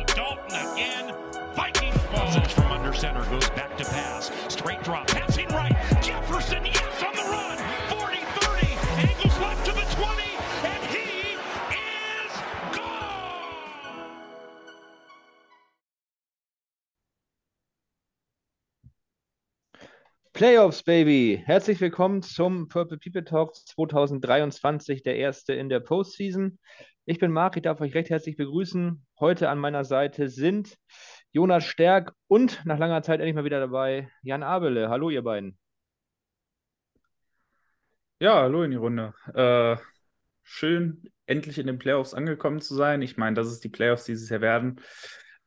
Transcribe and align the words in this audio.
again. 0.61 1.13
Vikings 1.55 1.97
ball. 2.11 2.31
from 2.49 2.71
under 2.71 2.93
center 2.93 3.23
goes 3.29 3.49
back 3.51 3.75
to 3.77 3.85
pass. 3.85 4.31
Straight 4.47 4.83
drop. 4.83 5.07
Passing 5.07 5.47
right. 5.49 5.75
Jefferson, 6.01 6.65
yes, 6.65 7.03
on 7.03 7.15
the 7.15 7.23
run. 7.23 7.57
40-30. 7.89 9.09
Angles 9.09 9.39
left 9.39 9.65
to 9.65 9.71
the 9.73 9.85
20. 9.95 10.23
And 10.63 10.83
he 10.85 11.35
is 11.73 12.31
gone. 12.75 14.11
Playoffs, 20.33 20.83
Baby! 20.83 21.41
Herzlich 21.45 21.81
willkommen 21.81 22.21
zum 22.21 22.67
Purple 22.67 22.97
People 22.97 23.23
Talk 23.23 23.55
2023, 23.55 25.03
der 25.03 25.15
erste 25.17 25.53
in 25.53 25.69
der 25.69 25.79
Postseason. 25.79 26.59
Ich 27.11 27.19
bin 27.19 27.33
Marc, 27.33 27.57
ich 27.57 27.63
darf 27.63 27.81
euch 27.81 27.93
recht 27.93 28.09
herzlich 28.09 28.37
begrüßen. 28.37 29.05
Heute 29.19 29.49
an 29.49 29.59
meiner 29.59 29.83
Seite 29.83 30.29
sind 30.29 30.77
Jonas 31.33 31.65
Stärk 31.65 32.13
und 32.29 32.65
nach 32.65 32.79
langer 32.79 33.01
Zeit 33.01 33.19
endlich 33.19 33.35
mal 33.35 33.43
wieder 33.43 33.59
dabei 33.59 34.09
Jan 34.21 34.43
Abele. 34.43 34.87
Hallo, 34.87 35.09
ihr 35.09 35.21
beiden. 35.21 35.59
Ja, 38.21 38.35
hallo 38.35 38.63
in 38.63 38.71
die 38.71 38.77
Runde. 38.77 39.13
Äh, 39.33 39.75
schön, 40.41 41.11
endlich 41.25 41.59
in 41.59 41.67
den 41.67 41.79
Playoffs 41.79 42.13
angekommen 42.13 42.61
zu 42.61 42.75
sein. 42.75 43.01
Ich 43.01 43.17
meine, 43.17 43.35
dass 43.35 43.47
es 43.47 43.59
die 43.59 43.67
Playoffs 43.67 44.05
dieses 44.05 44.29
Jahr 44.29 44.39
werden, 44.39 44.79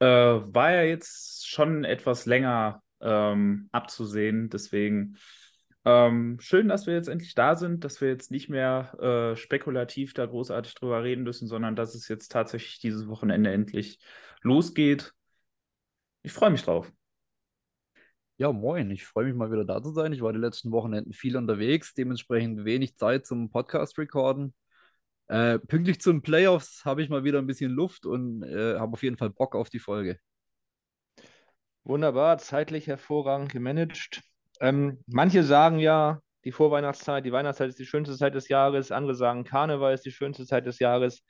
äh, 0.01 0.07
war 0.07 0.71
ja 0.71 0.83
jetzt 0.83 1.49
schon 1.49 1.85
etwas 1.85 2.27
länger 2.27 2.83
ähm, 3.01 3.71
abzusehen. 3.73 4.51
Deswegen 4.51 5.17
ähm, 5.85 6.39
schön, 6.41 6.69
dass 6.69 6.87
wir 6.87 6.95
jetzt 6.95 7.09
endlich 7.09 7.35
da 7.35 7.57
sind, 7.57 7.85
dass 7.85 8.01
wir 8.01 8.09
jetzt 8.09 8.31
nicht 8.31 8.49
mehr 8.49 9.33
äh, 9.33 9.37
spekulativ 9.37 10.15
da 10.15 10.25
großartig 10.27 10.75
drüber 10.75 11.03
reden 11.03 11.25
müssen, 11.25 11.47
sondern 11.47 11.77
dass 11.77 11.95
es 11.95 12.09
jetzt 12.09 12.33
tatsächlich 12.33 12.81
dieses 12.81 13.07
Wochenende 13.09 13.53
endlich 13.53 13.99
losgeht. 14.43 15.13
Ich 16.23 16.33
freue 16.33 16.51
mich 16.51 16.63
drauf. 16.63 16.91
Ja, 18.37 18.53
moin. 18.53 18.91
Ich 18.91 19.05
freue 19.05 19.27
mich 19.27 19.35
mal 19.35 19.53
wieder 19.53 19.65
da 19.65 19.81
zu 19.83 19.93
sein. 19.93 20.13
Ich 20.13 20.23
war 20.23 20.33
die 20.33 20.39
letzten 20.39 20.73
Wochenenden 20.73 21.13
viel 21.13 21.37
unterwegs, 21.37 21.95
dementsprechend 21.95 22.65
wenig 22.65 22.97
Zeit 22.97 23.27
zum 23.27 23.51
Podcast 23.51 23.97
recorden. 23.99 24.55
Äh, 25.29 25.59
pünktlich 25.59 26.01
zu 26.01 26.11
den 26.13 26.23
Playoffs 26.23 26.85
habe 26.85 27.03
ich 27.03 27.09
mal 27.09 27.25
wieder 27.25 27.39
ein 27.39 27.47
bisschen 27.47 27.71
Luft 27.71 28.07
und 28.07 28.43
äh, 28.43 28.79
habe 28.79 28.93
auf 28.93 29.03
jeden 29.03 29.17
Fall 29.19 29.31
Bock 29.31 29.55
auf 29.55 29.71
die 29.71 29.79
Folge. 29.79 30.19
Wunderbar, 31.85 32.39
zeitlich 32.39 32.87
hervorragend 32.87 33.53
gemanagt. 33.53 34.23
Ähm, 34.61 35.03
manche 35.07 35.43
sagen 35.43 35.79
ja, 35.79 36.21
die 36.45 36.53
Vorweihnachtszeit, 36.53 37.25
die 37.25 37.33
Weihnachtszeit 37.33 37.71
ist 37.71 37.79
die 37.79 37.87
schönste 37.87 38.17
Zeit 38.17 38.35
des 38.35 38.49
Jahres. 38.49 38.93
Andere 38.93 39.15
sagen, 39.15 39.45
Karneval 39.45 39.95
ist 39.95 40.05
die 40.05 40.13
schönste 40.13 40.47
Zeit 40.47 40.67
des 40.67 40.79
Jahres. 40.79 41.25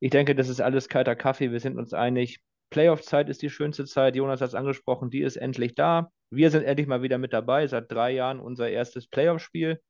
Ich 0.00 0.10
denke, 0.10 0.34
das 0.34 0.48
ist 0.48 0.60
alles 0.60 0.88
kalter 0.88 1.16
Kaffee. 1.16 1.50
Wir 1.50 1.60
sind 1.60 1.78
uns 1.78 1.92
einig. 1.92 2.40
Playoff-Zeit 2.70 3.28
ist 3.28 3.42
die 3.42 3.50
schönste 3.50 3.84
Zeit. 3.84 4.16
Jonas 4.16 4.40
hat 4.40 4.48
es 4.48 4.54
angesprochen, 4.54 5.10
die 5.10 5.20
ist 5.20 5.36
endlich 5.36 5.74
da. 5.74 6.10
Wir 6.30 6.50
sind 6.50 6.64
endlich 6.64 6.86
mal 6.86 7.02
wieder 7.02 7.18
mit 7.18 7.32
dabei. 7.32 7.66
Seit 7.66 7.92
drei 7.92 8.12
Jahren 8.12 8.40
unser 8.40 8.68
erstes 8.70 9.08
Playoff-Spiel. 9.08 9.80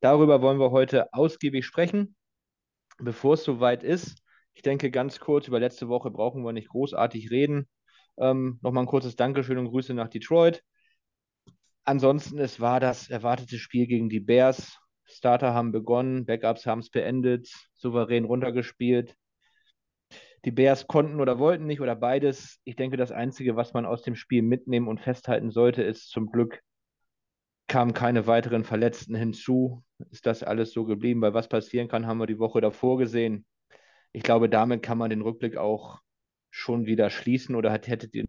Darüber 0.00 0.40
wollen 0.40 0.60
wir 0.60 0.70
heute 0.70 1.12
ausgiebig 1.12 1.66
sprechen. 1.66 2.14
Bevor 2.98 3.34
es 3.34 3.44
soweit 3.44 3.82
ist, 3.82 4.22
ich 4.54 4.62
denke 4.62 4.90
ganz 4.90 5.18
kurz, 5.18 5.48
über 5.48 5.58
letzte 5.58 5.88
Woche 5.88 6.10
brauchen 6.10 6.44
wir 6.44 6.52
nicht 6.52 6.68
großartig 6.68 7.30
reden. 7.30 7.68
Ähm, 8.18 8.58
Nochmal 8.62 8.84
ein 8.84 8.88
kurzes 8.88 9.16
Dankeschön 9.16 9.58
und 9.58 9.68
Grüße 9.68 9.94
nach 9.94 10.08
Detroit. 10.08 10.62
Ansonsten, 11.84 12.38
es 12.38 12.60
war 12.60 12.80
das 12.80 13.10
erwartete 13.10 13.58
Spiel 13.58 13.86
gegen 13.86 14.08
die 14.08 14.20
Bears. 14.20 14.78
Starter 15.04 15.52
haben 15.52 15.72
begonnen, 15.72 16.24
Backups 16.24 16.66
haben 16.66 16.78
es 16.78 16.90
beendet, 16.90 17.50
souverän 17.74 18.24
runtergespielt. 18.24 19.16
Die 20.44 20.50
Bears 20.50 20.86
konnten 20.86 21.20
oder 21.20 21.38
wollten 21.38 21.66
nicht 21.66 21.80
oder 21.80 21.94
beides. 21.94 22.60
Ich 22.64 22.76
denke, 22.76 22.96
das 22.96 23.12
Einzige, 23.12 23.56
was 23.56 23.74
man 23.74 23.86
aus 23.86 24.02
dem 24.02 24.16
Spiel 24.16 24.42
mitnehmen 24.42 24.88
und 24.88 25.00
festhalten 25.00 25.50
sollte, 25.50 25.82
ist 25.82 26.08
zum 26.10 26.30
Glück 26.30 26.62
kamen 27.72 27.94
keine 27.94 28.26
weiteren 28.26 28.64
Verletzten 28.64 29.14
hinzu. 29.14 29.82
Ist 30.10 30.26
das 30.26 30.42
alles 30.42 30.72
so 30.72 30.84
geblieben? 30.84 31.22
Weil 31.22 31.32
was 31.32 31.48
passieren 31.48 31.88
kann, 31.88 32.06
haben 32.06 32.18
wir 32.18 32.26
die 32.26 32.38
Woche 32.38 32.60
davor 32.60 32.98
gesehen. 32.98 33.46
Ich 34.12 34.22
glaube, 34.22 34.50
damit 34.50 34.82
kann 34.82 34.98
man 34.98 35.08
den 35.08 35.22
Rückblick 35.22 35.56
auch 35.56 36.00
schon 36.50 36.84
wieder 36.84 37.08
schließen 37.08 37.54
oder 37.54 37.72
hättet 37.72 38.14
ihr 38.14 38.26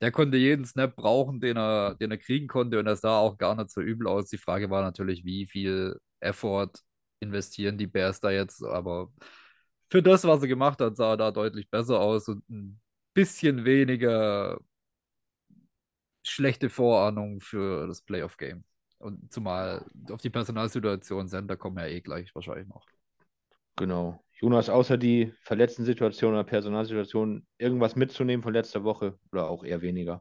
Der 0.00 0.10
konnte 0.10 0.36
jeden 0.36 0.64
Snap 0.64 0.96
brauchen, 0.96 1.40
den 1.40 1.56
er, 1.56 1.94
den 1.94 2.10
er 2.10 2.18
kriegen 2.18 2.48
konnte 2.48 2.78
und 2.78 2.86
das 2.86 3.00
sah 3.02 3.18
auch 3.18 3.38
gar 3.38 3.54
nicht 3.54 3.70
so 3.70 3.80
übel 3.80 4.08
aus. 4.08 4.28
Die 4.28 4.38
Frage 4.38 4.68
war 4.70 4.82
natürlich, 4.82 5.24
wie 5.24 5.46
viel 5.46 5.96
Effort 6.20 6.72
investieren 7.20 7.78
die 7.78 7.86
Bears 7.86 8.18
da 8.20 8.30
jetzt, 8.30 8.64
aber 8.64 9.12
für 9.90 10.02
das, 10.02 10.24
was 10.24 10.42
er 10.42 10.48
gemacht 10.48 10.80
hat, 10.80 10.96
sah 10.96 11.12
er 11.12 11.16
da 11.16 11.30
deutlich 11.30 11.70
besser 11.70 12.00
aus 12.00 12.28
und 12.28 12.48
ein 12.50 12.80
bisschen 13.14 13.64
weniger 13.64 14.58
schlechte 16.24 16.70
Vorahnung 16.70 17.40
für 17.40 17.86
das 17.86 18.02
Playoff-Game. 18.02 18.64
Und 18.98 19.32
zumal 19.32 19.84
auf 20.10 20.20
die 20.20 20.30
Personalsituation 20.30 21.28
sind, 21.28 21.48
da 21.48 21.56
kommen 21.56 21.78
ja 21.78 21.86
eh 21.86 22.00
gleich 22.00 22.34
wahrscheinlich 22.34 22.68
noch. 22.68 22.86
Genau. 23.76 24.22
Jonas, 24.42 24.68
außer 24.68 24.98
die 24.98 25.32
verletzten 25.40 25.84
Situation 25.84 26.32
oder 26.32 26.42
Personalsituation, 26.42 27.46
irgendwas 27.58 27.94
mitzunehmen 27.94 28.42
von 28.42 28.52
letzter 28.52 28.82
Woche 28.82 29.16
oder 29.30 29.48
auch 29.48 29.62
eher 29.62 29.82
weniger? 29.82 30.20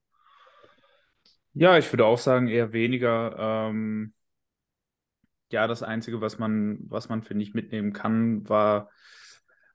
Ja, 1.54 1.80
ich 1.80 1.92
würde 1.92 2.06
auch 2.06 2.20
sagen, 2.20 2.48
eher 2.48 2.72
weniger. 2.72 3.36
Ähm, 3.40 4.14
ja, 5.52 5.66
das 5.66 5.82
Einzige, 5.82 6.22
was 6.22 6.38
man, 6.38 6.78
was 6.88 7.10
man, 7.10 7.24
finde 7.24 7.44
ich, 7.44 7.56
mitnehmen 7.56 7.94
kann, 7.94 8.48
war 8.48 8.92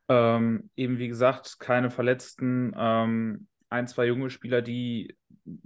ähm, 0.08 0.70
eben, 0.76 0.98
wie 0.98 1.08
gesagt, 1.08 1.58
keine 1.58 1.90
Verletzten. 1.90 2.72
Ähm, 2.76 3.48
ein, 3.68 3.88
zwei 3.88 4.06
junge 4.06 4.30
Spieler, 4.30 4.62
die 4.62 5.16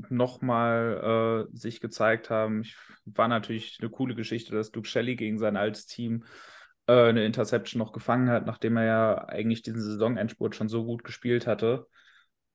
nochmal 0.09 1.49
äh, 1.53 1.57
sich 1.57 1.83
gezeigt 1.83 2.31
haben. 2.31 2.63
Ich, 2.63 2.77
war 3.05 3.29
natürlich 3.29 3.77
eine 3.81 3.91
coole 3.91 4.15
Geschichte, 4.15 4.55
dass 4.55 4.71
Duke 4.71 4.89
Shelley 4.89 5.17
gegen 5.17 5.39
sein 5.39 5.59
altes 5.59 5.87
Team 5.87 6.25
äh, 6.91 7.09
eine 7.09 7.25
Interception 7.25 7.79
noch 7.79 7.93
gefangen 7.93 8.29
hat, 8.29 8.47
nachdem 8.47 8.77
er 8.77 8.85
ja 8.85 9.29
eigentlich 9.29 9.63
diesen 9.63 9.83
Saisonendspurt 9.83 10.57
schon 10.57 10.69
so 10.69 10.85
gut 10.85 11.05
gespielt 11.05 11.47
hatte. 11.47 11.87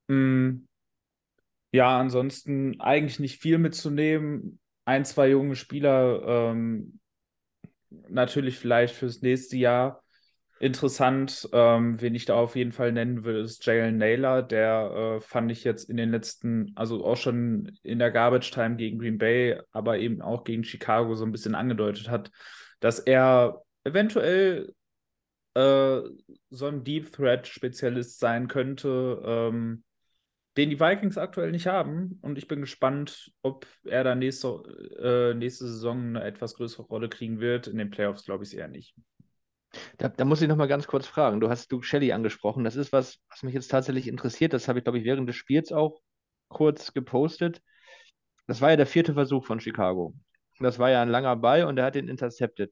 Mm, 0.08 0.68
ja, 1.72 2.00
ansonsten 2.00 2.80
eigentlich 2.80 3.20
nicht 3.20 3.42
viel 3.42 3.58
mitzunehmen. 3.58 4.60
Ein, 4.86 5.06
zwei 5.06 5.30
junge 5.30 5.56
Spieler, 5.56 6.52
ähm, 6.52 7.00
natürlich 8.10 8.58
vielleicht 8.58 8.94
fürs 8.94 9.22
nächste 9.22 9.58
Jahr 9.58 10.04
interessant. 10.60 11.50
Ähm, 11.54 12.02
wen 12.02 12.16
ich 12.16 12.26
da 12.26 12.36
auf 12.36 12.56
jeden 12.56 12.72
Fall 12.72 12.92
nennen 12.92 13.24
will, 13.24 13.42
ist 13.42 13.66
Jalen 13.66 13.98
Naylor. 13.98 14.42
Der 14.42 15.18
äh, 15.18 15.22
fand 15.22 15.52
ich 15.52 15.64
jetzt 15.64 15.90
in 15.90 15.98
den 15.98 16.12
letzten, 16.12 16.72
also 16.76 17.06
auch 17.06 17.18
schon 17.18 17.78
in 17.84 18.00
der 18.00 18.12
Garbage 18.12 18.52
Time 18.52 18.76
gegen 18.76 19.00
Green 19.00 19.18
Bay, 19.18 19.60
aber 19.72 19.98
eben 20.00 20.22
auch 20.22 20.44
gegen 20.44 20.64
Chicago 20.64 21.16
so 21.16 21.26
ein 21.26 21.32
bisschen 21.32 21.56
angedeutet 21.56 22.10
hat, 22.10 22.32
dass 22.80 23.00
er 23.00 23.65
eventuell 23.86 24.74
äh, 25.54 26.02
so 26.50 26.66
ein 26.68 26.84
Deep 26.84 27.12
Threat 27.14 27.48
Spezialist 27.48 28.20
sein 28.20 28.48
könnte, 28.48 29.22
ähm, 29.26 29.84
den 30.58 30.70
die 30.70 30.80
Vikings 30.80 31.18
aktuell 31.18 31.52
nicht 31.52 31.68
haben. 31.68 32.20
Und 32.22 32.38
ich 32.38 32.48
bin 32.48 32.62
gespannt, 32.62 33.32
ob 33.42 33.66
er 33.84 34.04
da 34.04 34.16
nächste, 34.16 34.48
äh, 35.00 35.34
nächste 35.34 35.68
Saison 35.68 35.98
eine 36.18 36.24
etwas 36.24 36.56
größere 36.56 36.84
Rolle 36.84 37.10
kriegen 37.10 37.40
wird. 37.40 37.68
In 37.68 37.78
den 37.78 37.90
Playoffs 37.90 38.26
glaube 38.26 38.44
ich 38.44 38.50
es 38.50 38.54
eher 38.54 38.68
nicht. 38.68 38.96
Da, 39.98 40.08
da, 40.08 40.24
muss 40.24 40.42
ich 40.42 40.48
noch 40.48 40.56
mal 40.56 40.68
ganz 40.68 40.88
kurz 40.88 41.06
fragen. 41.06 41.42
Du 41.42 41.50
hast 41.50 41.70
Duke 41.72 41.86
Shelley 41.86 42.14
angesprochen. 42.14 42.64
Das 42.64 42.78
ist 42.78 42.94
was, 42.94 43.20
was 43.30 43.44
mich 43.44 43.54
jetzt 43.54 43.70
tatsächlich 43.70 44.08
interessiert. 44.08 44.54
Das 44.54 44.68
habe 44.68 44.80
ich, 44.80 44.86
glaube 44.86 45.00
ich, 45.00 45.04
während 45.04 45.28
des 45.28 45.36
Spiels 45.36 45.74
auch 45.74 46.00
kurz 46.48 46.94
gepostet. 46.94 47.62
Das 48.48 48.62
war 48.62 48.70
ja 48.70 48.78
der 48.78 48.86
vierte 48.86 49.14
Versuch 49.14 49.46
von 49.46 49.60
Chicago. 49.60 50.14
Das 50.60 50.80
war 50.80 50.90
ja 50.90 51.02
ein 51.02 51.10
langer 51.10 51.36
Ball 51.36 51.66
und 51.66 51.78
er 51.78 51.86
hat 51.86 51.96
den 51.96 52.08
intercepted 52.08 52.72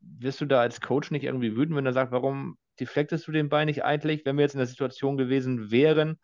wirst 0.00 0.40
du 0.40 0.46
da 0.46 0.60
als 0.60 0.80
Coach 0.80 1.10
nicht 1.10 1.24
irgendwie 1.24 1.56
wütend, 1.56 1.76
wenn 1.76 1.86
er 1.86 1.92
sagt, 1.92 2.12
warum 2.12 2.56
deflectest 2.78 3.26
du 3.26 3.32
den 3.32 3.48
Ball 3.48 3.66
nicht 3.66 3.84
eigentlich, 3.84 4.24
wenn 4.24 4.36
wir 4.36 4.42
jetzt 4.42 4.54
in 4.54 4.58
der 4.58 4.66
Situation 4.66 5.16
gewesen 5.16 5.70
wären, 5.70 6.18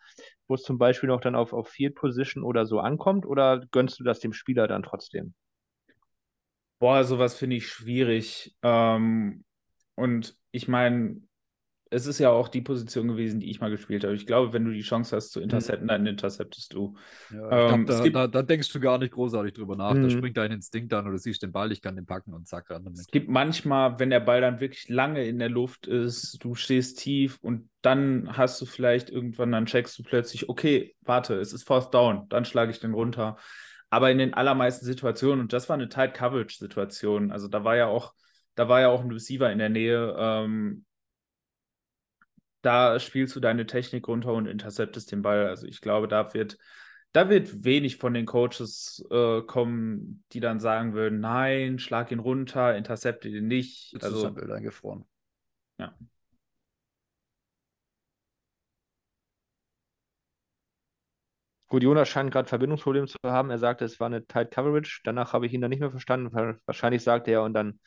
wo 0.48 0.54
es 0.54 0.62
zum 0.62 0.78
Beispiel 0.78 1.08
noch 1.08 1.20
dann 1.20 1.34
auf, 1.34 1.52
auf 1.52 1.68
Field 1.68 1.94
Position 1.94 2.42
oder 2.42 2.66
so 2.66 2.80
ankommt, 2.80 3.26
oder 3.26 3.64
gönnst 3.70 4.00
du 4.00 4.04
das 4.04 4.20
dem 4.20 4.32
Spieler 4.32 4.66
dann 4.66 4.82
trotzdem? 4.82 5.34
Boah, 6.78 7.04
sowas 7.04 7.36
finde 7.36 7.56
ich 7.56 7.68
schwierig. 7.68 8.56
Ähm, 8.62 9.44
und 9.94 10.36
ich 10.50 10.68
meine, 10.68 11.22
es 11.90 12.06
ist 12.06 12.18
ja 12.18 12.30
auch 12.30 12.48
die 12.48 12.60
Position 12.62 13.08
gewesen, 13.08 13.40
die 13.40 13.50
ich 13.50 13.60
mal 13.60 13.70
gespielt 13.70 14.04
habe. 14.04 14.14
Ich 14.14 14.26
glaube, 14.26 14.52
wenn 14.52 14.64
du 14.64 14.72
die 14.72 14.82
Chance 14.82 15.16
hast 15.16 15.30
zu 15.32 15.40
intercepten, 15.40 15.88
dann 15.88 16.06
interceptest 16.06 16.72
du. 16.74 16.96
Ja, 17.28 17.50
Ähm, 17.50 17.86
glaub, 17.86 17.86
gibt- 18.00 18.14
da, 18.14 18.26
da, 18.26 18.26
da 18.28 18.42
denkst 18.42 18.72
du 18.72 18.78
gar 18.80 18.98
nicht 18.98 19.12
großartig 19.12 19.52
drüber 19.54 19.76
nach. 19.76 19.98
Da 19.98 20.08
Mhm. 20.08 20.10
springt 20.10 20.36
dein 20.36 20.52
Instinkt 20.52 20.92
an 20.92 21.08
oder 21.08 21.18
siehst 21.18 21.42
den 21.42 21.52
Ball, 21.52 21.72
ich 21.72 21.80
kann 21.82 21.96
den 21.96 22.06
packen 22.06 22.32
und 22.34 22.46
zack, 22.46 22.70
ran 22.70 22.84
damit. 22.84 23.00
Es 23.00 23.10
gibt 23.10 23.28
manchmal, 23.28 23.98
wenn 23.98 24.08
der 24.10 24.20
Ball 24.20 24.40
dann 24.40 24.60
wirklich 24.60 24.88
lange 24.88 25.24
in 25.26 25.38
der 25.38 25.50
Luft 25.50 25.86
ist, 25.86 26.42
du 26.42 26.54
stehst 26.54 26.98
tief 26.98 27.38
und 27.42 27.68
dann 27.82 28.36
hast 28.36 28.60
du 28.60 28.66
vielleicht 28.66 29.10
irgendwann, 29.10 29.52
dann 29.52 29.66
checkst 29.66 29.98
du 29.98 30.02
plötzlich, 30.02 30.48
okay, 30.48 30.96
warte, 31.02 31.34
es 31.34 31.52
ist 31.52 31.64
Fourth 31.64 31.92
Down, 31.92 32.26
dann 32.30 32.44
schlage 32.46 32.70
ich 32.70 32.80
den 32.80 32.94
runter. 32.94 33.36
Aber 33.90 34.10
in 34.10 34.18
den 34.18 34.34
allermeisten 34.34 34.84
Situationen, 34.86 35.40
und 35.40 35.52
das 35.52 35.68
war 35.68 35.74
eine 35.74 35.88
Tight 35.88 36.14
Coverage 36.14 36.56
Situation, 36.58 37.30
also 37.30 37.48
da 37.48 37.64
war 37.64 37.76
ja 37.76 37.86
auch, 37.86 38.14
da 38.54 38.68
war 38.68 38.80
ja 38.80 38.88
auch 38.88 39.02
ein 39.02 39.12
Receiver 39.12 39.52
in 39.52 39.58
der 39.58 39.68
Nähe, 39.68 40.16
ähm, 40.18 40.84
da 42.66 42.98
spielst 43.00 43.36
du 43.36 43.40
deine 43.40 43.66
Technik 43.66 44.08
runter 44.08 44.32
und 44.34 44.46
interceptest 44.46 45.12
den 45.12 45.22
Ball. 45.22 45.46
Also 45.48 45.66
ich 45.66 45.80
glaube, 45.80 46.08
da 46.08 46.34
wird, 46.34 46.58
da 47.12 47.28
wird 47.30 47.64
wenig 47.64 47.96
von 47.96 48.14
den 48.14 48.26
Coaches 48.26 49.04
äh, 49.10 49.42
kommen, 49.42 50.24
die 50.32 50.40
dann 50.40 50.60
sagen 50.60 50.94
würden, 50.94 51.20
nein, 51.20 51.78
schlag 51.78 52.10
ihn 52.12 52.18
runter, 52.18 52.76
intercepte 52.76 53.28
ihn 53.28 53.48
nicht. 53.48 53.92
Jetzt 53.92 54.02
ist 54.02 54.08
Also 54.10 54.22
sein 54.22 54.34
Bild 54.34 54.50
eingefroren. 54.50 55.06
Gut, 61.68 61.82
Jonas 61.82 62.08
scheint 62.08 62.30
gerade 62.32 62.48
Verbindungsprobleme 62.48 63.06
zu 63.08 63.18
haben. 63.24 63.50
Er 63.50 63.58
sagte, 63.58 63.84
es 63.84 63.98
war 63.98 64.06
eine 64.06 64.26
Tight 64.26 64.50
Coverage. 64.52 65.00
Danach 65.04 65.32
habe 65.32 65.46
ich 65.46 65.52
ihn 65.52 65.60
dann 65.60 65.70
nicht 65.70 65.80
mehr 65.80 65.90
verstanden. 65.90 66.32
Wa- 66.32 66.56
Wahrscheinlich 66.66 67.02
sagte 67.02 67.32
er, 67.32 67.42
und 67.42 67.54
dann 67.54 67.80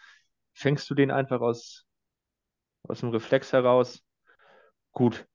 fängst 0.53 0.89
du 0.89 0.95
den 0.95 1.11
einfach 1.11 1.41
aus, 1.41 1.85
aus 2.83 2.99
dem 2.99 3.09
Reflex 3.09 3.53
heraus. 3.53 4.03
Gut. 4.91 5.25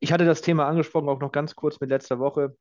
Ich 0.00 0.12
hatte 0.12 0.24
das 0.24 0.42
Thema 0.42 0.68
angesprochen, 0.68 1.08
auch 1.08 1.20
noch 1.20 1.32
ganz 1.32 1.54
kurz 1.56 1.80
mit 1.80 1.90
letzter 1.90 2.18
Woche, 2.18 2.56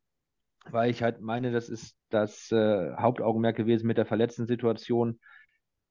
weil 0.71 0.89
ich 0.89 1.03
halt 1.03 1.21
meine, 1.21 1.51
das 1.51 1.69
ist 1.69 1.95
das 2.09 2.51
äh, 2.51 2.95
Hauptaugenmerk 2.95 3.55
gewesen 3.55 3.88
mit 3.88 3.97
der 3.97 4.05
verletzten 4.05 4.47
Situation. 4.47 5.19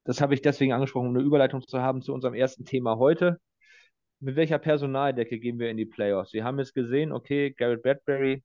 Das 0.05 0.21
habe 0.21 0.35
ich 0.35 0.43
deswegen 0.43 0.73
angesprochen, 0.73 1.09
um 1.09 1.17
eine 1.17 1.25
Überleitung 1.25 1.67
zu 1.67 1.81
haben 1.81 2.03
zu 2.03 2.13
unserem 2.13 2.35
ersten 2.35 2.65
Thema 2.65 2.97
heute. 2.99 3.41
Mit 4.21 4.37
welcher 4.37 4.59
Personaldecke 4.59 5.39
gehen 5.39 5.59
wir 5.59 5.71
in 5.71 5.77
die 5.77 5.87
Playoffs? 5.87 6.33
Wir 6.33 6.45
haben 6.45 6.59
jetzt 6.59 6.75
gesehen, 6.75 7.13
okay, 7.13 7.51
Garrett 7.51 7.83
Bradbury 7.83 8.43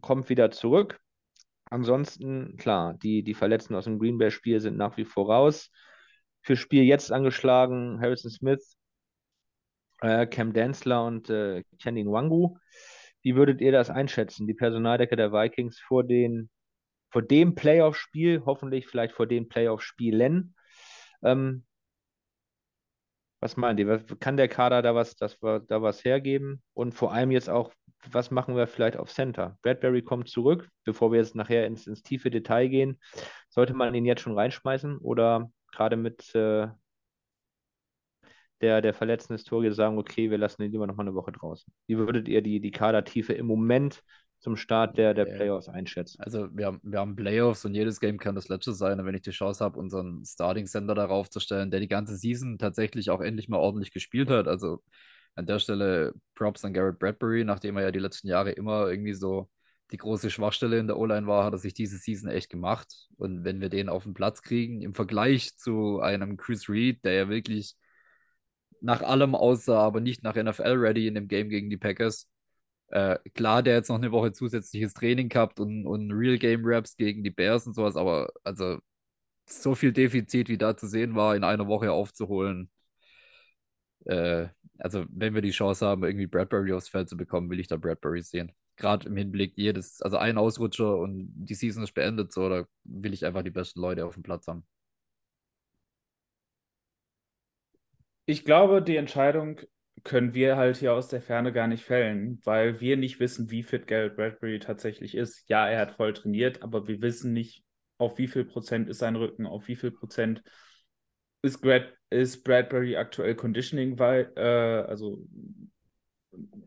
kommt 0.00 0.28
wieder 0.28 0.50
zurück. 0.50 1.00
Ansonsten, 1.70 2.56
klar, 2.56 2.94
die, 2.94 3.22
die 3.22 3.34
Verletzten 3.34 3.74
aus 3.74 3.84
dem 3.84 3.98
Green 3.98 4.18
Bay-Spiel 4.18 4.60
sind 4.60 4.76
nach 4.76 4.96
wie 4.96 5.04
vor 5.04 5.30
raus. 5.30 5.70
Für 6.42 6.56
Spiel 6.56 6.84
jetzt 6.84 7.12
angeschlagen 7.12 8.00
Harrison 8.00 8.30
Smith, 8.30 8.76
äh, 10.00 10.26
Cam 10.26 10.52
Densler 10.52 11.04
und 11.04 11.30
äh, 11.30 11.64
Kenny 11.80 12.04
Nwangu. 12.04 12.58
Wie 13.22 13.36
würdet 13.36 13.60
ihr 13.60 13.72
das 13.72 13.90
einschätzen, 13.90 14.46
die 14.46 14.54
Personaldecke 14.54 15.16
der 15.16 15.32
Vikings 15.32 15.78
vor, 15.80 16.04
den, 16.04 16.50
vor 17.10 17.22
dem 17.22 17.54
Playoff-Spiel, 17.54 18.42
hoffentlich 18.44 18.86
vielleicht 18.86 19.14
vor 19.14 19.26
den 19.26 19.48
Playoff-Spielen? 19.48 20.54
Ähm, 21.22 21.64
was 23.40 23.56
meint 23.56 23.78
ihr? 23.78 24.04
Kann 24.20 24.36
der 24.36 24.48
Kader 24.48 24.82
da 24.82 24.94
was, 24.94 25.14
das, 25.16 25.38
da 25.40 25.82
was 25.82 26.04
hergeben? 26.04 26.62
Und 26.74 26.92
vor 26.92 27.12
allem 27.12 27.30
jetzt 27.30 27.48
auch, 27.48 27.72
was 28.10 28.30
machen 28.30 28.56
wir 28.56 28.66
vielleicht 28.66 28.96
auf 28.96 29.12
Center? 29.12 29.58
Bradbury 29.62 30.02
kommt 30.02 30.28
zurück, 30.28 30.68
bevor 30.84 31.12
wir 31.12 31.18
jetzt 31.18 31.34
nachher 31.34 31.66
ins, 31.66 31.86
ins 31.86 32.02
tiefe 32.02 32.30
Detail 32.30 32.68
gehen. 32.68 33.00
Sollte 33.48 33.74
man 33.74 33.94
ihn 33.94 34.04
jetzt 34.04 34.22
schon 34.22 34.36
reinschmeißen 34.36 34.98
oder 34.98 35.50
gerade 35.72 35.96
mit 35.96 36.34
äh, 36.34 36.68
der, 38.60 38.82
der 38.82 38.94
verletzten 38.94 39.34
Historie 39.34 39.70
sagen, 39.72 39.98
okay, 39.98 40.30
wir 40.30 40.38
lassen 40.38 40.62
ihn 40.62 40.72
lieber 40.72 40.86
noch 40.86 40.96
mal 40.96 41.04
eine 41.04 41.14
Woche 41.14 41.32
draußen? 41.32 41.72
Wie 41.86 41.98
würdet 41.98 42.28
ihr 42.28 42.42
die, 42.42 42.60
die 42.60 42.70
Kadertiefe 42.70 43.32
im 43.32 43.46
Moment 43.46 44.02
zum 44.40 44.56
Start 44.56 44.98
der, 44.98 45.14
der. 45.14 45.26
Playoffs 45.26 45.68
einschätzen? 45.68 46.20
Also 46.20 46.48
wir 46.56 46.66
haben, 46.66 46.80
wir 46.82 46.98
haben 46.98 47.16
Playoffs 47.16 47.64
und 47.64 47.74
jedes 47.74 48.00
Game 48.00 48.18
kann 48.18 48.34
das 48.34 48.48
letzte 48.48 48.72
sein. 48.72 48.98
Und 48.98 49.06
wenn 49.06 49.14
ich 49.14 49.22
die 49.22 49.30
Chance 49.30 49.64
habe, 49.64 49.78
unseren 49.78 50.24
Starting 50.24 50.66
Center 50.66 50.94
darauf 50.94 51.30
zu 51.30 51.40
stellen, 51.40 51.70
der 51.70 51.80
die 51.80 51.88
ganze 51.88 52.16
Season 52.16 52.58
tatsächlich 52.58 53.10
auch 53.10 53.20
endlich 53.20 53.48
mal 53.48 53.58
ordentlich 53.58 53.92
gespielt 53.92 54.30
hat. 54.30 54.48
Also 54.48 54.82
an 55.34 55.46
der 55.46 55.60
Stelle 55.60 56.14
Props 56.34 56.64
an 56.64 56.72
Garrett 56.72 56.98
Bradbury, 56.98 57.44
nachdem 57.44 57.76
er 57.76 57.84
ja 57.84 57.90
die 57.92 58.00
letzten 58.00 58.28
Jahre 58.28 58.50
immer 58.50 58.88
irgendwie 58.88 59.14
so 59.14 59.48
die 59.90 59.96
große 59.96 60.30
Schwachstelle 60.30 60.78
in 60.78 60.86
der 60.86 60.98
O-Line 60.98 61.26
war, 61.26 61.44
hat 61.44 61.54
er 61.54 61.58
sich 61.58 61.72
diese 61.72 61.96
Season 61.96 62.28
echt 62.28 62.50
gemacht. 62.50 63.08
Und 63.16 63.44
wenn 63.44 63.60
wir 63.60 63.68
den 63.68 63.88
auf 63.88 64.02
den 64.02 64.14
Platz 64.14 64.42
kriegen, 64.42 64.82
im 64.82 64.94
Vergleich 64.94 65.56
zu 65.56 66.00
einem 66.00 66.36
Chris 66.36 66.68
Reed, 66.68 67.04
der 67.04 67.14
ja 67.14 67.28
wirklich 67.28 67.74
nach 68.80 69.02
allem 69.02 69.34
aussah, 69.34 69.80
aber 69.80 70.00
nicht 70.00 70.22
nach 70.22 70.36
NFL-ready 70.36 71.06
in 71.08 71.14
dem 71.14 71.28
Game 71.28 71.48
gegen 71.48 71.70
die 71.70 71.76
Packers, 71.76 72.28
äh, 72.88 73.18
klar, 73.34 73.62
der 73.62 73.74
jetzt 73.74 73.88
noch 73.88 73.96
eine 73.96 74.12
Woche 74.12 74.32
zusätzliches 74.32 74.94
Training 74.94 75.28
gehabt 75.28 75.60
und, 75.60 75.86
und 75.86 76.12
Real 76.12 76.38
Game 76.38 76.62
Raps 76.64 76.96
gegen 76.96 77.22
die 77.24 77.30
Bears 77.30 77.66
und 77.66 77.74
sowas, 77.74 77.96
aber 77.96 78.32
also 78.44 78.78
so 79.46 79.74
viel 79.74 79.92
Defizit, 79.92 80.48
wie 80.48 80.58
da 80.58 80.76
zu 80.76 80.86
sehen 80.86 81.14
war, 81.14 81.36
in 81.36 81.44
einer 81.44 81.66
Woche 81.68 81.92
aufzuholen. 81.92 82.70
Äh, 84.06 84.48
also, 84.78 85.04
wenn 85.10 85.34
wir 85.34 85.42
die 85.42 85.50
Chance 85.50 85.86
haben, 85.86 86.04
irgendwie 86.04 86.26
Bradbury 86.26 86.72
aufs 86.72 86.88
Feld 86.88 87.08
zu 87.08 87.16
bekommen, 87.16 87.50
will 87.50 87.60
ich 87.60 87.66
da 87.68 87.76
Bradbury 87.76 88.22
sehen. 88.22 88.52
Gerade 88.76 89.08
im 89.08 89.16
Hinblick 89.16 89.54
jedes, 89.56 90.02
also 90.02 90.18
ein 90.18 90.38
Ausrutscher 90.38 90.96
und 90.98 91.32
die 91.34 91.54
Season 91.54 91.82
ist 91.82 91.94
beendet, 91.94 92.32
so, 92.32 92.48
da 92.48 92.66
will 92.84 93.12
ich 93.12 93.26
einfach 93.26 93.42
die 93.42 93.50
besten 93.50 93.80
Leute 93.80 94.06
auf 94.06 94.14
dem 94.14 94.22
Platz 94.22 94.46
haben. 94.46 94.64
Ich 98.30 98.44
glaube, 98.44 98.82
die 98.82 98.96
Entscheidung 98.96 99.58
können 100.04 100.34
wir 100.34 100.58
halt 100.58 100.76
hier 100.76 100.92
aus 100.92 101.08
der 101.08 101.22
Ferne 101.22 101.50
gar 101.50 101.66
nicht 101.66 101.82
fällen, 101.82 102.38
weil 102.44 102.78
wir 102.78 102.98
nicht 102.98 103.20
wissen, 103.20 103.50
wie 103.50 103.62
fit 103.62 103.86
Garrett 103.86 104.16
Bradbury 104.16 104.58
tatsächlich 104.58 105.14
ist. 105.14 105.48
Ja, 105.48 105.66
er 105.66 105.80
hat 105.80 105.92
voll 105.92 106.12
trainiert, 106.12 106.62
aber 106.62 106.86
wir 106.86 107.00
wissen 107.00 107.32
nicht, 107.32 107.64
auf 107.96 108.18
wie 108.18 108.28
viel 108.28 108.44
Prozent 108.44 108.90
ist 108.90 108.98
sein 108.98 109.16
Rücken, 109.16 109.46
auf 109.46 109.66
wie 109.66 109.76
viel 109.76 109.92
Prozent 109.92 110.42
ist, 111.40 111.62
Brad, 111.62 111.90
ist 112.10 112.44
Bradbury 112.44 112.96
aktuell 112.98 113.34
Conditioning, 113.34 113.98
weil, 113.98 114.30
äh, 114.36 114.42
also 114.86 115.26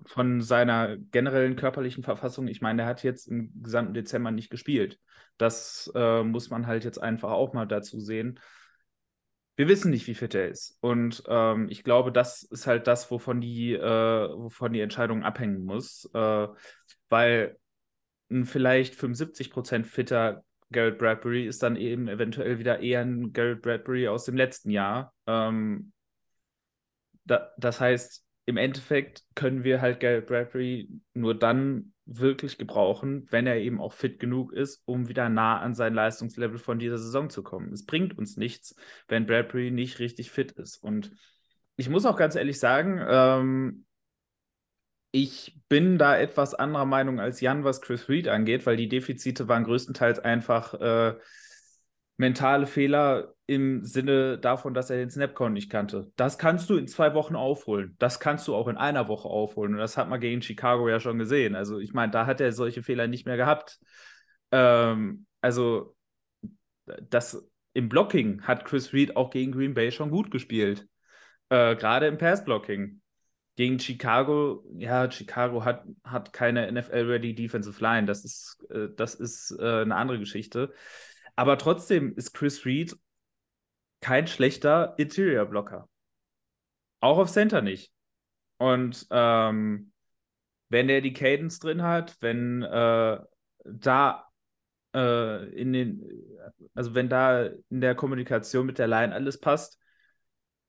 von 0.07 0.41
seiner 0.41 0.97
generellen 0.97 1.57
körperlichen 1.57 2.03
Verfassung. 2.03 2.47
Ich 2.47 2.61
meine, 2.61 2.81
er 2.81 2.87
hat 2.87 3.03
jetzt 3.03 3.27
im 3.27 3.51
gesamten 3.61 3.93
Dezember 3.93 4.31
nicht 4.31 4.49
gespielt. 4.49 4.97
Das 5.37 5.91
äh, 5.93 6.23
muss 6.23 6.49
man 6.49 6.65
halt 6.65 6.85
jetzt 6.85 6.97
einfach 6.97 7.29
auch 7.29 7.53
mal 7.53 7.67
dazu 7.67 7.99
sehen 7.99 8.39
wir 9.55 9.67
wissen 9.67 9.91
nicht, 9.91 10.07
wie 10.07 10.15
fit 10.15 10.33
er 10.33 10.47
ist. 10.47 10.77
Und 10.81 11.23
ähm, 11.27 11.67
ich 11.69 11.83
glaube, 11.83 12.11
das 12.11 12.43
ist 12.43 12.67
halt 12.67 12.87
das, 12.87 13.11
wovon 13.11 13.41
die, 13.41 13.73
äh, 13.73 13.81
wovon 13.81 14.73
die 14.73 14.81
Entscheidung 14.81 15.23
abhängen 15.23 15.65
muss. 15.65 16.09
Äh, 16.13 16.47
weil 17.09 17.57
ein 18.29 18.45
vielleicht 18.45 18.95
75% 18.95 19.83
fitter 19.83 20.43
Garrett 20.71 20.97
Bradbury 20.97 21.45
ist 21.45 21.63
dann 21.63 21.75
eben 21.75 22.07
eventuell 22.07 22.59
wieder 22.59 22.79
eher 22.79 23.01
ein 23.01 23.33
Garrett 23.33 23.61
Bradbury 23.61 24.07
aus 24.07 24.23
dem 24.25 24.37
letzten 24.37 24.69
Jahr. 24.69 25.13
Ähm, 25.27 25.91
da, 27.25 27.51
das 27.57 27.81
heißt, 27.81 28.25
im 28.51 28.57
Endeffekt 28.57 29.23
können 29.33 29.63
wir 29.63 29.81
halt 29.81 30.01
Garrett 30.01 30.27
Bradbury 30.27 30.89
nur 31.13 31.39
dann 31.39 31.93
wirklich 32.05 32.57
gebrauchen, 32.57 33.25
wenn 33.29 33.47
er 33.47 33.55
eben 33.57 33.79
auch 33.79 33.93
fit 33.93 34.19
genug 34.19 34.51
ist, 34.51 34.81
um 34.83 35.07
wieder 35.07 35.29
nah 35.29 35.59
an 35.59 35.73
sein 35.73 35.93
Leistungslevel 35.93 36.57
von 36.57 36.77
dieser 36.77 36.97
Saison 36.97 37.29
zu 37.29 37.43
kommen. 37.43 37.71
Es 37.71 37.85
bringt 37.85 38.17
uns 38.17 38.35
nichts, 38.35 38.75
wenn 39.07 39.25
Bradbury 39.25 39.71
nicht 39.71 39.99
richtig 39.99 40.31
fit 40.31 40.51
ist. 40.51 40.83
Und 40.83 41.13
ich 41.77 41.87
muss 41.87 42.05
auch 42.05 42.17
ganz 42.17 42.35
ehrlich 42.35 42.59
sagen, 42.59 43.01
ähm, 43.07 43.85
ich 45.11 45.57
bin 45.69 45.97
da 45.97 46.17
etwas 46.17 46.53
anderer 46.53 46.85
Meinung 46.85 47.21
als 47.21 47.39
Jan, 47.39 47.63
was 47.63 47.81
Chris 47.81 48.09
Reed 48.09 48.27
angeht, 48.27 48.65
weil 48.65 48.75
die 48.75 48.89
Defizite 48.89 49.47
waren 49.47 49.63
größtenteils 49.63 50.19
einfach 50.19 50.73
äh, 50.73 51.15
mentale 52.21 52.67
Fehler 52.67 53.33
im 53.47 53.83
Sinne 53.83 54.37
davon, 54.37 54.73
dass 54.73 54.89
er 54.91 54.97
den 54.97 55.09
Snapcon 55.09 55.51
nicht 55.51 55.69
kannte. 55.69 56.11
Das 56.15 56.37
kannst 56.37 56.69
du 56.69 56.77
in 56.77 56.87
zwei 56.87 57.13
Wochen 57.15 57.35
aufholen. 57.35 57.95
Das 57.99 58.19
kannst 58.19 58.47
du 58.47 58.55
auch 58.55 58.67
in 58.67 58.77
einer 58.77 59.07
Woche 59.07 59.27
aufholen. 59.27 59.73
Und 59.73 59.79
das 59.79 59.97
hat 59.97 60.07
man 60.07 60.21
gegen 60.21 60.41
Chicago 60.41 60.87
ja 60.87 60.99
schon 60.99 61.17
gesehen. 61.17 61.55
Also 61.55 61.79
ich 61.79 61.93
meine, 61.93 62.11
da 62.11 62.27
hat 62.27 62.39
er 62.39 62.53
solche 62.53 62.83
Fehler 62.83 63.07
nicht 63.07 63.25
mehr 63.25 63.37
gehabt. 63.37 63.79
Ähm, 64.51 65.25
also 65.41 65.95
das 66.85 67.43
im 67.73 67.89
Blocking 67.89 68.43
hat 68.43 68.65
Chris 68.65 68.93
Reed 68.93 69.15
auch 69.15 69.31
gegen 69.31 69.51
Green 69.51 69.73
Bay 69.73 69.91
schon 69.91 70.11
gut 70.11 70.29
gespielt. 70.29 70.87
Äh, 71.49 71.75
Gerade 71.75 72.05
im 72.05 72.17
Pass-Blocking. 72.17 73.01
Gegen 73.55 73.79
Chicago, 73.79 74.63
ja, 74.77 75.09
Chicago 75.11 75.65
hat, 75.65 75.85
hat 76.03 76.31
keine 76.31 76.71
NFL-ready 76.71 77.33
Defensive 77.35 77.81
Line. 77.81 78.05
Das 78.05 78.23
ist, 78.23 78.63
äh, 78.69 78.89
das 78.95 79.15
ist 79.15 79.51
äh, 79.59 79.81
eine 79.81 79.95
andere 79.95 80.19
Geschichte. 80.19 80.71
Aber 81.41 81.57
trotzdem 81.57 82.15
ist 82.15 82.33
Chris 82.33 82.67
Reed 82.67 82.95
kein 83.99 84.27
schlechter 84.27 84.93
Interior-Blocker. 84.97 85.89
Auch 86.99 87.17
auf 87.17 87.31
Center 87.31 87.63
nicht. 87.63 87.91
Und 88.59 89.07
ähm, 89.09 89.91
wenn 90.69 90.87
er 90.87 91.01
die 91.01 91.13
Cadence 91.13 91.57
drin 91.57 91.81
hat, 91.81 92.15
wenn 92.21 92.61
äh, 92.61 93.17
da 93.63 94.29
äh, 94.93 95.49
in 95.59 95.73
den, 95.73 96.07
also 96.75 96.93
wenn 96.93 97.09
da 97.09 97.47
in 97.47 97.81
der 97.81 97.95
Kommunikation 97.95 98.67
mit 98.67 98.77
der 98.77 98.87
Line 98.87 99.11
alles 99.11 99.39
passt, 99.39 99.79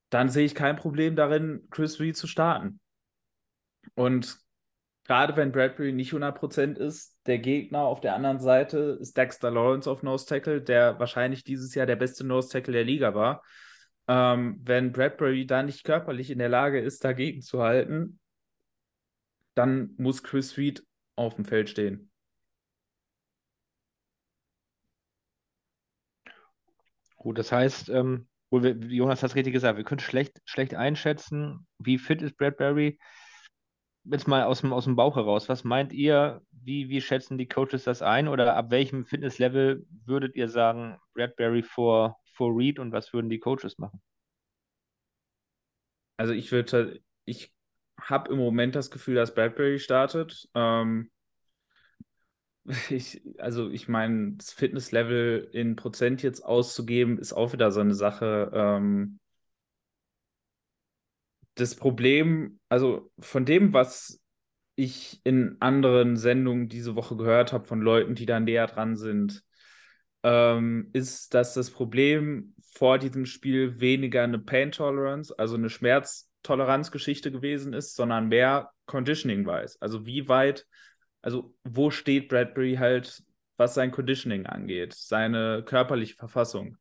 dann 0.09 0.31
sehe 0.31 0.47
ich 0.47 0.55
kein 0.55 0.76
Problem 0.76 1.17
darin, 1.17 1.69
Chris 1.69 2.00
Reed 2.00 2.17
zu 2.17 2.26
starten. 2.26 2.81
Und 3.93 4.38
gerade 5.04 5.37
wenn 5.37 5.52
Bradbury 5.52 5.92
nicht 5.92 6.12
100% 6.12 6.78
ist, 6.78 7.16
der 7.26 7.38
Gegner 7.38 7.80
auf 7.80 8.00
der 8.00 8.14
anderen 8.14 8.40
Seite 8.40 8.99
ist 9.00 9.16
Dexter 9.16 9.50
Lawrence 9.50 9.90
auf 9.90 10.02
Nose 10.02 10.26
Tackle, 10.26 10.62
der 10.62 10.99
wahrscheinlich 10.99 11.44
dieses 11.44 11.75
Jahr 11.75 11.87
der 11.87 11.97
beste 11.97 12.25
Nose 12.25 12.49
Tackle 12.49 12.73
der 12.73 12.85
Liga 12.85 13.14
war. 13.14 13.42
Ähm, 14.09 14.61
wenn 14.62 14.92
Bradbury 14.92 15.47
da 15.47 15.62
nicht 15.62 15.85
körperlich 15.85 16.30
in 16.30 16.38
der 16.38 16.49
Lage 16.49 16.80
ist, 16.80 17.04
dagegen 17.04 17.42
zu 17.42 17.62
halten, 17.62 18.21
dann 19.54 19.94
muss 19.99 20.23
Chris 20.23 20.56
Reed 20.56 20.85
auf 21.16 21.37
dem 21.37 21.44
Feld 21.44 21.68
stehen. 21.71 22.11
Gut, 27.16 27.38
das 27.38 27.52
heißt, 27.52 27.88
ähm, 27.90 28.26
Jonas 28.50 29.23
hat 29.23 29.30
es 29.30 29.37
richtig 29.37 29.52
gesagt, 29.52 29.78
wir 29.78 29.85
können 29.85 30.00
schlecht, 30.00 30.42
schlecht 30.44 30.75
einschätzen, 30.75 31.66
wie 31.78 31.99
fit 31.99 32.21
ist 32.21 32.37
Bradbury. 32.37 32.99
Jetzt 34.04 34.26
mal 34.26 34.44
aus 34.44 34.62
dem, 34.62 34.73
aus 34.73 34.85
dem 34.85 34.97
Bauch 34.97 35.16
heraus, 35.16 35.49
was 35.49 35.62
meint 35.64 35.92
ihr, 35.92 36.42
wie, 36.50 36.88
wie 36.88 37.00
schätzen 37.00 37.38
die 37.38 37.47
Coaches 37.47 37.85
das 37.85 38.02
ein 38.02 38.28
oder 38.28 38.56
ab 38.56 38.71
welchem 38.71 39.04
Fitnesslevel 39.04 39.87
würdet 40.04 40.35
ihr 40.35 40.49
sagen, 40.49 40.99
Bradbury 41.14 41.62
vor, 41.62 42.18
vor 42.35 42.56
Reed 42.56 42.78
und 42.78 42.92
was 42.92 43.12
würden 43.12 43.30
die 43.30 43.38
Coaches 43.38 43.78
machen? 43.78 44.02
Also 46.16 46.32
ich 46.32 46.50
würde, 46.52 47.00
ich 47.25 47.52
habe 48.00 48.32
im 48.32 48.38
Moment 48.38 48.75
das 48.75 48.90
Gefühl, 48.90 49.14
dass 49.14 49.35
Bradbury 49.35 49.78
startet. 49.78 50.49
Ähm, 50.54 51.11
ich, 52.90 53.23
also 53.38 53.71
ich 53.71 53.88
meine, 53.88 54.32
das 54.37 54.52
Fitnesslevel 54.52 55.49
in 55.52 55.76
Prozent 55.76 56.23
jetzt 56.23 56.40
auszugeben, 56.40 57.18
ist 57.18 57.32
auch 57.32 57.52
wieder 57.52 57.71
so 57.73 57.80
eine 57.80 57.94
Sache. 57.94 58.50
Ähm, 58.54 59.18
das 61.54 61.75
Problem, 61.75 62.61
also 62.68 63.11
von 63.18 63.44
dem, 63.44 63.73
was 63.73 64.21
ich 64.75 65.21
in 65.25 65.56
anderen 65.61 66.16
Sendungen 66.16 66.68
diese 66.68 66.97
Woche 66.97 67.16
gehört 67.16 67.52
habe 67.52 67.66
von 67.66 67.80
Leuten, 67.80 68.14
die 68.14 68.26
da 68.26 68.40
näher 68.40 68.66
dran 68.66 68.97
sind, 68.97 69.44
ähm, 70.23 70.88
ist, 70.92 71.35
dass 71.35 71.54
das 71.54 71.71
Problem 71.71 72.54
vor 72.73 72.99
diesem 72.99 73.26
Spiel 73.26 73.80
weniger 73.80 74.23
eine 74.23 74.38
Pain 74.38 74.73
Tolerance, 74.73 75.35
also 75.38 75.56
eine 75.56 75.68
Schmerztoleranzgeschichte 75.68 77.30
gewesen 77.30 77.75
ist, 77.75 77.97
sondern 77.97 78.28
mehr 78.28 78.71
Conditioning 78.87 79.44
weiß. 79.44 79.80
Also 79.80 80.06
wie 80.06 80.28
weit 80.28 80.66
also 81.23 81.54
wo 81.62 81.90
steht 81.90 82.28
Bradbury 82.28 82.75
halt, 82.75 83.23
was 83.56 83.75
sein 83.75 83.92
Conditioning 83.92 84.47
angeht, 84.47 84.92
seine 84.94 85.62
körperliche 85.64 86.16
Verfassung. 86.16 86.76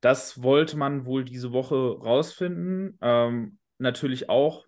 Das 0.00 0.42
wollte 0.42 0.76
man 0.76 1.04
wohl 1.06 1.24
diese 1.24 1.52
Woche 1.52 1.74
rausfinden. 1.74 2.98
Ähm, 3.00 3.58
natürlich 3.78 4.28
auch 4.28 4.64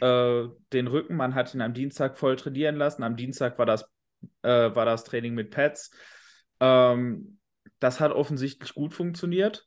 äh, 0.00 0.44
den 0.72 0.86
Rücken. 0.86 1.16
Man 1.16 1.34
hat 1.34 1.54
ihn 1.54 1.60
am 1.60 1.74
Dienstag 1.74 2.18
voll 2.18 2.36
trainieren 2.36 2.76
lassen. 2.76 3.02
Am 3.02 3.16
Dienstag 3.16 3.58
war 3.58 3.66
das, 3.66 3.84
äh, 4.42 4.74
war 4.74 4.84
das 4.84 5.04
Training 5.04 5.34
mit 5.34 5.50
Pads. 5.50 5.90
Ähm, 6.60 7.38
das 7.80 7.98
hat 8.00 8.12
offensichtlich 8.12 8.74
gut 8.74 8.94
funktioniert. 8.94 9.66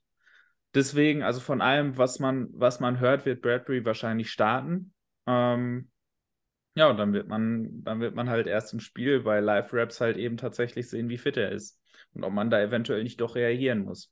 Deswegen, 0.73 1.21
also 1.21 1.39
von 1.39 1.61
allem, 1.61 1.97
was 1.97 2.19
man, 2.19 2.49
was 2.53 2.79
man 2.79 2.99
hört, 2.99 3.25
wird 3.25 3.41
Bradbury 3.41 3.85
wahrscheinlich 3.85 4.31
starten. 4.31 4.93
Ähm, 5.27 5.89
ja, 6.75 6.89
und 6.89 6.97
dann 6.97 7.13
wird 7.13 7.27
man, 7.27 7.83
dann 7.83 7.99
wird 7.99 8.15
man 8.15 8.29
halt 8.29 8.47
erst 8.47 8.73
im 8.73 8.79
Spiel 8.79 9.21
bei 9.21 9.39
Live-Raps 9.39 10.01
halt 10.01 10.17
eben 10.17 10.37
tatsächlich 10.37 10.89
sehen, 10.89 11.09
wie 11.09 11.19
fit 11.19 11.37
er 11.37 11.51
ist. 11.51 11.79
Und 12.13 12.23
ob 12.23 12.33
man 12.33 12.49
da 12.49 12.59
eventuell 12.59 13.03
nicht 13.03 13.21
doch 13.21 13.35
reagieren 13.35 13.83
muss. 13.83 14.11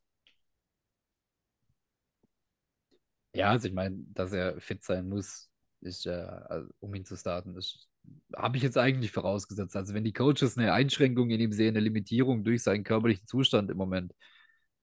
Ja, 3.34 3.50
also 3.52 3.68
ich 3.68 3.74
meine, 3.74 3.98
dass 4.14 4.34
er 4.34 4.60
fit 4.60 4.84
sein 4.84 5.08
muss, 5.08 5.50
ist 5.82 6.06
äh, 6.06 6.12
also, 6.12 6.70
um 6.80 6.94
ihn 6.96 7.06
zu 7.06 7.16
starten, 7.16 7.56
das 7.56 7.88
habe 8.36 8.58
ich 8.58 8.64
jetzt 8.64 8.78
eigentlich 8.78 9.12
vorausgesetzt. 9.12 9.76
Also 9.76 9.94
wenn 9.94 10.04
die 10.04 10.14
Coaches 10.14 10.58
eine 10.58 10.74
Einschränkung 10.74 11.30
in 11.30 11.40
ihm 11.40 11.52
sehen, 11.54 11.70
eine 11.76 11.80
Limitierung 11.82 12.44
durch 12.44 12.64
seinen 12.64 12.84
körperlichen 12.84 13.26
Zustand 13.26 13.70
im 13.72 13.78
Moment, 13.78 14.14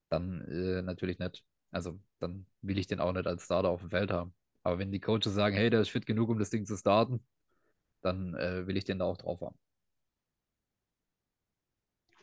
dann 0.08 0.42
äh, 0.48 0.82
natürlich 0.82 1.18
nicht. 1.18 1.44
Also 1.70 2.00
dann 2.20 2.46
will 2.62 2.78
ich 2.78 2.86
den 2.86 3.00
auch 3.00 3.12
nicht 3.12 3.26
als 3.26 3.44
Starter 3.44 3.68
auf 3.70 3.80
dem 3.80 3.90
Feld 3.90 4.10
haben. 4.10 4.34
Aber 4.62 4.78
wenn 4.78 4.92
die 4.92 5.00
Coaches 5.00 5.34
sagen, 5.34 5.56
hey, 5.56 5.70
der 5.70 5.80
ist 5.82 5.90
fit 5.90 6.06
genug, 6.06 6.30
um 6.30 6.38
das 6.38 6.50
Ding 6.50 6.66
zu 6.66 6.76
starten, 6.76 7.24
dann 8.02 8.34
äh, 8.34 8.66
will 8.66 8.76
ich 8.76 8.84
den 8.84 8.98
da 9.00 9.04
auch 9.06 9.18
drauf 9.18 9.40
haben. 9.40 9.58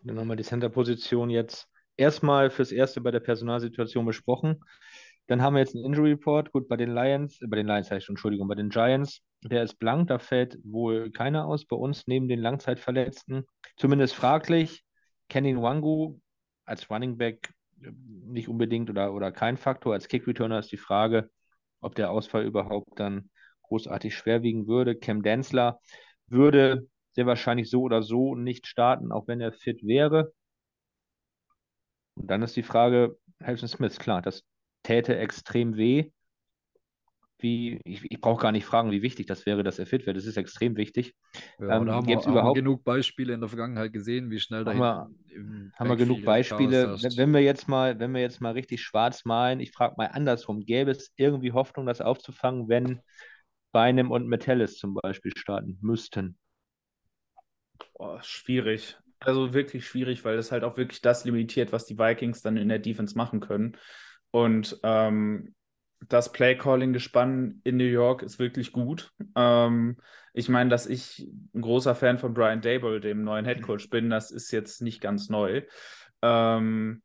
Dann 0.04 0.20
haben 0.20 0.28
wir 0.28 0.36
die 0.36 0.44
Center-Position 0.44 1.30
jetzt 1.30 1.68
erstmal 1.98 2.50
fürs 2.50 2.72
Erste 2.72 3.02
bei 3.02 3.12
der 3.12 3.20
Personalsituation 3.20 4.06
besprochen. 4.06 4.64
Dann 5.28 5.42
haben 5.42 5.56
wir 5.56 5.60
jetzt 5.60 5.76
einen 5.76 5.86
Injury 5.86 6.12
Report. 6.12 6.52
Gut, 6.52 6.68
bei 6.68 6.78
den 6.78 6.94
Lions, 6.94 7.42
äh, 7.42 7.48
bei 7.48 7.58
den 7.58 7.68
Lions 7.68 7.90
heißt 7.90 8.10
Entschuldigung, 8.10 8.48
bei 8.48 8.56
den 8.56 8.70
Giants, 8.70 9.22
der 9.44 9.64
ist 9.64 9.80
blank, 9.80 10.08
da 10.08 10.20
fällt 10.20 10.58
wohl 10.64 11.12
keiner 11.12 11.46
aus. 11.46 11.66
Bei 11.66 11.76
uns 11.76 12.08
neben 12.08 12.28
den 12.28 12.40
Langzeitverletzten. 12.40 13.46
Zumindest 13.78 14.16
fraglich. 14.16 14.84
Kenny 15.30 15.56
Wangu 15.60 16.20
als 16.66 16.90
Running 16.90 17.18
Back 17.18 17.52
äh, 17.82 17.92
nicht 18.26 18.48
unbedingt 18.48 18.90
oder, 18.90 19.14
oder 19.14 19.32
kein 19.32 19.58
Faktor. 19.58 19.94
Als 19.94 20.08
Kick 20.08 20.28
Returner 20.28 20.60
ist 20.60 20.72
die 20.72 20.78
Frage, 20.78 21.30
ob 21.82 21.96
der 21.96 22.12
Ausfall 22.12 22.46
überhaupt 22.46 23.00
dann 23.00 23.30
großartig 23.64 24.16
schwerwiegen 24.16 24.68
würde. 24.68 24.96
Cam 24.96 25.24
Densler 25.24 25.80
würde 26.28 26.88
sehr 27.14 27.26
wahrscheinlich 27.26 27.70
so 27.70 27.82
oder 27.82 28.04
so 28.04 28.36
nicht 28.36 28.68
starten, 28.68 29.12
auch 29.12 29.28
wenn 29.28 29.42
er 29.42 29.54
fit 29.54 29.84
wäre. 29.84 30.34
Und 32.16 32.28
dann 32.30 32.44
ist 32.44 32.56
die 32.56 32.64
Frage, 32.64 33.18
Harrison 33.44 33.68
Smith, 33.68 34.00
klar, 34.00 34.22
das 34.22 34.44
täte 34.86 35.18
extrem 35.18 35.78
weh. 35.78 36.12
Wie, 37.40 37.82
ich, 37.84 38.10
ich 38.10 38.22
brauche 38.22 38.42
gar 38.42 38.54
nicht 38.54 38.66
fragen, 38.66 38.92
wie 38.92 39.02
wichtig 39.02 39.26
das 39.26 39.46
wäre, 39.46 39.62
dass 39.62 39.78
er 39.78 39.86
fit 39.86 40.06
wird. 40.06 40.16
Das 40.16 40.26
ist 40.26 40.38
extrem 40.38 40.78
wichtig. 40.78 41.16
Ja, 41.60 41.78
ähm, 41.78 41.92
haben, 41.92 42.08
wir, 42.08 42.18
haben 42.18 42.54
genug 42.54 42.84
Beispiele 42.86 43.34
in 43.34 43.42
der 43.42 43.50
Vergangenheit 43.50 43.92
gesehen, 43.92 44.32
wie 44.32 44.40
schnell 44.40 44.64
da 44.64 44.72
haben 44.72 44.80
wir, 44.80 45.72
haben 45.78 45.90
wir 45.90 45.96
genug 45.98 46.24
Beispiele. 46.24 46.96
Wenn, 47.18 47.34
wir 47.34 47.42
jetzt 47.42 47.68
mal, 47.68 48.00
wenn 48.00 48.14
wir 48.14 48.22
jetzt 48.22 48.40
mal 48.40 48.52
richtig 48.52 48.82
schwarz 48.82 49.26
malen, 49.26 49.60
ich 49.60 49.72
frage 49.72 49.96
mal 49.98 50.08
andersrum, 50.08 50.62
gäbe 50.62 50.92
es 50.92 51.12
irgendwie 51.18 51.52
Hoffnung, 51.52 51.86
das 51.86 52.00
aufzufangen, 52.00 52.70
wenn 52.70 53.02
Beinem 53.74 54.12
und 54.12 54.28
Metallis 54.28 54.78
zum 54.78 54.94
Beispiel 54.94 55.34
starten 55.36 55.78
müssten? 55.82 56.38
Boah, 57.96 58.24
schwierig. 58.24 58.98
Also 59.20 59.54
wirklich 59.54 59.86
schwierig, 59.86 60.24
weil 60.24 60.38
das 60.38 60.52
halt 60.52 60.64
auch 60.64 60.78
wirklich 60.78 61.02
das 61.02 61.26
limitiert, 61.26 61.74
was 61.74 61.86
die 61.86 61.98
Vikings 61.98 62.42
dann 62.42 62.56
in 62.56 62.70
der 62.70 62.80
Defense 62.80 63.18
machen 63.18 63.42
können. 63.42 63.76
Und 64.36 64.78
ähm, 64.84 65.56
das 66.10 66.34
Play-Calling-Gespann 66.34 67.62
in 67.64 67.78
New 67.78 67.86
York 67.86 68.22
ist 68.22 68.38
wirklich 68.38 68.74
gut. 68.74 69.14
Ähm, 69.34 69.96
ich 70.34 70.50
meine, 70.50 70.70
dass 70.70 70.88
ich 70.88 71.26
ein 71.54 71.62
großer 71.62 71.96
Fan 71.96 72.18
von 72.18 72.34
Brian 72.34 72.60
Dable, 72.60 73.00
dem 73.00 73.24
neuen 73.24 73.46
Headcoach, 73.46 73.90
bin, 73.90 74.10
das 74.10 74.32
ist 74.32 74.52
jetzt 74.52 74.82
nicht 74.82 75.00
ganz 75.00 75.30
neu. 75.30 75.62
Ähm, 76.22 77.02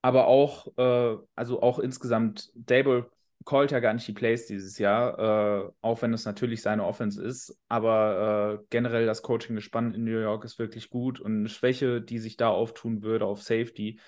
aber 0.00 0.28
auch, 0.28 0.68
äh, 0.76 1.16
also 1.34 1.60
auch 1.60 1.80
insgesamt, 1.80 2.52
Dable 2.54 3.10
callt 3.44 3.72
ja 3.72 3.80
gar 3.80 3.94
nicht 3.94 4.06
die 4.06 4.12
Plays 4.12 4.46
dieses 4.46 4.78
Jahr, 4.78 5.18
äh, 5.18 5.70
auch 5.82 6.02
wenn 6.02 6.14
es 6.14 6.24
natürlich 6.24 6.62
seine 6.62 6.84
Offense 6.84 7.20
ist. 7.20 7.58
Aber 7.68 8.60
äh, 8.60 8.66
generell 8.70 9.06
das 9.06 9.22
Coaching-Gespann 9.22 9.92
in 9.92 10.04
New 10.04 10.20
York 10.20 10.44
ist 10.44 10.60
wirklich 10.60 10.88
gut 10.88 11.18
und 11.18 11.36
eine 11.36 11.48
Schwäche, 11.48 12.00
die 12.00 12.20
sich 12.20 12.36
da 12.36 12.48
auftun 12.48 13.02
würde 13.02 13.24
auf 13.24 13.42
Safety, 13.42 13.98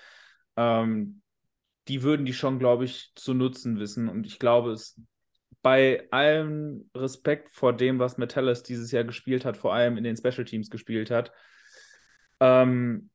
ähm, 0.55 1.21
die 1.87 2.03
würden 2.03 2.25
die 2.25 2.33
schon, 2.33 2.59
glaube 2.59 2.85
ich, 2.85 3.11
zu 3.15 3.33
nutzen 3.33 3.79
wissen. 3.79 4.07
Und 4.09 4.25
ich 4.25 4.39
glaube, 4.39 4.71
es 4.71 4.99
bei 5.61 6.07
allem 6.11 6.89
Respekt 6.95 7.49
vor 7.51 7.73
dem, 7.73 7.99
was 7.99 8.17
Metellus 8.17 8.63
dieses 8.63 8.91
Jahr 8.91 9.03
gespielt 9.03 9.45
hat, 9.45 9.57
vor 9.57 9.73
allem 9.73 9.97
in 9.97 10.03
den 10.03 10.17
Special 10.17 10.45
Teams 10.45 10.69
gespielt 10.69 11.11
hat, 11.11 11.31
ähm, 12.39 13.09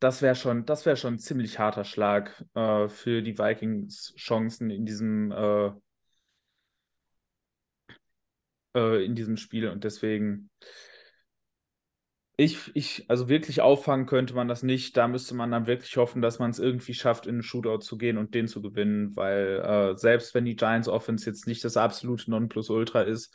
das 0.00 0.22
wäre 0.22 0.34
schon, 0.34 0.64
das 0.64 0.86
wäre 0.86 0.96
schon 0.96 1.14
ein 1.14 1.18
ziemlich 1.18 1.58
harter 1.58 1.84
Schlag 1.84 2.44
äh, 2.54 2.88
für 2.88 3.22
die 3.22 3.38
Vikings 3.38 4.14
Chancen 4.16 4.70
in 4.70 4.86
diesem 4.86 5.32
äh, 5.32 5.70
äh, 8.74 9.04
in 9.04 9.14
diesem 9.14 9.36
Spiel 9.36 9.68
und 9.68 9.84
deswegen 9.84 10.50
ich, 12.40 12.74
ich, 12.76 13.04
also 13.10 13.28
wirklich 13.28 13.60
auffangen 13.62 14.06
könnte 14.06 14.34
man 14.34 14.48
das 14.48 14.62
nicht. 14.62 14.96
Da 14.96 15.08
müsste 15.08 15.34
man 15.34 15.50
dann 15.50 15.66
wirklich 15.66 15.96
hoffen, 15.98 16.22
dass 16.22 16.38
man 16.38 16.50
es 16.52 16.60
irgendwie 16.60 16.94
schafft, 16.94 17.26
in 17.26 17.36
einen 17.36 17.42
Shootout 17.42 17.80
zu 17.80 17.98
gehen 17.98 18.16
und 18.16 18.34
den 18.34 18.48
zu 18.48 18.62
gewinnen, 18.62 19.16
weil 19.16 19.60
äh, 19.94 19.98
selbst 19.98 20.34
wenn 20.34 20.44
die 20.46 20.56
Giants 20.56 20.88
Offense 20.88 21.28
jetzt 21.28 21.48
nicht 21.48 21.64
das 21.64 21.76
absolute 21.76 22.30
Nonplusultra 22.30 23.02
ist, 23.02 23.34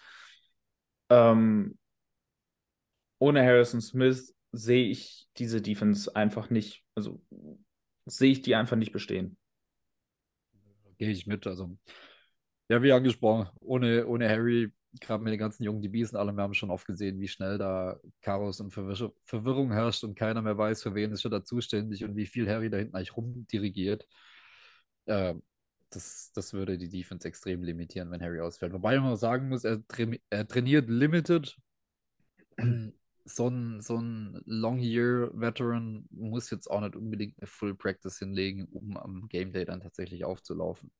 ähm, 1.10 1.76
ohne 3.20 3.44
Harrison 3.44 3.82
Smith 3.82 4.34
sehe 4.52 4.88
ich 4.90 5.28
diese 5.38 5.62
Defense 5.62 6.16
einfach 6.16 6.50
nicht, 6.50 6.84
also 6.96 7.22
sehe 8.06 8.32
ich 8.32 8.42
die 8.42 8.56
einfach 8.56 8.76
nicht 8.78 8.92
bestehen. 8.92 9.38
Gehe 10.98 11.12
ich 11.12 11.28
mit. 11.28 11.48
Also, 11.48 11.78
Ja, 12.70 12.82
wie 12.84 12.94
angesprochen, 12.94 13.50
ohne, 13.62 14.08
ohne 14.08 14.30
Harry, 14.30 14.72
gerade 15.02 15.24
mit 15.24 15.32
den 15.34 15.40
ganzen 15.40 15.64
jungen 15.64 15.82
DBs 15.82 16.12
und 16.12 16.18
allem, 16.20 16.36
wir 16.36 16.44
haben 16.44 16.54
schon 16.54 16.72
oft 16.72 16.86
gesehen, 16.86 17.20
wie 17.20 17.28
schnell 17.28 17.58
da 17.58 18.00
Chaos 18.22 18.60
und 18.60 18.72
Verwirr 18.72 19.14
Verwirrung 19.26 19.72
herrscht 19.72 20.04
und 20.04 20.16
keiner 20.16 20.42
mehr 20.42 20.58
weiß, 20.58 20.84
für 20.84 20.96
wen 20.96 21.12
ist 21.12 21.26
er 21.26 21.32
da 21.32 21.44
zuständig 21.44 22.04
und 22.04 22.16
wie 22.16 22.26
viel 22.26 22.50
Harry 22.50 22.70
da 22.70 22.78
hinten 22.78 22.96
eigentlich 22.96 23.18
rumdirigiert. 23.18 24.08
Äh, 25.06 25.36
das, 25.90 26.32
das 26.34 26.54
würde 26.54 26.78
die 26.78 26.90
Defense 26.90 27.28
extrem 27.28 27.64
limitieren, 27.64 28.12
wenn 28.12 28.22
Harry 28.22 28.40
ausfällt. 28.40 28.74
Wobei 28.74 29.00
man 29.00 29.16
sagen 29.16 29.50
muss, 29.50 29.64
er, 29.64 29.86
tra 29.88 30.06
er 30.30 30.48
trainiert 30.48 30.90
limited. 30.90 31.58
so 33.26 33.48
ein, 33.48 33.82
so 33.82 33.98
ein 33.98 34.42
Long-Year-Veteran 34.46 36.08
muss 36.12 36.50
jetzt 36.50 36.70
auch 36.70 36.82
nicht 36.82 36.96
unbedingt 36.96 37.38
eine 37.40 37.48
Full 37.48 37.76
Practice 37.76 38.20
hinlegen, 38.20 38.66
um 38.66 38.98
am 38.98 39.28
Game 39.30 39.54
Day 39.54 39.66
dann 39.66 39.82
tatsächlich 39.82 40.26
aufzulaufen. 40.26 40.92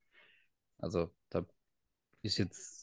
Also 0.78 1.14
da 1.30 1.46
ist 2.22 2.38
jetzt 2.38 2.83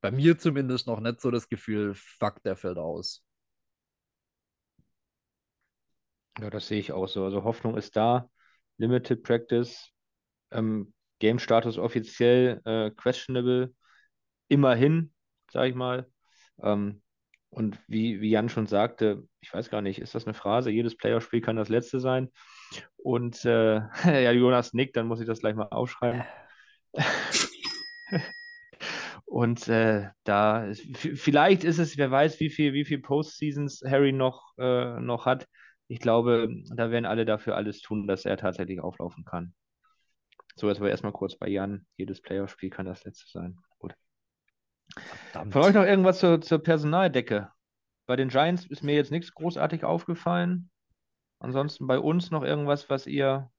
bei 0.00 0.10
mir 0.10 0.38
zumindest 0.38 0.86
noch 0.86 1.00
nicht 1.00 1.20
so 1.20 1.30
das 1.30 1.48
Gefühl, 1.48 1.94
fuck, 1.94 2.42
der 2.42 2.56
fällt 2.56 2.78
aus. 2.78 3.24
Ja, 6.40 6.50
das 6.50 6.68
sehe 6.68 6.78
ich 6.78 6.92
auch 6.92 7.08
so. 7.08 7.24
Also 7.24 7.44
Hoffnung 7.44 7.76
ist 7.76 7.96
da. 7.96 8.28
Limited 8.78 9.22
Practice. 9.22 9.90
Ähm, 10.50 10.92
Game-Status 11.18 11.78
offiziell 11.78 12.60
äh, 12.64 12.90
questionable. 12.90 13.74
Immerhin, 14.48 15.14
sage 15.50 15.70
ich 15.70 15.74
mal. 15.74 16.10
Ähm, 16.62 17.02
und 17.48 17.78
wie, 17.88 18.20
wie 18.20 18.30
Jan 18.30 18.48
schon 18.50 18.66
sagte, 18.66 19.26
ich 19.40 19.52
weiß 19.52 19.70
gar 19.70 19.80
nicht, 19.80 19.98
ist 19.98 20.14
das 20.14 20.26
eine 20.26 20.34
Phrase? 20.34 20.70
Jedes 20.70 20.96
Playoff-Spiel 20.96 21.40
kann 21.40 21.56
das 21.56 21.70
letzte 21.70 22.00
sein. 22.00 22.30
Und 22.96 23.44
äh, 23.46 23.76
ja, 24.04 24.32
Jonas 24.32 24.74
nickt, 24.74 24.96
dann 24.96 25.06
muss 25.06 25.20
ich 25.20 25.26
das 25.26 25.40
gleich 25.40 25.54
mal 25.54 25.68
aufschreiben. 25.70 26.24
Und 29.36 29.68
äh, 29.68 30.08
da 30.24 30.64
ist, 30.64 30.80
vielleicht 30.96 31.62
ist 31.62 31.76
es, 31.76 31.98
wer 31.98 32.10
weiß, 32.10 32.40
wie 32.40 32.48
viel, 32.48 32.72
wie 32.72 32.86
viel 32.86 33.02
Postseasons 33.02 33.82
Harry 33.86 34.10
noch, 34.10 34.54
äh, 34.56 34.98
noch 34.98 35.26
hat. 35.26 35.46
Ich 35.88 35.98
glaube, 35.98 36.48
da 36.74 36.90
werden 36.90 37.04
alle 37.04 37.26
dafür 37.26 37.54
alles 37.54 37.82
tun, 37.82 38.06
dass 38.06 38.24
er 38.24 38.38
tatsächlich 38.38 38.80
auflaufen 38.80 39.26
kann. 39.26 39.52
So, 40.54 40.68
jetzt 40.68 40.78
aber 40.78 40.88
erstmal 40.88 41.12
kurz 41.12 41.36
bei 41.36 41.48
Jan. 41.48 41.84
Jedes 41.98 42.22
Playoff-Spiel 42.22 42.70
kann 42.70 42.86
das 42.86 43.04
letzte 43.04 43.28
sein. 43.28 43.58
Gut. 43.78 43.94
Verdammt. 44.96 45.52
Von 45.52 45.62
euch 45.64 45.74
noch 45.74 45.84
irgendwas 45.84 46.18
zur, 46.18 46.40
zur 46.40 46.62
Personaldecke? 46.62 47.52
Bei 48.06 48.16
den 48.16 48.30
Giants 48.30 48.64
ist 48.64 48.84
mir 48.84 48.94
jetzt 48.94 49.10
nichts 49.10 49.34
großartig 49.34 49.84
aufgefallen. 49.84 50.70
Ansonsten 51.40 51.86
bei 51.86 51.98
uns 51.98 52.30
noch 52.30 52.42
irgendwas, 52.42 52.88
was 52.88 53.06
ihr 53.06 53.50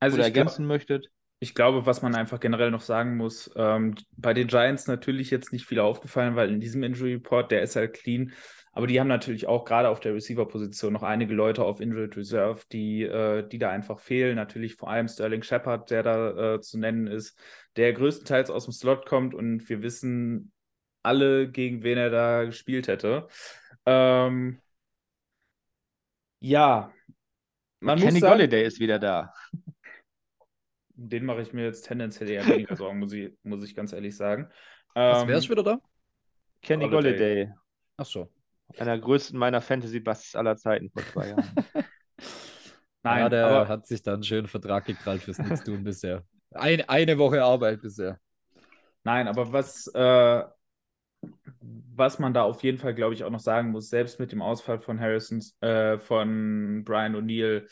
also 0.00 0.16
oder 0.16 0.24
ergänzen 0.24 0.64
glaub, 0.64 0.74
möchtet? 0.74 1.12
Ich 1.44 1.54
glaube, 1.54 1.84
was 1.84 2.00
man 2.00 2.14
einfach 2.14 2.40
generell 2.40 2.70
noch 2.70 2.80
sagen 2.80 3.18
muss, 3.18 3.50
ähm, 3.54 3.96
bei 4.16 4.32
den 4.32 4.46
Giants 4.46 4.86
natürlich 4.86 5.30
jetzt 5.30 5.52
nicht 5.52 5.66
viel 5.66 5.78
aufgefallen, 5.78 6.36
weil 6.36 6.50
in 6.50 6.58
diesem 6.58 6.82
Injury 6.82 7.12
Report, 7.12 7.50
der 7.50 7.60
ist 7.60 7.76
halt 7.76 7.92
clean, 7.92 8.32
aber 8.72 8.86
die 8.86 8.98
haben 8.98 9.08
natürlich 9.08 9.46
auch 9.46 9.66
gerade 9.66 9.90
auf 9.90 10.00
der 10.00 10.14
Receiver-Position 10.14 10.94
noch 10.94 11.02
einige 11.02 11.34
Leute 11.34 11.62
auf 11.62 11.82
Injured 11.82 12.16
Reserve, 12.16 12.62
die, 12.72 13.02
äh, 13.02 13.46
die 13.46 13.58
da 13.58 13.68
einfach 13.68 14.00
fehlen. 14.00 14.36
Natürlich 14.36 14.76
vor 14.76 14.88
allem 14.88 15.06
Sterling 15.06 15.42
Shepard, 15.42 15.90
der 15.90 16.02
da 16.02 16.54
äh, 16.54 16.60
zu 16.62 16.78
nennen 16.78 17.08
ist, 17.08 17.38
der 17.76 17.92
größtenteils 17.92 18.48
aus 18.48 18.64
dem 18.64 18.72
Slot 18.72 19.04
kommt 19.04 19.34
und 19.34 19.68
wir 19.68 19.82
wissen 19.82 20.50
alle, 21.02 21.50
gegen 21.50 21.82
wen 21.82 21.98
er 21.98 22.08
da 22.08 22.44
gespielt 22.44 22.88
hätte. 22.88 23.28
Ähm, 23.84 24.62
ja, 26.40 26.90
man 27.80 27.98
Kenny 27.98 28.20
Golladay 28.20 28.64
ist 28.64 28.80
wieder 28.80 28.98
da 28.98 29.34
den 30.94 31.24
mache 31.24 31.42
ich 31.42 31.52
mir 31.52 31.64
jetzt 31.64 31.82
tendenziell 31.82 32.30
eher 32.30 32.46
weniger 32.46 32.76
Sorgen, 32.76 32.98
muss 32.98 33.12
ich, 33.12 33.32
muss 33.42 33.64
ich 33.64 33.74
ganz 33.74 33.92
ehrlich 33.92 34.16
sagen. 34.16 34.48
Was 34.94 35.22
ähm, 35.22 35.28
wer 35.28 35.38
ist 35.38 35.50
wieder 35.50 35.62
da? 35.62 35.80
Kenny 36.62 36.88
Golladay. 36.88 37.52
Ach 37.96 38.06
so. 38.06 38.30
Einer 38.78 38.92
der 38.92 39.00
größten 39.00 39.38
meiner 39.38 39.60
Fantasy-Busts 39.60 40.36
aller 40.36 40.56
Zeiten 40.56 40.90
vor 40.90 41.02
zwei 41.04 41.28
Jahren. 41.28 41.50
Nein, 43.02 43.18
ja, 43.18 43.28
der 43.28 43.46
aber... 43.46 43.68
hat 43.68 43.86
sich 43.86 44.02
da 44.02 44.14
einen 44.14 44.22
schönen 44.22 44.48
Vertrag 44.48 44.86
gekrallt 44.86 45.22
fürs 45.22 45.38
Nichtstun 45.38 45.84
bisher. 45.84 46.24
Ein, 46.52 46.88
eine 46.88 47.18
Woche 47.18 47.42
Arbeit 47.42 47.82
bisher. 47.82 48.18
Nein, 49.02 49.28
aber 49.28 49.52
was, 49.52 49.86
äh, 49.88 50.44
was 51.60 52.18
man 52.18 52.32
da 52.32 52.42
auf 52.44 52.62
jeden 52.62 52.78
Fall, 52.78 52.94
glaube 52.94 53.12
ich, 53.12 53.24
auch 53.24 53.30
noch 53.30 53.40
sagen 53.40 53.70
muss, 53.70 53.90
selbst 53.90 54.18
mit 54.18 54.32
dem 54.32 54.40
Ausfall 54.40 54.80
von 54.80 54.98
Harrison, 54.98 55.42
äh, 55.60 55.98
von 55.98 56.82
Brian 56.84 57.14
O'Neill, 57.14 57.68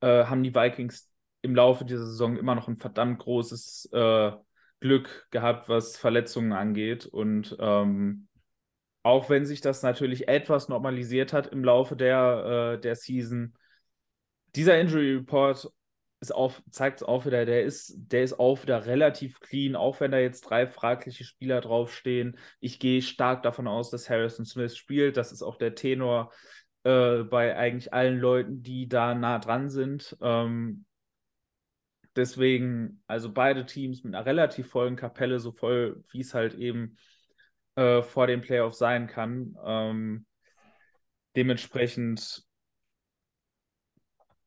äh, 0.00 0.24
haben 0.24 0.44
die 0.44 0.54
Vikings 0.54 1.07
im 1.42 1.54
Laufe 1.54 1.84
dieser 1.84 2.06
Saison 2.06 2.36
immer 2.36 2.54
noch 2.54 2.68
ein 2.68 2.76
verdammt 2.76 3.20
großes 3.20 3.90
äh, 3.92 4.32
Glück 4.80 5.28
gehabt, 5.30 5.68
was 5.68 5.96
Verletzungen 5.96 6.52
angeht. 6.52 7.06
Und 7.06 7.56
ähm, 7.60 8.28
auch 9.02 9.30
wenn 9.30 9.46
sich 9.46 9.60
das 9.60 9.82
natürlich 9.82 10.28
etwas 10.28 10.68
normalisiert 10.68 11.32
hat 11.32 11.48
im 11.48 11.64
Laufe 11.64 11.96
der, 11.96 12.74
äh, 12.74 12.80
der 12.80 12.96
Season, 12.96 13.54
dieser 14.54 14.80
Injury 14.80 15.14
Report 15.16 15.70
zeigt 16.70 17.00
es 17.00 17.06
auch 17.06 17.26
wieder, 17.26 17.46
der 17.46 17.62
ist, 17.62 17.94
der 17.96 18.24
ist 18.24 18.40
auch 18.40 18.62
wieder 18.62 18.86
relativ 18.86 19.38
clean, 19.40 19.76
auch 19.76 20.00
wenn 20.00 20.10
da 20.10 20.18
jetzt 20.18 20.40
drei 20.42 20.66
fragliche 20.66 21.24
Spieler 21.24 21.60
draufstehen. 21.60 22.36
Ich 22.58 22.80
gehe 22.80 23.02
stark 23.02 23.44
davon 23.44 23.68
aus, 23.68 23.90
dass 23.90 24.10
Harrison 24.10 24.44
Smith 24.44 24.76
spielt. 24.76 25.16
Das 25.16 25.30
ist 25.30 25.42
auch 25.42 25.56
der 25.56 25.76
Tenor 25.76 26.32
äh, 26.82 27.22
bei 27.22 27.56
eigentlich 27.56 27.92
allen 27.92 28.18
Leuten, 28.18 28.62
die 28.62 28.88
da 28.88 29.14
nah 29.14 29.38
dran 29.38 29.70
sind. 29.70 30.16
Ähm, 30.20 30.86
Deswegen, 32.16 33.02
also 33.06 33.32
beide 33.32 33.66
Teams 33.66 34.02
mit 34.02 34.14
einer 34.14 34.26
relativ 34.26 34.68
vollen 34.68 34.96
Kapelle, 34.96 35.38
so 35.38 35.52
voll, 35.52 36.02
wie 36.10 36.20
es 36.20 36.34
halt 36.34 36.54
eben 36.54 36.96
äh, 37.76 38.02
vor 38.02 38.26
den 38.26 38.40
Playoffs 38.40 38.78
sein 38.78 39.06
kann. 39.06 39.56
Ähm, 39.64 40.26
dementsprechend 41.36 42.48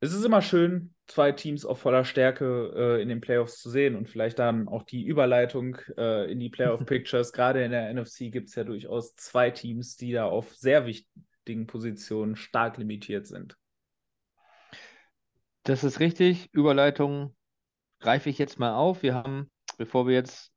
es 0.04 0.14
ist 0.14 0.26
immer 0.26 0.42
schön, 0.42 0.96
zwei 1.06 1.32
Teams 1.32 1.64
auf 1.64 1.80
voller 1.80 2.06
Stärke 2.06 2.74
äh, 2.76 3.02
in 3.04 3.08
den 3.08 3.22
Playoffs 3.22 3.62
zu 3.62 3.70
sehen 3.70 3.96
und 3.96 4.10
vielleicht 4.10 4.40
dann 4.40 4.68
auch 4.68 4.82
die 4.82 5.06
Überleitung 5.06 5.78
äh, 5.96 6.30
in 6.32 6.40
die 6.40 6.50
Playoff-Pictures. 6.50 7.34
Gerade 7.34 7.64
in 7.64 7.70
der 7.70 7.94
NFC 7.94 8.32
gibt 8.32 8.50
es 8.50 8.56
ja 8.56 8.64
durchaus 8.64 9.16
zwei 9.16 9.52
Teams, 9.52 9.98
die 9.98 10.12
da 10.12 10.26
auf 10.26 10.56
sehr 10.56 10.88
wichtigen 10.88 11.68
Positionen 11.68 12.36
stark 12.36 12.78
limitiert 12.78 13.28
sind. 13.28 13.56
Das 15.64 15.84
ist 15.84 16.00
richtig. 16.00 16.50
Überleitung 16.52 17.36
greife 18.02 18.30
ich 18.30 18.38
jetzt 18.38 18.60
mal 18.60 18.76
auf. 18.76 19.04
Wir 19.04 19.14
haben, 19.14 19.50
bevor 19.78 20.08
wir 20.08 20.16
jetzt 20.16 20.52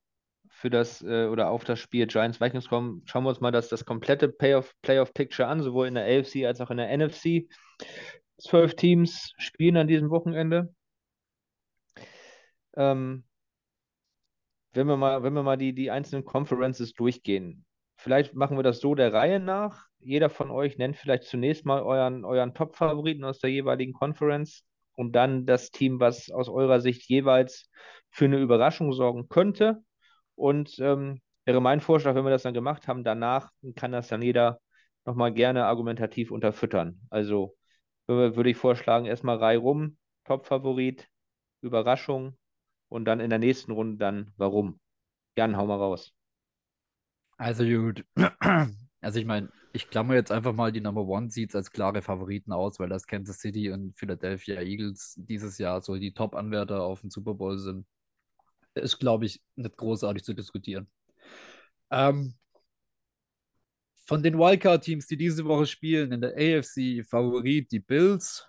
für 0.48 0.70
das 0.70 1.02
äh, 1.02 1.26
oder 1.26 1.50
auf 1.50 1.64
das 1.64 1.78
Spiel 1.78 2.07
Giants 2.07 2.40
Vikings 2.40 2.68
kommen, 2.68 3.02
schauen 3.04 3.24
wir 3.24 3.28
uns 3.28 3.40
mal 3.40 3.52
das, 3.52 3.68
das 3.68 3.85
komplette 3.85 4.28
Playoff, 4.28 4.74
Playoff 4.83 5.12
Picture 5.14 5.48
an, 5.48 5.62
sowohl 5.62 5.87
in 5.87 5.94
der 5.94 6.04
AFC 6.04 6.44
als 6.46 6.61
auch 6.61 6.70
in 6.70 6.78
der 6.78 6.96
NFC. 6.96 7.48
Zwölf 8.38 8.74
Teams 8.74 9.33
spielen 9.38 9.76
an 9.76 9.87
diesem 9.87 10.11
Wochenende. 10.11 10.74
Ähm, 12.76 13.24
wenn 14.72 14.87
wir 14.88 14.96
mal, 14.96 15.22
wenn 15.22 15.35
wir 15.35 15.42
mal 15.42 15.57
die, 15.57 15.72
die 15.72 15.90
einzelnen 15.90 16.24
Conferences 16.24 16.94
durchgehen, 16.94 17.64
vielleicht 17.96 18.35
machen 18.35 18.57
wir 18.57 18.64
das 18.64 18.80
so 18.80 18.94
der 18.94 19.12
Reihe 19.12 19.38
nach. 19.38 19.87
Jeder 19.98 20.30
von 20.30 20.50
euch 20.50 20.78
nennt 20.78 20.96
vielleicht 20.96 21.24
zunächst 21.24 21.64
mal 21.64 21.83
euren, 21.83 22.24
euren 22.24 22.54
Top-Favoriten 22.54 23.24
aus 23.24 23.38
der 23.38 23.50
jeweiligen 23.50 23.92
Conference 23.92 24.64
und 24.94 25.12
dann 25.12 25.46
das 25.46 25.70
Team, 25.70 26.00
was 26.00 26.30
aus 26.30 26.48
eurer 26.48 26.80
Sicht 26.80 27.09
jeweils 27.09 27.70
für 28.11 28.26
eine 28.26 28.38
Überraschung 28.38 28.92
sorgen 28.92 29.28
könnte. 29.28 29.83
Und 30.35 30.78
ähm, 30.78 31.20
wäre 31.44 31.61
mein 31.61 31.80
Vorschlag, 31.80 32.14
wenn 32.14 32.24
wir 32.24 32.30
das 32.30 32.42
dann 32.42 32.54
gemacht 32.54 32.88
haben, 32.88 33.04
danach 33.04 33.50
kann 33.76 33.92
das 33.92 34.09
dann 34.09 34.22
jeder 34.22 34.61
nochmal 35.04 35.33
gerne 35.33 35.66
argumentativ 35.66 36.30
unterfüttern. 36.30 37.00
Also 37.11 37.57
würde 38.07 38.50
ich 38.50 38.57
vorschlagen, 38.57 39.07
erstmal 39.07 39.38
Reihe 39.38 39.59
rum, 39.59 39.96
Top-Favorit, 40.24 41.09
Überraschung 41.61 42.37
und 42.88 43.07
dann 43.07 43.20
in 43.20 43.30
der 43.30 43.38
nächsten 43.38 43.72
Runde 43.72 43.96
dann 43.98 44.33
warum. 44.37 44.78
Jan, 45.37 45.57
hau 45.57 45.66
mal 45.66 45.78
raus. 45.78 46.12
Also 47.37 47.64
gut. 47.64 48.04
Also 49.00 49.18
ich 49.18 49.26
meine, 49.26 49.50
ich 49.74 49.90
klammer 49.90 50.14
jetzt 50.14 50.30
einfach 50.30 50.54
mal 50.54 50.70
die 50.70 50.80
Number 50.80 51.02
One 51.02 51.30
Seeds 51.30 51.56
als 51.56 51.72
klare 51.72 52.00
Favoriten 52.00 52.52
aus, 52.52 52.78
weil 52.78 52.88
das 52.88 53.08
Kansas 53.08 53.40
City 53.40 53.72
und 53.72 53.98
Philadelphia 53.98 54.60
Eagles 54.60 55.14
dieses 55.16 55.58
Jahr 55.58 55.82
so 55.82 55.96
die 55.96 56.14
Top-Anwärter 56.14 56.80
auf 56.82 57.00
den 57.00 57.10
Super 57.10 57.34
Bowl 57.34 57.58
sind. 57.58 57.84
Ist, 58.74 59.00
glaube 59.00 59.26
ich, 59.26 59.42
nicht 59.56 59.76
großartig 59.76 60.22
zu 60.22 60.32
diskutieren. 60.32 60.88
Ähm, 61.90 62.34
von 64.06 64.22
den 64.22 64.38
Wildcard-Teams, 64.38 65.08
die 65.08 65.16
diese 65.16 65.44
Woche 65.44 65.66
spielen, 65.66 66.12
in 66.12 66.20
der 66.20 66.34
AFC 66.37 67.04
Favorit 67.04 67.72
die 67.72 67.80
Bills. 67.80 68.46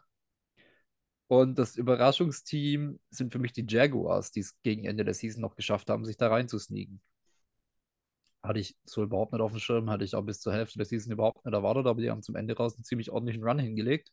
Und 1.27 1.57
das 1.57 1.75
Überraschungsteam 1.75 2.99
sind 3.09 3.33
für 3.33 3.39
mich 3.39 3.53
die 3.53 3.65
Jaguars, 3.67 4.31
die 4.31 4.41
es 4.41 4.61
gegen 4.61 4.85
Ende 4.85 5.03
der 5.03 5.15
Season 5.15 5.41
noch 5.41 5.55
geschafft 5.55 5.89
haben, 5.89 6.05
sich 6.05 6.17
da 6.17 6.27
reinzusneaken 6.27 7.01
hatte 8.47 8.59
ich 8.59 8.77
so 8.85 9.03
überhaupt 9.03 9.33
nicht 9.33 9.41
auf 9.41 9.51
dem 9.51 9.59
Schirm, 9.59 9.89
hatte 9.89 10.03
ich 10.03 10.15
auch 10.15 10.23
bis 10.23 10.41
zur 10.41 10.53
Hälfte 10.53 10.77
der 10.77 10.85
Season 10.85 11.11
überhaupt 11.11 11.45
nicht 11.45 11.53
erwartet, 11.53 11.87
aber 11.87 12.01
die 12.01 12.09
haben 12.11 12.21
zum 12.23 12.35
Ende 12.35 12.55
raus 12.55 12.75
einen 12.75 12.83
ziemlich 12.83 13.11
ordentlichen 13.11 13.43
Run 13.43 13.59
hingelegt. 13.59 14.11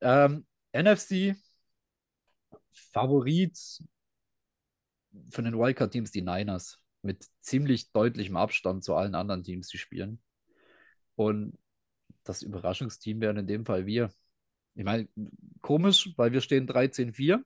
Ähm, 0.00 0.46
NFC 0.72 1.36
Favorit 2.92 3.56
von 5.30 5.44
den 5.44 5.58
Wildcard-Teams 5.58 6.10
die 6.10 6.22
Niners. 6.22 6.78
mit 7.02 7.24
ziemlich 7.40 7.92
deutlichem 7.92 8.36
Abstand 8.36 8.82
zu 8.84 8.94
allen 8.94 9.14
anderen 9.14 9.44
Teams, 9.44 9.68
die 9.68 9.78
spielen. 9.78 10.20
Und 11.14 11.56
das 12.24 12.42
Überraschungsteam 12.42 13.20
wären 13.20 13.36
in 13.36 13.46
dem 13.46 13.64
Fall 13.64 13.86
wir. 13.86 14.10
Ich 14.74 14.84
meine, 14.84 15.08
komisch, 15.62 16.12
weil 16.16 16.32
wir 16.32 16.40
stehen 16.40 16.66
13-4. 16.66 17.42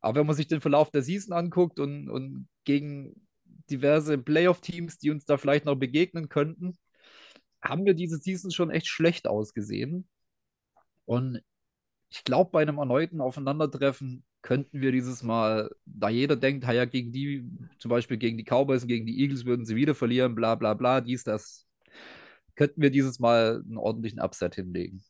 Aber 0.00 0.20
wenn 0.20 0.26
man 0.26 0.36
sich 0.36 0.48
den 0.48 0.60
Verlauf 0.60 0.90
der 0.90 1.02
Season 1.02 1.32
anguckt 1.32 1.78
und, 1.78 2.10
und 2.10 2.48
gegen 2.64 3.26
diverse 3.70 4.18
Playoff-Teams, 4.18 4.98
die 4.98 5.10
uns 5.10 5.24
da 5.24 5.36
vielleicht 5.36 5.64
noch 5.64 5.76
begegnen 5.76 6.28
könnten, 6.28 6.76
haben 7.62 7.84
wir 7.84 7.94
diese 7.94 8.18
Season 8.18 8.50
schon 8.50 8.70
echt 8.70 8.88
schlecht 8.88 9.26
ausgesehen. 9.26 10.08
Und 11.04 11.42
ich 12.10 12.24
glaube, 12.24 12.50
bei 12.52 12.62
einem 12.62 12.78
erneuten 12.78 13.20
Aufeinandertreffen 13.20 14.24
könnten 14.42 14.80
wir 14.80 14.92
dieses 14.92 15.22
Mal, 15.22 15.70
da 15.84 16.08
jeder 16.08 16.36
denkt, 16.36 16.64
ja, 16.64 16.84
gegen 16.84 17.12
die, 17.12 17.48
zum 17.78 17.90
Beispiel 17.90 18.16
gegen 18.16 18.36
die 18.36 18.44
Cowboys 18.44 18.86
gegen 18.86 19.06
die 19.06 19.20
Eagles 19.20 19.44
würden 19.44 19.64
sie 19.64 19.76
wieder 19.76 19.94
verlieren, 19.94 20.34
bla 20.34 20.56
bla 20.56 20.74
bla, 20.74 21.00
dies, 21.00 21.22
das, 21.24 21.66
könnten 22.54 22.82
wir 22.82 22.90
dieses 22.90 23.18
Mal 23.18 23.62
einen 23.64 23.78
ordentlichen 23.78 24.20
Upset 24.20 24.54
hinlegen. 24.54 25.02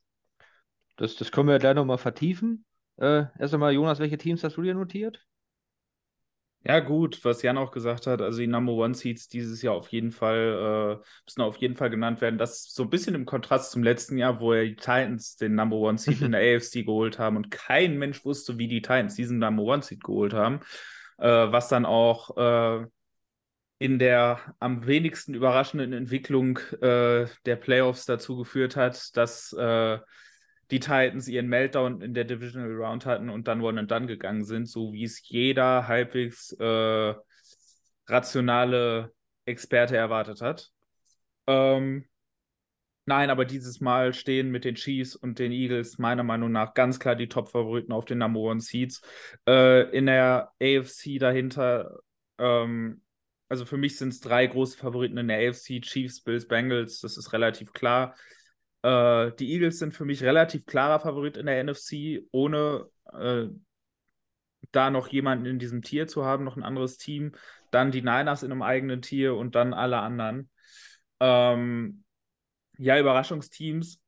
Das, 0.97 1.17
das 1.17 1.33
können 1.33 1.49
wir 1.49 1.59
gleich 1.59 1.75
nochmal 1.75 1.99
vertiefen. 1.99 2.65
Äh, 2.97 3.25
erst 3.39 3.55
einmal, 3.55 3.73
Jonas, 3.73 3.99
welche 3.99 4.19
Teams 4.19 4.45
hast 4.45 4.57
du 4.57 4.63
dir 4.63 4.75
notiert? 4.75 5.25
Ja, 6.65 6.79
gut, 6.79 7.25
was 7.25 7.43
Jan 7.43 7.59
auch 7.59 7.73
gesagt 7.73 8.07
hat, 8.07 8.23
also 8.23 8.39
die 8.39 8.47
Number 8.47 8.73
One 8.75 8.95
Seeds 8.95 9.27
dieses 9.27 9.63
Jahr 9.63 9.75
auf 9.75 9.89
jeden 9.89 10.13
Fall, 10.13 11.01
äh, 11.01 11.05
müssen 11.27 11.41
auf 11.41 11.57
jeden 11.57 11.75
Fall 11.75 11.91
genannt 11.91 12.21
werden. 12.21 12.39
Das 12.39 12.59
ist 12.59 12.75
so 12.77 12.85
ein 12.85 12.91
bisschen 12.91 13.17
im 13.17 13.27
Kontrast 13.27 13.73
zum 13.73 13.83
letzten 13.83 14.17
Jahr, 14.17 14.41
wo 14.41 14.55
ja 14.55 14.63
die 14.63 14.77
Titans 14.77 15.37
den 15.37 15.57
Number 15.57 15.77
One 15.77 15.99
Seed 15.99 16.23
in 16.23 16.33
der 16.33 16.57
AFC 16.57 16.85
geholt 16.85 17.19
haben 17.19 17.37
und 17.37 17.51
kein 17.51 17.99
Mensch 17.99 18.25
wusste, 18.25 18.59
wie 18.59 18.69
die 18.69 18.81
Titans 18.81 19.17
diesen 19.17 19.39
Number 19.41 19.65
One 19.65 19.83
Seed 19.83 20.05
geholt 20.05 20.35
haben. 20.35 20.61
Äh, 21.19 21.29
was 21.29 21.69
dann 21.69 21.85
auch 21.85 22.37
äh, 22.37 22.87
in 23.79 23.99
der 23.99 24.39
am 24.61 24.87
wenigsten 24.87 25.35
überraschenden 25.35 25.93
Entwicklung 25.93 26.59
äh, 26.81 27.27
der 27.45 27.57
Playoffs 27.57 28.07
dazu 28.07 28.37
geführt 28.37 28.77
hat, 28.77 29.17
dass 29.17 29.53
äh, 29.53 29.99
die 30.73 30.81
Titans 30.81 31.29
ihren 31.29 31.49
Meltdown 31.49 32.01
in 32.01 32.15
der 32.15 32.25
Divisional 32.25 32.73
Round 32.73 33.05
hatten 33.05 33.29
und 33.29 33.47
dann 33.47 33.61
One 33.61 33.79
and 33.79 33.91
Done 33.91 34.07
gegangen 34.07 34.43
sind, 34.43 34.67
so 34.67 34.95
wie 34.95 35.05
es 35.05 35.29
jeder 35.29 35.87
halbwegs 35.87 36.53
äh, 36.53 37.15
rationale 38.07 39.13
Experte 39.45 39.99
erwartet 39.99 40.41
hat. 40.41 40.71
Ähm, 41.47 42.07
nein, 43.05 43.29
aber 43.29 43.45
dieses 43.45 43.83
Mal 43.83 44.15
stehen 44.15 44.51
mit 44.51 44.65
den 44.65 44.75
Chiefs 44.75 45.15
und 45.15 45.39
den 45.39 45.53
Eagles 45.53 45.99
meiner 45.99 46.23
Meinung 46.23 46.51
nach 46.51 46.73
ganz 46.73 46.99
klar 46.99 47.17
die 47.17 47.29
Top-Favoriten 47.29 47.93
auf 47.93 48.07
den 48.07 48.19
Number 48.19 48.41
One 48.41 48.63
Seeds. 48.63 49.03
Äh, 49.47 49.91
in 49.95 50.07
der 50.07 50.53
AFC 50.59 51.19
dahinter, 51.19 51.99
ähm, 52.39 53.03
also 53.51 53.67
für 53.67 53.77
mich 53.77 53.99
sind 53.99 54.09
es 54.09 54.21
drei 54.21 54.47
große 54.47 54.79
Favoriten 54.79 55.19
in 55.19 55.29
der 55.29 55.51
AFC, 55.51 55.83
Chiefs, 55.83 56.23
Bills, 56.23 56.49
Bengals, 56.49 57.01
das 57.01 57.19
ist 57.19 57.35
relativ 57.35 57.75
klar. 57.75 58.15
Äh, 58.83 59.33
die 59.39 59.53
Eagles 59.53 59.79
sind 59.79 59.95
für 59.95 60.05
mich 60.05 60.23
relativ 60.23 60.67
klarer 60.67 61.01
Favorit 61.01 61.37
in 61.37 61.47
der 61.47 61.63
NFC, 61.63 62.27
ohne 62.33 62.87
äh, 63.13 63.47
da 64.71 64.91
noch 64.91 65.09
jemanden 65.09 65.47
in 65.47 65.59
diesem 65.59 65.83
Tier 65.83 66.07
zu 66.07 66.25
haben, 66.25 66.45
noch 66.45 66.57
ein 66.57 66.63
anderes 66.63 66.97
Team. 66.97 67.33
Dann 67.71 67.91
die 67.91 68.03
Niners 68.03 68.43
in 68.43 68.53
einem 68.53 68.63
eigenen 68.63 69.03
Tier 69.03 69.35
und 69.37 69.55
dann 69.55 69.75
alle 69.75 69.99
anderen. 69.99 70.51
Ähm, 71.21 72.05
ja, 72.79 72.99
Überraschungsteams. 72.99 74.01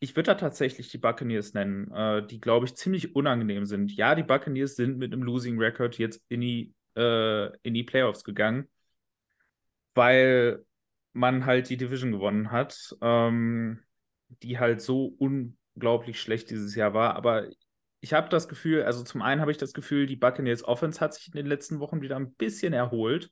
Ich 0.00 0.16
würde 0.16 0.28
da 0.28 0.34
tatsächlich 0.34 0.88
die 0.88 0.98
Buccaneers 0.98 1.54
nennen, 1.54 1.90
äh, 1.92 2.26
die, 2.26 2.40
glaube 2.40 2.66
ich, 2.66 2.74
ziemlich 2.74 3.14
unangenehm 3.14 3.66
sind. 3.66 3.92
Ja, 3.92 4.14
die 4.14 4.24
Buccaneers 4.24 4.74
sind 4.76 4.98
mit 4.98 5.12
einem 5.12 5.22
Losing 5.22 5.58
Record 5.58 5.98
jetzt 5.98 6.20
in 6.28 6.40
die, 6.40 6.74
äh, 6.96 7.56
in 7.62 7.74
die 7.74 7.84
Playoffs 7.84 8.24
gegangen, 8.24 8.68
weil 9.94 10.64
man 11.12 11.46
halt 11.46 11.68
die 11.68 11.76
Division 11.76 12.12
gewonnen 12.12 12.50
hat. 12.50 12.96
Ähm, 13.00 13.82
die 14.42 14.58
halt 14.58 14.80
so 14.80 15.14
unglaublich 15.18 16.20
schlecht 16.20 16.50
dieses 16.50 16.74
Jahr 16.74 16.94
war. 16.94 17.14
Aber 17.16 17.48
ich 18.00 18.12
habe 18.12 18.28
das 18.28 18.48
Gefühl, 18.48 18.82
also 18.82 19.04
zum 19.04 19.22
einen 19.22 19.40
habe 19.40 19.50
ich 19.50 19.58
das 19.58 19.72
Gefühl, 19.72 20.06
die 20.06 20.16
Buccaneers 20.16 20.64
Offense 20.64 21.00
hat 21.00 21.14
sich 21.14 21.28
in 21.28 21.34
den 21.34 21.46
letzten 21.46 21.78
Wochen 21.78 22.02
wieder 22.02 22.16
ein 22.16 22.34
bisschen 22.34 22.72
erholt. 22.72 23.30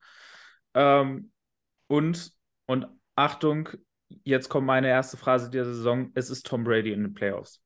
Ähm, 0.74 1.32
und, 1.88 2.32
und 2.66 2.86
Achtung, 3.16 3.70
jetzt 4.22 4.48
kommt 4.48 4.66
meine 4.66 4.88
erste 4.88 5.16
Phrase 5.16 5.50
der 5.50 5.64
Saison: 5.64 6.12
Es 6.14 6.30
ist 6.30 6.46
Tom 6.46 6.64
Brady 6.64 6.92
in 6.92 7.02
den 7.02 7.14
Playoffs. 7.14 7.62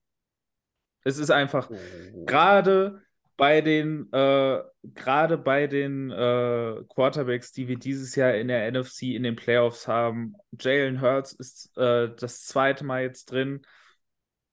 Es 1.04 1.18
ist 1.18 1.30
einfach 1.30 1.70
oh. 1.70 2.24
gerade 2.24 3.03
bei 3.36 3.60
den 3.60 4.12
äh, 4.12 4.62
gerade 4.82 5.38
bei 5.38 5.66
den 5.66 6.10
äh, 6.10 6.82
Quarterbacks, 6.88 7.52
die 7.52 7.68
wir 7.68 7.78
dieses 7.78 8.14
Jahr 8.14 8.34
in 8.34 8.48
der 8.48 8.70
NFC 8.70 9.14
in 9.14 9.22
den 9.22 9.36
Playoffs 9.36 9.88
haben. 9.88 10.34
Jalen 10.58 11.00
Hurts 11.00 11.32
ist 11.32 11.76
äh, 11.76 12.10
das 12.16 12.42
zweite 12.44 12.84
Mal 12.84 13.02
jetzt 13.02 13.30
drin, 13.30 13.62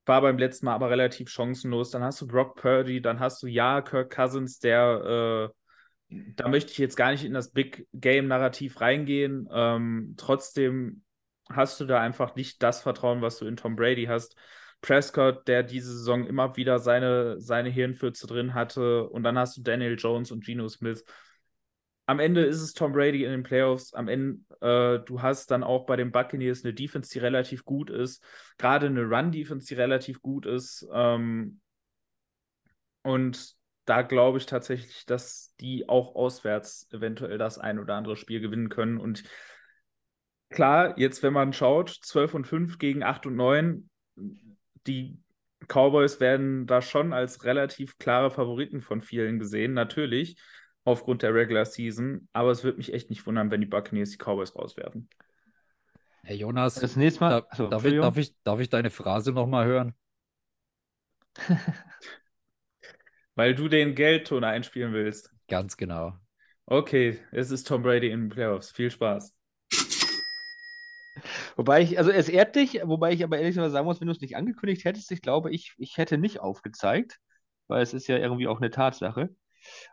war 0.05 0.21
beim 0.21 0.37
letzten 0.37 0.65
Mal 0.65 0.75
aber 0.75 0.89
relativ 0.89 1.29
chancenlos. 1.29 1.91
Dann 1.91 2.03
hast 2.03 2.21
du 2.21 2.27
Brock 2.27 2.55
Purdy, 2.55 3.01
dann 3.01 3.19
hast 3.19 3.43
du 3.43 3.47
ja 3.47 3.81
Kirk 3.81 4.13
Cousins, 4.13 4.59
der 4.59 5.51
äh, 5.51 5.61
da 6.11 6.49
möchte 6.49 6.71
ich 6.71 6.77
jetzt 6.77 6.97
gar 6.97 7.11
nicht 7.11 7.23
in 7.23 7.33
das 7.33 7.51
Big 7.51 7.87
Game 7.93 8.27
Narrativ 8.27 8.81
reingehen. 8.81 9.47
Ähm, 9.51 10.15
trotzdem 10.17 11.03
hast 11.49 11.79
du 11.79 11.85
da 11.85 12.01
einfach 12.01 12.35
nicht 12.35 12.61
das 12.63 12.81
Vertrauen, 12.81 13.21
was 13.21 13.37
du 13.39 13.45
in 13.45 13.55
Tom 13.55 13.75
Brady 13.75 14.05
hast. 14.05 14.35
Prescott, 14.81 15.47
der 15.47 15.63
diese 15.63 15.91
Saison 15.91 16.25
immer 16.25 16.55
wieder 16.57 16.79
seine, 16.79 17.39
seine 17.39 17.69
Hirnfürze 17.69 18.27
drin 18.27 18.53
hatte. 18.53 19.07
Und 19.09 19.23
dann 19.23 19.37
hast 19.37 19.57
du 19.57 19.61
Daniel 19.61 19.95
Jones 19.97 20.31
und 20.31 20.43
Geno 20.43 20.67
Smith. 20.67 21.05
Am 22.07 22.19
Ende 22.19 22.43
ist 22.43 22.61
es 22.61 22.73
Tom 22.73 22.91
Brady 22.91 23.23
in 23.23 23.31
den 23.31 23.43
Playoffs. 23.43 23.93
Am 23.93 24.07
Ende, 24.07 24.39
äh, 24.59 25.05
du 25.05 25.21
hast 25.21 25.51
dann 25.51 25.63
auch 25.63 25.85
bei 25.85 25.95
den 25.95 26.11
Buccaneers 26.11 26.65
eine 26.65 26.73
Defense, 26.73 27.11
die 27.11 27.19
relativ 27.19 27.63
gut 27.63 27.89
ist. 27.89 28.23
Gerade 28.57 28.87
eine 28.87 29.03
Run-Defense, 29.03 29.67
die 29.67 29.75
relativ 29.75 30.21
gut 30.21 30.45
ist. 30.45 30.87
Ähm, 30.91 31.61
und 33.03 33.55
da 33.85 34.01
glaube 34.01 34.39
ich 34.39 34.45
tatsächlich, 34.45 35.05
dass 35.05 35.55
die 35.59 35.87
auch 35.89 36.15
auswärts 36.15 36.87
eventuell 36.91 37.37
das 37.37 37.57
ein 37.59 37.79
oder 37.79 37.95
andere 37.95 38.15
Spiel 38.15 38.39
gewinnen 38.39 38.69
können. 38.69 38.97
Und 38.97 39.23
klar, 40.49 40.97
jetzt, 40.97 41.23
wenn 41.23 41.33
man 41.33 41.53
schaut, 41.53 41.89
12 41.89 42.33
und 42.33 42.47
5 42.47 42.77
gegen 42.77 43.03
8 43.03 43.25
und 43.27 43.35
9, 43.35 43.89
die 44.87 45.19
Cowboys 45.67 46.19
werden 46.19 46.65
da 46.65 46.81
schon 46.81 47.13
als 47.13 47.43
relativ 47.43 47.97
klare 47.97 48.31
Favoriten 48.31 48.81
von 48.81 49.01
vielen 49.01 49.39
gesehen, 49.39 49.73
natürlich, 49.73 50.37
aufgrund 50.83 51.21
der 51.21 51.33
Regular 51.33 51.65
Season. 51.65 52.27
Aber 52.33 52.51
es 52.51 52.63
würde 52.63 52.77
mich 52.77 52.93
echt 52.93 53.09
nicht 53.09 53.25
wundern, 53.25 53.51
wenn 53.51 53.61
die 53.61 53.67
Buccaneers 53.67 54.11
die 54.11 54.17
Cowboys 54.17 54.55
rauswerfen. 54.55 55.09
Herr 56.23 56.35
Jonas, 56.35 56.75
das 56.75 56.95
nächste 56.95 57.21
Mal. 57.21 57.29
Da, 57.29 57.47
Achso, 57.49 57.67
darf, 57.67 57.85
ich, 57.85 57.95
darf, 57.95 58.17
ich, 58.17 58.35
darf 58.43 58.59
ich 58.59 58.69
deine 58.69 58.89
Phrase 58.89 59.31
nochmal 59.31 59.65
hören? 59.65 59.95
Weil 63.35 63.55
du 63.55 63.67
den 63.67 63.95
Geldton 63.95 64.43
einspielen 64.43 64.93
willst. 64.93 65.31
Ganz 65.47 65.77
genau. 65.77 66.13
Okay, 66.65 67.19
es 67.31 67.49
ist 67.51 67.67
Tom 67.67 67.81
Brady 67.83 68.09
in 68.11 68.21
den 68.21 68.29
Playoffs. 68.29 68.71
Viel 68.71 68.91
Spaß. 68.91 69.35
Wobei 71.55 71.81
ich, 71.81 71.97
also 71.97 72.11
es 72.11 72.29
ehrt 72.29 72.55
dich, 72.55 72.79
wobei 72.83 73.13
ich 73.13 73.23
aber 73.23 73.37
ehrlich 73.37 73.55
sagen 73.55 73.85
muss, 73.85 73.99
wenn 73.99 74.07
du 74.07 74.13
es 74.13 74.21
nicht 74.21 74.35
angekündigt 74.35 74.85
hättest, 74.85 75.11
ich 75.11 75.21
glaube, 75.21 75.51
ich, 75.51 75.73
ich 75.77 75.97
hätte 75.97 76.17
nicht 76.17 76.39
aufgezeigt, 76.39 77.19
weil 77.67 77.81
es 77.81 77.93
ist 77.93 78.07
ja 78.07 78.17
irgendwie 78.17 78.47
auch 78.47 78.57
eine 78.59 78.69
Tatsache. 78.71 79.29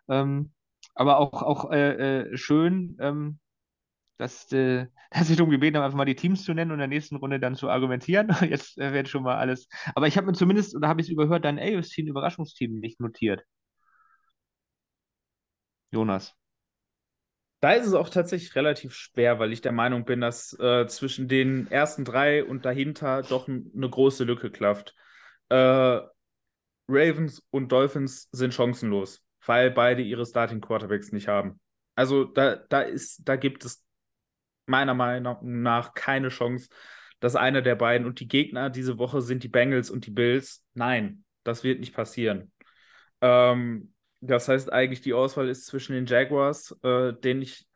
Ähm, 0.08 0.52
aber 0.94 1.18
auch, 1.18 1.42
auch 1.42 1.70
äh, 1.72 2.22
äh, 2.32 2.36
schön, 2.36 2.96
ähm, 3.00 3.38
dass, 4.18 4.50
äh, 4.52 4.86
dass 5.10 5.30
ich 5.30 5.36
darum 5.36 5.50
gebeten 5.50 5.76
habe, 5.76 5.86
einfach 5.86 5.98
mal 5.98 6.04
die 6.04 6.16
Teams 6.16 6.44
zu 6.44 6.54
nennen 6.54 6.70
und 6.72 6.76
in 6.76 6.80
der 6.80 6.88
nächsten 6.88 7.16
Runde 7.16 7.40
dann 7.40 7.56
zu 7.56 7.68
argumentieren. 7.70 8.28
Jetzt 8.48 8.78
äh, 8.78 8.92
wird 8.92 9.08
schon 9.08 9.22
mal 9.24 9.36
alles. 9.38 9.68
Aber 9.94 10.06
ich 10.08 10.16
habe 10.16 10.26
mir 10.28 10.34
zumindest, 10.34 10.76
oder 10.76 10.88
habe 10.88 11.00
ich 11.00 11.08
es 11.08 11.12
überhört, 11.12 11.44
dein 11.44 11.58
AFC 11.58 12.02
Überraschungsteam 12.02 12.80
nicht 12.80 13.00
notiert. 13.00 13.44
Jonas. 15.92 16.34
Da 17.60 17.72
ist 17.72 17.86
es 17.86 17.94
auch 17.94 18.08
tatsächlich 18.08 18.54
relativ 18.54 18.94
schwer, 18.94 19.38
weil 19.40 19.52
ich 19.52 19.60
der 19.60 19.72
Meinung 19.72 20.04
bin, 20.04 20.20
dass 20.20 20.56
äh, 20.60 20.86
zwischen 20.86 21.26
den 21.26 21.68
ersten 21.70 22.04
drei 22.04 22.44
und 22.44 22.64
dahinter 22.64 23.22
doch 23.22 23.48
eine 23.48 23.90
große 23.90 24.24
Lücke 24.24 24.50
klafft. 24.50 24.94
Äh, 25.48 26.00
Ravens 26.88 27.42
und 27.50 27.72
Dolphins 27.72 28.28
sind 28.32 28.54
chancenlos, 28.54 29.24
weil 29.44 29.70
beide 29.70 30.02
ihre 30.02 30.24
Starting 30.24 30.60
Quarterbacks 30.60 31.10
nicht 31.12 31.28
haben. 31.28 31.60
Also 31.96 32.24
da, 32.24 32.56
da, 32.56 32.82
ist, 32.82 33.28
da 33.28 33.34
gibt 33.34 33.64
es 33.64 33.84
meiner 34.66 34.94
Meinung 34.94 35.38
nach 35.42 35.94
keine 35.94 36.28
Chance, 36.28 36.68
dass 37.18 37.34
einer 37.34 37.62
der 37.62 37.74
beiden 37.74 38.06
und 38.06 38.20
die 38.20 38.28
Gegner 38.28 38.70
diese 38.70 38.98
Woche 38.98 39.20
sind 39.20 39.42
die 39.42 39.48
Bengals 39.48 39.90
und 39.90 40.06
die 40.06 40.12
Bills. 40.12 40.64
Nein, 40.74 41.24
das 41.42 41.64
wird 41.64 41.80
nicht 41.80 41.94
passieren. 41.94 42.52
Ähm, 43.20 43.92
das 44.20 44.48
heißt 44.48 44.72
eigentlich, 44.72 45.00
die 45.00 45.14
Auswahl 45.14 45.48
ist 45.48 45.66
zwischen 45.66 45.94
den 45.94 46.06
Jaguars, 46.06 46.76
äh, 46.82 47.12
denen 47.12 47.42
ich 47.42 47.66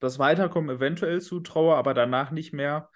das 0.00 0.18
Weiterkommen 0.18 0.76
eventuell 0.76 1.20
zutraue, 1.20 1.76
aber 1.76 1.94
danach 1.94 2.30
nicht 2.30 2.52
mehr. 2.52 2.90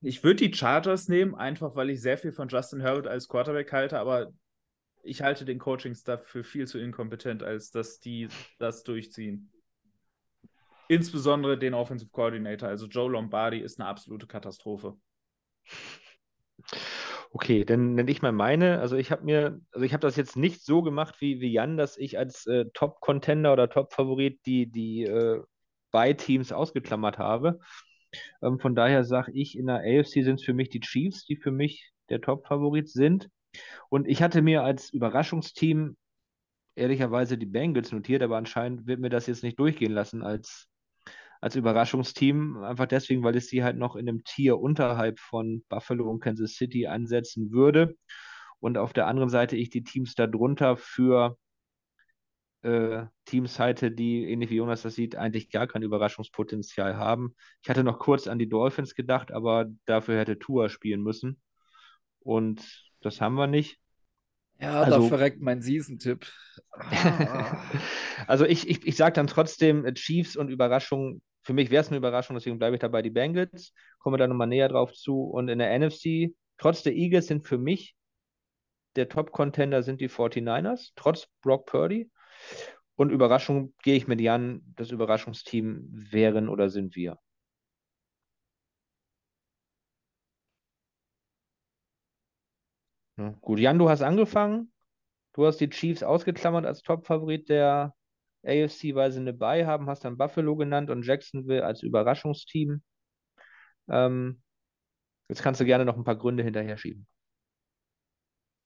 Ich 0.00 0.24
würde 0.24 0.48
die 0.48 0.54
Chargers 0.54 1.08
nehmen, 1.08 1.34
einfach 1.34 1.76
weil 1.76 1.90
ich 1.90 2.00
sehr 2.00 2.18
viel 2.18 2.32
von 2.32 2.48
Justin 2.48 2.80
Herbert 2.80 3.06
als 3.06 3.28
Quarterback 3.28 3.72
halte, 3.72 3.98
aber 3.98 4.32
ich 5.04 5.22
halte 5.22 5.44
den 5.44 5.58
Coaching-Staff 5.58 6.26
für 6.26 6.44
viel 6.44 6.66
zu 6.66 6.78
inkompetent, 6.78 7.42
als 7.42 7.70
dass 7.70 7.98
die 7.98 8.28
das 8.58 8.82
durchziehen. 8.84 9.50
insbesondere 10.88 11.58
den 11.58 11.74
Offensive 11.74 12.10
Coordinator. 12.10 12.68
Also 12.68 12.86
Joe 12.86 13.10
Lombardi 13.10 13.58
ist 13.60 13.80
eine 13.80 13.88
absolute 13.88 14.26
Katastrophe. 14.26 14.96
Okay, 17.34 17.64
dann 17.64 17.94
nenne 17.94 18.10
ich 18.10 18.20
mal 18.20 18.32
meine. 18.32 18.78
Also 18.80 18.96
ich 18.96 19.10
habe 19.10 19.24
mir, 19.24 19.58
also 19.72 19.86
ich 19.86 19.94
habe 19.94 20.02
das 20.02 20.16
jetzt 20.16 20.36
nicht 20.36 20.62
so 20.62 20.82
gemacht 20.82 21.16
wie, 21.20 21.40
wie 21.40 21.50
Jan, 21.50 21.78
dass 21.78 21.96
ich 21.96 22.18
als 22.18 22.46
äh, 22.46 22.66
Top-Contender 22.74 23.54
oder 23.54 23.70
Top-Favorit 23.70 24.44
die, 24.44 24.70
die 24.70 25.04
äh, 25.04 25.42
Teams 26.16 26.52
ausgeklammert 26.52 27.18
habe. 27.18 27.58
Ähm, 28.42 28.58
von 28.60 28.74
daher 28.74 29.04
sage 29.04 29.32
ich, 29.32 29.56
in 29.56 29.66
der 29.66 29.78
AFC 29.78 30.22
sind 30.22 30.40
es 30.40 30.44
für 30.44 30.52
mich 30.52 30.68
die 30.68 30.80
Chiefs, 30.80 31.24
die 31.24 31.36
für 31.36 31.50
mich 31.52 31.90
der 32.10 32.20
Top-Favorit 32.20 32.90
sind. 32.90 33.30
Und 33.88 34.06
ich 34.08 34.22
hatte 34.22 34.42
mir 34.42 34.62
als 34.62 34.90
Überraschungsteam 34.90 35.96
ehrlicherweise 36.74 37.38
die 37.38 37.46
Bengals 37.46 37.92
notiert, 37.92 38.22
aber 38.22 38.36
anscheinend 38.36 38.86
wird 38.86 39.00
mir 39.00 39.10
das 39.10 39.26
jetzt 39.26 39.42
nicht 39.42 39.58
durchgehen 39.58 39.92
lassen 39.92 40.22
als, 40.22 40.68
als 41.42 41.56
Überraschungsteam. 41.56 42.62
Einfach 42.62 42.86
deswegen, 42.86 43.22
weil 43.24 43.36
ich 43.36 43.48
sie 43.48 43.62
halt 43.62 43.76
noch 43.76 43.96
in 43.96 44.08
einem 44.08 44.24
Tier 44.24 44.58
unterhalb 44.58 45.18
von 45.18 45.62
Buffalo 45.68 46.08
und 46.08 46.20
Kansas 46.20 46.52
City 46.52 46.86
ansetzen 46.86 47.50
würde. 47.50 47.96
Und 48.60 48.78
auf 48.78 48.92
der 48.92 49.08
anderen 49.08 49.28
Seite 49.28 49.56
ich 49.56 49.68
die 49.68 49.82
Teams 49.82 50.14
darunter 50.14 50.76
für 50.76 51.36
äh, 52.62 53.06
Teams 53.24 53.58
halte, 53.58 53.90
die, 53.90 54.24
ähnlich 54.30 54.50
wie 54.50 54.56
Jonas 54.56 54.82
das 54.82 54.94
sieht, 54.94 55.16
eigentlich 55.16 55.50
gar 55.50 55.66
kein 55.66 55.82
Überraschungspotenzial 55.82 56.96
haben. 56.96 57.34
Ich 57.60 57.68
hatte 57.68 57.82
noch 57.82 57.98
kurz 57.98 58.28
an 58.28 58.38
die 58.38 58.48
Dolphins 58.48 58.94
gedacht, 58.94 59.32
aber 59.32 59.66
dafür 59.84 60.20
hätte 60.20 60.38
Tua 60.38 60.68
spielen 60.68 61.02
müssen. 61.02 61.42
Und 62.20 62.64
das 63.00 63.20
haben 63.20 63.34
wir 63.34 63.48
nicht. 63.48 63.80
Ja, 64.60 64.82
also, 64.82 65.00
da 65.02 65.08
verreckt 65.08 65.42
mein 65.42 65.60
Season-Tipp. 65.60 66.24
Ah. 66.70 67.56
also 68.28 68.44
ich, 68.44 68.68
ich, 68.68 68.86
ich 68.86 68.96
sage 68.96 69.14
dann 69.14 69.26
trotzdem 69.26 69.84
äh, 69.84 69.92
Chiefs 69.92 70.36
und 70.36 70.48
Überraschung. 70.48 71.20
Für 71.42 71.52
mich 71.52 71.70
wäre 71.70 71.82
es 71.82 71.88
eine 71.88 71.96
Überraschung, 71.96 72.36
deswegen 72.36 72.58
bleibe 72.58 72.76
ich 72.76 72.80
dabei 72.80 73.02
die 73.02 73.10
Bengals. 73.10 73.74
Kommen 73.98 74.14
wir 74.14 74.18
da 74.18 74.28
nochmal 74.28 74.46
näher 74.46 74.68
drauf 74.68 74.92
zu. 74.92 75.22
Und 75.24 75.48
in 75.48 75.58
der 75.58 75.76
NFC, 75.78 76.34
trotz 76.56 76.82
der 76.82 76.94
Eagles 76.94 77.26
sind 77.26 77.46
für 77.46 77.58
mich 77.58 77.96
der 78.96 79.08
Top-Contender 79.08 79.82
sind 79.82 80.00
die 80.00 80.08
49ers, 80.08 80.92
trotz 80.96 81.28
Brock 81.40 81.66
Purdy. 81.66 82.10
Und 82.94 83.10
Überraschung 83.10 83.74
gehe 83.82 83.96
ich 83.96 84.06
mit 84.06 84.20
Jan, 84.20 84.62
das 84.76 84.90
Überraschungsteam 84.90 85.88
wären 85.90 86.48
oder 86.48 86.68
sind 86.68 86.94
wir. 86.94 87.18
Gut, 93.40 93.58
Jan, 93.58 93.78
du 93.78 93.88
hast 93.88 94.02
angefangen. 94.02 94.72
Du 95.32 95.46
hast 95.46 95.58
die 95.58 95.70
Chiefs 95.70 96.02
ausgeklammert 96.02 96.66
als 96.66 96.82
Top-Favorit 96.82 97.48
der 97.48 97.94
AFC, 98.44 98.94
weil 98.94 99.12
sie 99.12 99.20
eine 99.20 99.32
Bye 99.32 99.66
haben, 99.66 99.86
hast 99.88 100.04
dann 100.04 100.18
Buffalo 100.18 100.56
genannt 100.56 100.90
und 100.90 101.04
Jacksonville 101.06 101.64
als 101.64 101.82
Überraschungsteam. 101.82 102.82
Ähm, 103.88 104.42
jetzt 105.28 105.42
kannst 105.42 105.60
du 105.60 105.64
gerne 105.66 105.84
noch 105.86 105.96
ein 105.96 106.04
paar 106.04 106.16
Gründe 106.16 106.42
hinterher 106.44 106.78
schieben. 106.78 107.06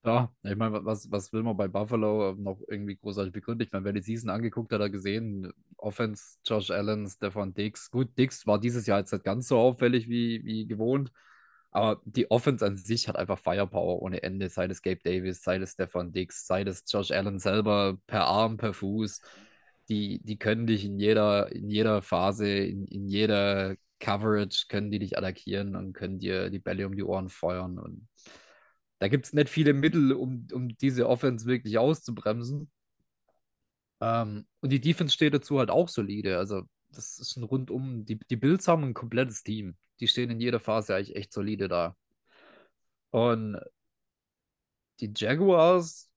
Ja, 0.04 0.32
ich 0.44 0.54
meine, 0.54 0.84
was, 0.84 1.10
was 1.10 1.32
will 1.32 1.42
man 1.42 1.56
bei 1.56 1.66
Buffalo 1.66 2.34
noch 2.38 2.60
irgendwie 2.68 2.96
großartig 2.96 3.32
begründen? 3.32 3.66
Ich 3.66 3.72
meine, 3.72 3.84
wer 3.84 3.92
die 3.92 4.02
Season 4.02 4.30
angeguckt 4.30 4.72
hat, 4.72 4.80
hat 4.80 4.92
gesehen, 4.92 5.52
Offense, 5.78 6.38
Josh 6.44 6.70
Allen, 6.70 7.08
Stefan 7.08 7.52
Dix. 7.54 7.90
Gut, 7.90 8.16
Dix 8.16 8.46
war 8.46 8.60
dieses 8.60 8.86
Jahr 8.86 9.00
jetzt 9.00 9.12
nicht 9.12 9.24
ganz 9.24 9.48
so 9.48 9.58
auffällig 9.58 10.08
wie, 10.08 10.44
wie 10.44 10.66
gewohnt, 10.68 11.10
aber 11.72 12.00
die 12.04 12.30
Offense 12.30 12.64
an 12.64 12.76
sich 12.76 13.08
hat 13.08 13.16
einfach 13.16 13.38
Firepower 13.38 14.00
ohne 14.00 14.22
Ende, 14.22 14.48
sei 14.48 14.66
es 14.66 14.80
Gabe 14.80 15.00
Davis, 15.02 15.42
sei 15.42 15.56
es 15.56 15.72
Stefan 15.72 16.12
Dix, 16.12 16.46
sei 16.46 16.62
es 16.62 16.84
Josh 16.88 17.10
Allen 17.10 17.40
selber 17.40 17.98
per 18.06 18.26
Arm, 18.26 18.56
per 18.58 18.74
Fuß. 18.74 19.20
Die, 19.88 20.20
die 20.22 20.38
können 20.38 20.66
dich 20.66 20.84
in 20.84 20.98
jeder, 20.98 21.52
in 21.52 21.70
jeder 21.70 22.02
Phase, 22.02 22.48
in, 22.48 22.86
in 22.86 23.06
jeder 23.08 23.76
Coverage, 24.00 24.66
können 24.68 24.90
die 24.90 24.98
dich 24.98 25.16
attackieren 25.16 25.76
und 25.76 25.92
können 25.92 26.18
dir 26.18 26.50
die 26.50 26.58
Bälle 26.58 26.86
um 26.86 26.96
die 26.96 27.04
Ohren 27.04 27.28
feuern 27.28 27.78
und 27.78 28.08
da 28.98 29.08
gibt 29.08 29.26
es 29.26 29.32
nicht 29.32 29.48
viele 29.48 29.74
Mittel, 29.74 30.12
um, 30.12 30.46
um 30.52 30.68
diese 30.78 31.08
Offense 31.08 31.46
wirklich 31.46 31.78
auszubremsen. 31.78 32.70
Ähm, 34.00 34.46
und 34.60 34.70
die 34.70 34.80
Defense 34.80 35.14
steht 35.14 35.34
dazu 35.34 35.58
halt 35.58 35.70
auch 35.70 35.88
solide. 35.88 36.38
Also, 36.38 36.62
das 36.90 37.18
ist 37.18 37.36
ein 37.36 37.44
rundum. 37.44 38.04
Die, 38.06 38.18
die 38.18 38.36
Bills 38.36 38.68
haben 38.68 38.84
ein 38.84 38.94
komplettes 38.94 39.42
Team. 39.42 39.76
Die 40.00 40.08
stehen 40.08 40.30
in 40.30 40.40
jeder 40.40 40.60
Phase 40.60 40.94
eigentlich 40.94 41.16
echt 41.16 41.32
solide 41.32 41.68
da. 41.68 41.96
Und 43.10 43.58
die 45.00 45.12
Jaguars 45.14 46.10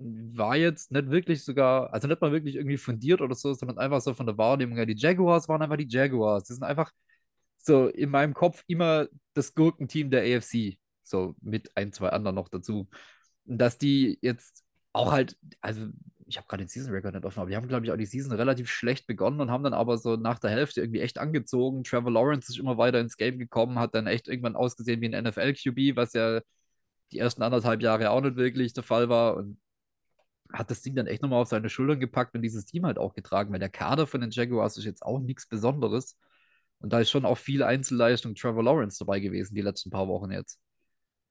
war 0.00 0.56
jetzt 0.56 0.92
nicht 0.92 1.10
wirklich 1.10 1.44
sogar, 1.44 1.92
also 1.92 2.08
nicht 2.08 2.20
mal 2.20 2.32
wirklich 2.32 2.56
irgendwie 2.56 2.78
fundiert 2.78 3.20
oder 3.20 3.34
so, 3.34 3.52
sondern 3.52 3.78
einfach 3.78 4.00
so 4.00 4.14
von 4.14 4.26
der 4.26 4.38
Wahrnehmung 4.38 4.76
her. 4.76 4.86
Die 4.86 4.96
Jaguars 4.96 5.48
waren 5.48 5.62
einfach 5.62 5.76
die 5.76 5.88
Jaguars. 5.88 6.44
Die 6.44 6.54
sind 6.54 6.62
einfach 6.64 6.90
so 7.58 7.88
in 7.88 8.10
meinem 8.10 8.34
Kopf 8.34 8.64
immer 8.66 9.08
das 9.34 9.54
Gurkenteam 9.54 10.10
der 10.10 10.22
AFC 10.22 10.78
so 11.02 11.34
mit 11.42 11.76
ein, 11.76 11.92
zwei 11.92 12.08
anderen 12.10 12.36
noch 12.36 12.48
dazu. 12.48 12.88
Dass 13.44 13.78
die 13.78 14.18
jetzt 14.22 14.64
auch 14.92 15.12
halt, 15.12 15.36
also 15.60 15.86
ich 16.26 16.38
habe 16.38 16.46
gerade 16.48 16.64
den 16.64 16.68
Season 16.68 16.92
Record 16.92 17.14
nicht 17.14 17.24
offen, 17.26 17.40
aber 17.40 17.50
die 17.50 17.56
haben, 17.56 17.68
glaube 17.68 17.84
ich, 17.84 17.92
auch 17.92 17.96
die 17.96 18.06
Season 18.06 18.32
relativ 18.32 18.70
schlecht 18.70 19.06
begonnen 19.06 19.40
und 19.40 19.50
haben 19.50 19.64
dann 19.64 19.74
aber 19.74 19.98
so 19.98 20.16
nach 20.16 20.38
der 20.38 20.50
Hälfte 20.50 20.80
irgendwie 20.80 21.00
echt 21.00 21.18
angezogen. 21.18 21.84
Trevor 21.84 22.12
Lawrence 22.12 22.50
ist 22.50 22.58
immer 22.58 22.78
weiter 22.78 23.00
ins 23.00 23.16
Game 23.16 23.38
gekommen, 23.38 23.78
hat 23.78 23.94
dann 23.94 24.06
echt 24.06 24.28
irgendwann 24.28 24.56
ausgesehen 24.56 25.00
wie 25.00 25.14
ein 25.14 25.24
NFL-QB, 25.24 25.96
was 25.96 26.12
ja 26.14 26.40
die 27.12 27.18
ersten 27.18 27.42
anderthalb 27.42 27.82
Jahre 27.82 28.10
auch 28.10 28.20
nicht 28.20 28.36
wirklich 28.36 28.72
der 28.72 28.84
Fall 28.84 29.08
war 29.08 29.36
und 29.36 29.58
hat 30.52 30.70
das 30.70 30.82
Ding 30.82 30.94
dann 30.94 31.06
echt 31.06 31.22
nochmal 31.22 31.42
auf 31.42 31.48
seine 31.48 31.68
Schultern 31.68 32.00
gepackt 32.00 32.34
und 32.34 32.42
dieses 32.42 32.64
Team 32.64 32.86
halt 32.86 32.98
auch 32.98 33.14
getragen, 33.14 33.52
weil 33.52 33.60
der 33.60 33.68
Kader 33.68 34.06
von 34.06 34.20
den 34.20 34.30
Jaguars 34.30 34.76
ist 34.76 34.84
jetzt 34.84 35.02
auch 35.02 35.18
nichts 35.20 35.46
Besonderes. 35.46 36.16
Und 36.80 36.92
da 36.92 37.00
ist 37.00 37.10
schon 37.10 37.24
auch 37.24 37.38
viel 37.38 37.62
Einzelleistung 37.62 38.34
Trevor 38.34 38.64
Lawrence 38.64 38.98
dabei 38.98 39.20
gewesen, 39.20 39.54
die 39.54 39.60
letzten 39.60 39.90
paar 39.90 40.08
Wochen 40.08 40.30
jetzt. 40.30 40.58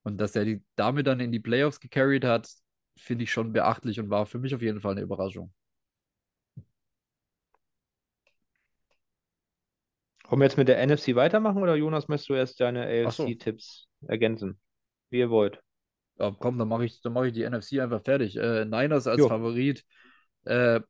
Und 0.04 0.20
dass 0.20 0.36
er 0.36 0.46
die 0.46 0.64
damit 0.76 1.08
dann 1.08 1.20
in 1.20 1.32
die 1.32 1.40
Playoffs 1.40 1.80
gecarried 1.80 2.24
hat, 2.24 2.50
finde 2.98 3.24
ich 3.24 3.32
schon 3.32 3.54
beachtlich 3.54 4.00
und 4.00 4.10
war 4.10 4.26
für 4.26 4.40
mich 4.40 4.54
auf 4.56 4.62
jeden 4.62 4.80
Fall 4.80 4.94
eine 4.94 5.02
Überraschung. 5.02 5.54
Wollen 10.30 10.42
wir 10.42 10.46
jetzt 10.46 10.58
mit 10.58 10.68
der 10.68 10.86
NFC 10.86 11.16
weitermachen 11.16 11.64
oder 11.64 11.76
Jonas, 11.76 12.08
möchtest 12.08 12.30
du 12.30 12.34
erst 12.36 12.60
deine 12.60 12.86
AFC-Tipps 12.86 13.88
so. 14.00 14.08
ergänzen? 14.08 14.60
Wie 15.10 15.20
ihr 15.20 15.32
wollt. 15.32 15.60
Ja, 16.20 16.36
komm, 16.38 16.58
dann 16.58 16.68
mache 16.68 16.86
ich, 16.86 17.00
mach 17.04 17.24
ich 17.24 17.34
die 17.34 17.44
NFC 17.44 17.80
einfach 17.80 18.02
fertig. 18.04 18.36
Äh, 18.38 18.66
Niners 18.66 19.08
als 19.08 19.20
jo. 19.20 19.28
Favorit. 19.30 19.86
Äh, 20.46 20.82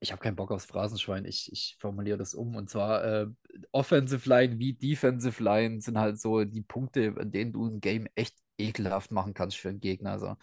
ich 0.00 0.10
habe 0.10 0.20
keinen 0.20 0.36
Bock 0.36 0.50
aufs 0.50 0.64
Phrasenschwein. 0.64 1.24
Ich, 1.24 1.50
ich 1.52 1.76
formuliere 1.78 2.18
das 2.18 2.34
um. 2.34 2.56
Und 2.56 2.68
zwar 2.68 3.04
äh, 3.04 3.26
Offensive 3.70 4.28
Line 4.28 4.58
wie 4.58 4.72
Defensive 4.72 5.42
Line 5.42 5.80
sind 5.80 5.98
halt 5.98 6.20
so 6.20 6.44
die 6.44 6.62
Punkte, 6.62 7.14
an 7.18 7.30
denen 7.30 7.52
du 7.52 7.66
ein 7.66 7.80
Game 7.80 8.08
echt 8.16 8.36
ekelhaft 8.58 9.12
machen 9.12 9.34
kannst 9.34 9.56
für 9.58 9.68
einen 9.68 9.80
Gegner. 9.80 10.12
Also, 10.12 10.36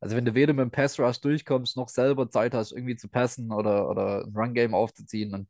also 0.00 0.16
wenn 0.16 0.26
du 0.26 0.34
weder 0.34 0.52
mit 0.52 0.64
dem 0.64 0.70
Pass 0.70 0.98
Rush 1.00 1.20
durchkommst, 1.20 1.76
noch 1.76 1.88
selber 1.88 2.28
Zeit 2.28 2.52
hast, 2.54 2.72
irgendwie 2.72 2.96
zu 2.96 3.08
passen 3.08 3.52
oder, 3.52 3.88
oder 3.88 4.24
ein 4.24 4.36
Run 4.36 4.54
Game 4.54 4.74
aufzuziehen, 4.74 5.32
dann 5.32 5.48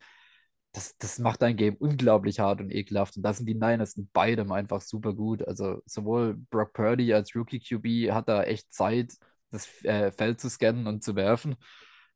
das, 0.77 0.97
das 0.99 1.19
macht 1.19 1.43
dein 1.43 1.57
Game 1.57 1.77
unglaublich 1.77 2.41
hart 2.41 2.61
und 2.61 2.71
ekelhaft. 2.71 3.17
Und 3.17 3.23
da 3.23 3.33
sind 3.33 3.47
die 3.47 3.55
Niners 3.55 3.97
in 3.97 4.09
beidem 4.13 4.53
einfach 4.53 4.81
super 4.83 5.15
gut. 5.15 5.47
Also 5.47 5.83
sowohl 5.87 6.37
Brock 6.51 6.73
Purdy 6.75 7.13
als 7.15 7.35
Rookie 7.35 7.61
QB 7.61 8.13
hat 8.13 8.29
da 8.29 8.43
echt 8.45 8.73
Zeit, 8.73 9.15
das 9.51 9.69
äh, 9.85 10.13
Feld 10.13 10.41
zu 10.41 10.51
scannen 10.51 10.87
und 10.87 11.03
zu 11.03 11.17
werfen 11.17 11.57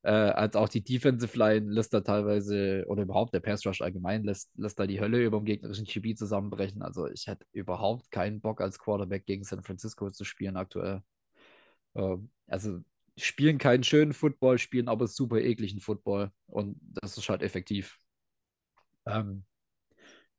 äh, 0.02 0.10
als 0.10 0.56
auch 0.56 0.68
die 0.68 0.82
Defensive 0.82 1.36
Line 1.38 1.70
lässt 1.70 1.92
da 1.92 2.00
teilweise, 2.00 2.84
oder 2.88 3.02
überhaupt 3.02 3.34
der 3.34 3.40
Pass 3.40 3.66
Rush 3.66 3.82
allgemein, 3.82 4.24
lässt, 4.24 4.56
lässt 4.56 4.78
da 4.78 4.86
die 4.86 5.00
Hölle 5.00 5.22
über 5.24 5.38
dem 5.38 5.44
gegnerischen 5.44 5.86
QB 5.86 6.16
zusammenbrechen. 6.16 6.82
Also 6.82 7.06
ich 7.08 7.26
hätte 7.26 7.46
überhaupt 7.52 8.10
keinen 8.10 8.40
Bock 8.40 8.60
als 8.60 8.78
Quarterback 8.78 9.26
gegen 9.26 9.44
San 9.44 9.62
Francisco 9.62 10.10
zu 10.10 10.24
spielen 10.24 10.56
aktuell. 10.56 11.02
Äh, 11.94 12.16
also 12.48 12.80
spielen 13.16 13.58
keinen 13.58 13.84
schönen 13.84 14.14
Football, 14.14 14.58
spielen 14.58 14.88
aber 14.88 15.06
super 15.06 15.38
ekligen 15.40 15.80
Football 15.80 16.32
und 16.46 16.78
das 16.80 17.18
ist 17.18 17.28
halt 17.28 17.42
effektiv. 17.42 17.98
Ähm, 19.12 19.44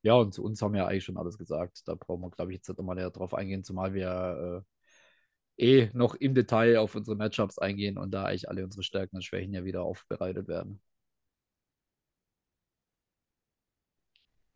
ja, 0.03 0.13
und 0.15 0.33
zu 0.33 0.43
uns 0.43 0.61
haben 0.61 0.73
wir 0.73 0.81
ja 0.81 0.87
eigentlich 0.87 1.03
schon 1.03 1.17
alles 1.17 1.37
gesagt. 1.37 1.87
Da 1.87 1.95
brauchen 1.95 2.21
wir, 2.21 2.29
glaube 2.31 2.51
ich, 2.51 2.57
jetzt 2.57 2.67
nicht 2.69 2.77
nochmal 2.77 3.11
drauf 3.11 3.33
eingehen, 3.33 3.63
zumal 3.63 3.93
wir 3.93 4.65
äh, 5.57 5.83
eh 5.83 5.89
noch 5.93 6.15
im 6.15 6.33
Detail 6.33 6.77
auf 6.77 6.95
unsere 6.95 7.15
Matchups 7.17 7.59
eingehen 7.59 7.97
und 7.97 8.11
da 8.11 8.25
eigentlich 8.25 8.49
alle 8.49 8.63
unsere 8.63 8.83
Stärken 8.83 9.17
und 9.17 9.23
Schwächen 9.23 9.53
ja 9.53 9.63
wieder 9.63 9.83
aufbereitet 9.83 10.47
werden. 10.47 10.81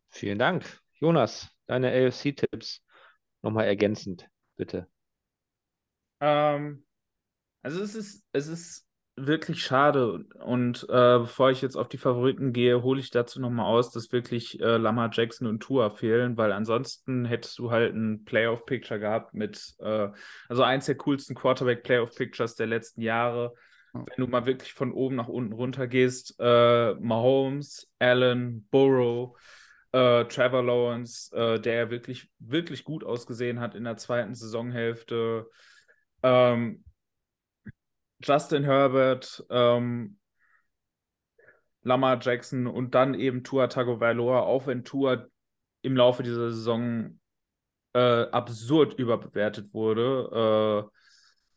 Vielen 0.08 0.38
Dank. 0.38 0.80
Jonas, 0.94 1.48
deine 1.66 1.92
AFC-Tipps 1.92 2.82
nochmal 3.42 3.66
ergänzend, 3.66 4.28
bitte. 4.56 4.88
Ähm, 6.20 6.84
also 7.62 7.82
es 7.82 7.94
ist, 7.94 8.24
es 8.32 8.46
ist 8.48 8.85
wirklich 9.16 9.62
schade. 9.62 10.24
Und 10.44 10.84
äh, 10.88 11.18
bevor 11.18 11.50
ich 11.50 11.62
jetzt 11.62 11.76
auf 11.76 11.88
die 11.88 11.98
Favoriten 11.98 12.52
gehe, 12.52 12.82
hole 12.82 13.00
ich 13.00 13.10
dazu 13.10 13.40
nochmal 13.40 13.66
aus, 13.66 13.90
dass 13.90 14.12
wirklich 14.12 14.60
äh, 14.60 14.76
Lama 14.76 15.10
Jackson 15.12 15.46
und 15.48 15.60
Tua 15.60 15.90
fehlen, 15.90 16.36
weil 16.36 16.52
ansonsten 16.52 17.24
hättest 17.24 17.58
du 17.58 17.70
halt 17.70 17.94
ein 17.94 18.24
Playoff-Picture 18.24 19.00
gehabt 19.00 19.34
mit, 19.34 19.74
äh, 19.80 20.08
also 20.48 20.62
eins 20.62 20.86
der 20.86 20.96
coolsten 20.96 21.34
Quarterback-Playoff-Pictures 21.34 22.54
der 22.56 22.66
letzten 22.66 23.00
Jahre. 23.00 23.54
wenn 23.92 24.06
du 24.18 24.26
mal 24.26 24.44
wirklich 24.44 24.74
von 24.74 24.92
oben 24.92 25.16
nach 25.16 25.28
unten 25.28 25.54
runter 25.54 25.86
gehst, 25.86 26.34
äh, 26.38 26.94
Mahomes, 26.94 27.90
Allen, 27.98 28.68
Burrow, 28.70 29.38
äh, 29.92 30.26
Trevor 30.26 30.62
Lawrence, 30.62 31.34
äh, 31.34 31.58
der 31.58 31.90
wirklich, 31.90 32.28
wirklich 32.38 32.84
gut 32.84 33.04
ausgesehen 33.04 33.58
hat 33.60 33.74
in 33.74 33.84
der 33.84 33.96
zweiten 33.96 34.34
Saisonhälfte, 34.34 35.48
ähm, 36.22 36.84
Justin 38.22 38.64
Herbert, 38.64 39.44
ähm, 39.50 40.18
Lamar 41.82 42.18
Jackson 42.20 42.66
und 42.66 42.94
dann 42.94 43.14
eben 43.14 43.44
Tua 43.44 43.68
Tagovailoa, 43.68 44.40
auch 44.40 44.66
wenn 44.66 44.84
Tua 44.84 45.26
im 45.82 45.96
Laufe 45.96 46.22
dieser 46.22 46.50
Saison 46.50 47.20
äh, 47.92 47.98
absurd 48.30 48.98
überbewertet 48.98 49.72
wurde, 49.72 50.88
äh, 50.90 50.96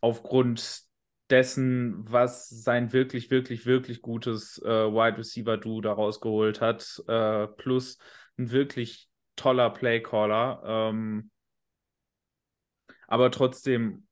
aufgrund 0.02 0.84
dessen, 1.30 2.10
was 2.12 2.50
sein 2.50 2.94
wirklich, 2.94 3.30
wirklich, 3.30 3.66
wirklich 3.66 4.02
gutes 4.02 4.62
äh, 4.64 4.68
Wide 4.68 5.18
Receiver 5.18 5.58
Duo 5.58 5.82
da 5.82 5.94
rausgeholt 5.94 6.62
hat, 6.62 7.04
äh, 7.08 7.48
plus 7.48 7.98
ein 8.38 8.52
wirklich 8.52 9.10
toller 9.36 9.70
Playcaller. 9.70 10.62
Ähm, 10.66 11.32
aber 13.08 13.32
trotzdem 13.32 14.08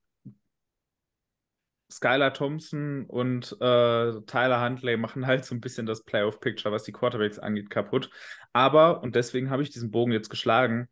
Skylar 1.91 2.33
Thompson 2.33 3.05
und 3.05 3.53
äh, 3.61 4.21
Tyler 4.25 4.61
Huntley 4.61 4.97
machen 4.97 5.25
halt 5.25 5.45
so 5.45 5.55
ein 5.55 5.61
bisschen 5.61 5.85
das 5.85 6.03
Playoff-Picture, 6.03 6.73
was 6.73 6.83
die 6.83 6.91
Quarterbacks 6.91 7.39
angeht, 7.39 7.69
kaputt. 7.69 8.09
Aber, 8.53 9.01
und 9.01 9.15
deswegen 9.15 9.49
habe 9.49 9.63
ich 9.63 9.69
diesen 9.69 9.91
Bogen 9.91 10.11
jetzt 10.11 10.29
geschlagen, 10.29 10.89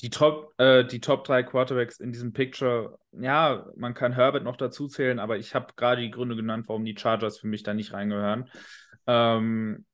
die 0.00 0.10
Top, 0.10 0.52
äh, 0.58 0.84
die 0.84 1.00
Top 1.00 1.24
3 1.24 1.42
Quarterbacks 1.42 2.00
in 2.00 2.12
diesem 2.12 2.32
Picture, 2.32 2.98
ja, 3.12 3.66
man 3.76 3.94
kann 3.94 4.12
Herbert 4.12 4.44
noch 4.44 4.56
dazu 4.56 4.88
zählen, 4.88 5.18
aber 5.18 5.38
ich 5.38 5.54
habe 5.54 5.72
gerade 5.76 6.02
die 6.02 6.10
Gründe 6.10 6.36
genannt, 6.36 6.66
warum 6.68 6.84
die 6.84 6.96
Chargers 6.96 7.38
für 7.38 7.46
mich 7.46 7.62
da 7.62 7.72
nicht 7.72 7.92
reingehören. 7.92 8.50
Ähm, 9.06 9.86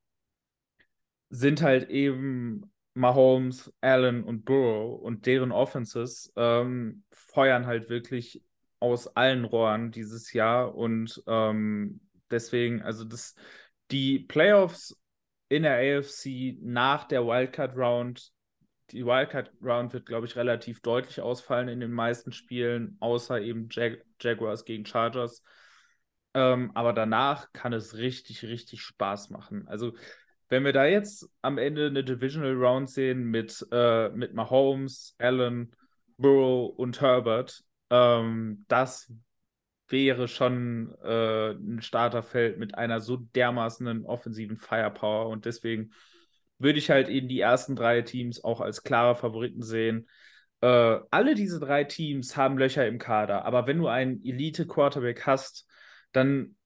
sind 1.30 1.62
halt 1.62 1.88
eben 1.90 2.72
Mahomes, 2.94 3.72
Allen 3.80 4.24
und 4.24 4.44
Burrow 4.44 5.00
und 5.00 5.26
deren 5.26 5.52
Offenses 5.52 6.32
ähm, 6.36 7.04
feuern 7.10 7.66
halt 7.66 7.88
wirklich 7.88 8.42
aus 8.82 9.06
allen 9.06 9.44
Rohren 9.44 9.92
dieses 9.92 10.32
Jahr 10.32 10.74
und 10.74 11.22
ähm, 11.26 12.00
deswegen, 12.30 12.82
also 12.82 13.04
das, 13.04 13.36
die 13.90 14.18
Playoffs 14.18 14.98
in 15.48 15.62
der 15.62 15.76
AFC 15.76 16.58
nach 16.60 17.04
der 17.04 17.24
Wildcard 17.24 17.76
Round, 17.76 18.32
die 18.90 19.06
Wildcard 19.06 19.52
Round 19.62 19.92
wird, 19.92 20.06
glaube 20.06 20.26
ich, 20.26 20.34
relativ 20.34 20.80
deutlich 20.80 21.20
ausfallen 21.20 21.68
in 21.68 21.80
den 21.80 21.92
meisten 21.92 22.32
Spielen, 22.32 22.96
außer 23.00 23.40
eben 23.40 23.68
Jag 23.70 23.98
Jaguars 24.20 24.64
gegen 24.64 24.84
Chargers. 24.84 25.42
Ähm, 26.34 26.72
aber 26.74 26.92
danach 26.92 27.52
kann 27.52 27.72
es 27.72 27.96
richtig, 27.96 28.42
richtig 28.42 28.82
Spaß 28.82 29.30
machen. 29.30 29.68
Also, 29.68 29.94
wenn 30.48 30.64
wir 30.64 30.72
da 30.72 30.86
jetzt 30.86 31.28
am 31.40 31.58
Ende 31.58 31.86
eine 31.86 32.02
Divisional 32.02 32.54
Round 32.54 32.90
sehen 32.90 33.24
mit, 33.24 33.66
äh, 33.70 34.08
mit 34.10 34.34
Mahomes, 34.34 35.14
Allen, 35.18 35.76
Burrow 36.16 36.74
und 36.76 37.00
Herbert, 37.00 37.62
ähm, 37.92 38.64
das 38.68 39.12
wäre 39.88 40.26
schon 40.26 40.94
äh, 41.04 41.50
ein 41.50 41.82
Starterfeld 41.82 42.58
mit 42.58 42.74
einer 42.76 43.00
so 43.00 43.18
dermaßenen 43.18 44.06
offensiven 44.06 44.56
Firepower 44.56 45.28
und 45.28 45.44
deswegen 45.44 45.92
würde 46.58 46.78
ich 46.78 46.90
halt 46.90 47.08
eben 47.08 47.28
die 47.28 47.40
ersten 47.40 47.76
drei 47.76 48.00
Teams 48.02 48.42
auch 48.42 48.60
als 48.60 48.82
klare 48.82 49.14
Favoriten 49.14 49.62
sehen. 49.62 50.08
Äh, 50.62 51.00
alle 51.10 51.34
diese 51.34 51.60
drei 51.60 51.84
Teams 51.84 52.36
haben 52.36 52.56
Löcher 52.56 52.86
im 52.86 52.98
Kader, 52.98 53.44
aber 53.44 53.66
wenn 53.66 53.78
du 53.78 53.88
einen 53.88 54.24
Elite-Quarterback 54.24 55.26
hast, 55.26 55.66
dann 56.12 56.56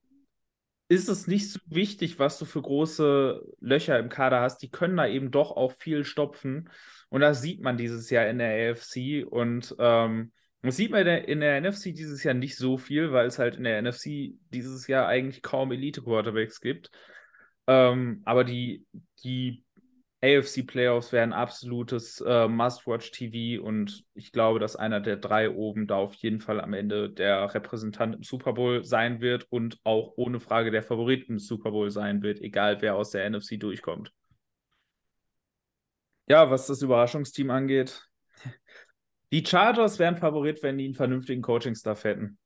ist 0.87 1.09
es 1.09 1.27
nicht 1.27 1.51
so 1.51 1.59
wichtig, 1.65 2.19
was 2.19 2.39
du 2.39 2.45
für 2.45 2.61
große 2.61 3.41
Löcher 3.59 3.99
im 3.99 4.07
Kader 4.07 4.39
hast. 4.39 4.59
Die 4.59 4.69
können 4.69 4.95
da 4.95 5.05
eben 5.05 5.31
doch 5.31 5.51
auch 5.51 5.73
viel 5.73 6.05
stopfen. 6.05 6.69
Und 7.09 7.19
das 7.21 7.41
sieht 7.41 7.61
man 7.61 7.75
dieses 7.75 8.09
Jahr 8.09 8.27
in 8.27 8.37
der 8.37 8.71
AFC. 8.71 9.25
Und 9.29 9.75
ähm, 9.79 10.31
das 10.67 10.77
sieht 10.77 10.91
man 10.91 11.01
in 11.01 11.05
der, 11.05 11.27
in 11.27 11.39
der, 11.39 11.61
NFC 11.61 11.95
dieses 11.95 12.23
Jahr 12.23 12.33
nicht 12.33 12.57
so 12.57 12.77
viel, 12.77 13.11
weil 13.11 13.27
es 13.27 13.39
halt 13.39 13.55
in 13.55 13.63
der 13.63 13.81
NFC 13.81 14.35
dieses 14.53 14.87
Jahr 14.87 15.07
eigentlich 15.07 15.41
kaum 15.41 15.71
Elite-Quarterbacks 15.71 16.61
gibt. 16.61 16.91
Ähm, 17.67 18.21
aber 18.25 18.43
die, 18.43 18.85
die 19.23 19.65
AFC-Playoffs 20.21 21.11
wären 21.11 21.33
absolutes 21.33 22.21
äh, 22.21 22.47
Must-Watch-TV 22.47 23.63
und 23.63 24.03
ich 24.15 24.31
glaube, 24.31 24.59
dass 24.59 24.75
einer 24.75 24.99
der 24.99 25.17
drei 25.17 25.49
oben 25.49 25.85
da 25.85 25.97
auf 25.97 26.15
jeden 26.15 26.39
Fall 26.39 26.59
am 26.59 26.73
Ende 26.73 27.09
der 27.09 27.53
Repräsentant 27.53 28.15
im 28.15 28.23
Super 28.23 28.53
Bowl 28.53 28.83
sein 28.83 29.21
wird 29.21 29.45
und 29.51 29.79
auch 29.83 30.13
ohne 30.15 30.39
Frage 30.39 30.71
der 30.71 30.81
Favorit 30.81 31.29
im 31.29 31.39
Super 31.39 31.71
Bowl 31.71 31.91
sein 31.91 32.23
wird, 32.23 32.41
egal 32.41 32.81
wer 32.81 32.95
aus 32.95 33.11
der 33.11 33.29
NFC 33.29 33.59
durchkommt. 33.59 34.11
Ja, 36.27 36.49
was 36.49 36.67
das 36.67 36.81
Überraschungsteam 36.81 37.51
angeht, 37.51 38.06
die 39.31 39.45
Chargers 39.45 39.99
wären 39.99 40.17
Favorit, 40.17 40.63
wenn 40.63 40.77
die 40.77 40.85
einen 40.85 40.93
vernünftigen 40.93 41.41
Coaching-Staff 41.41 42.03
hätten. 42.03 42.37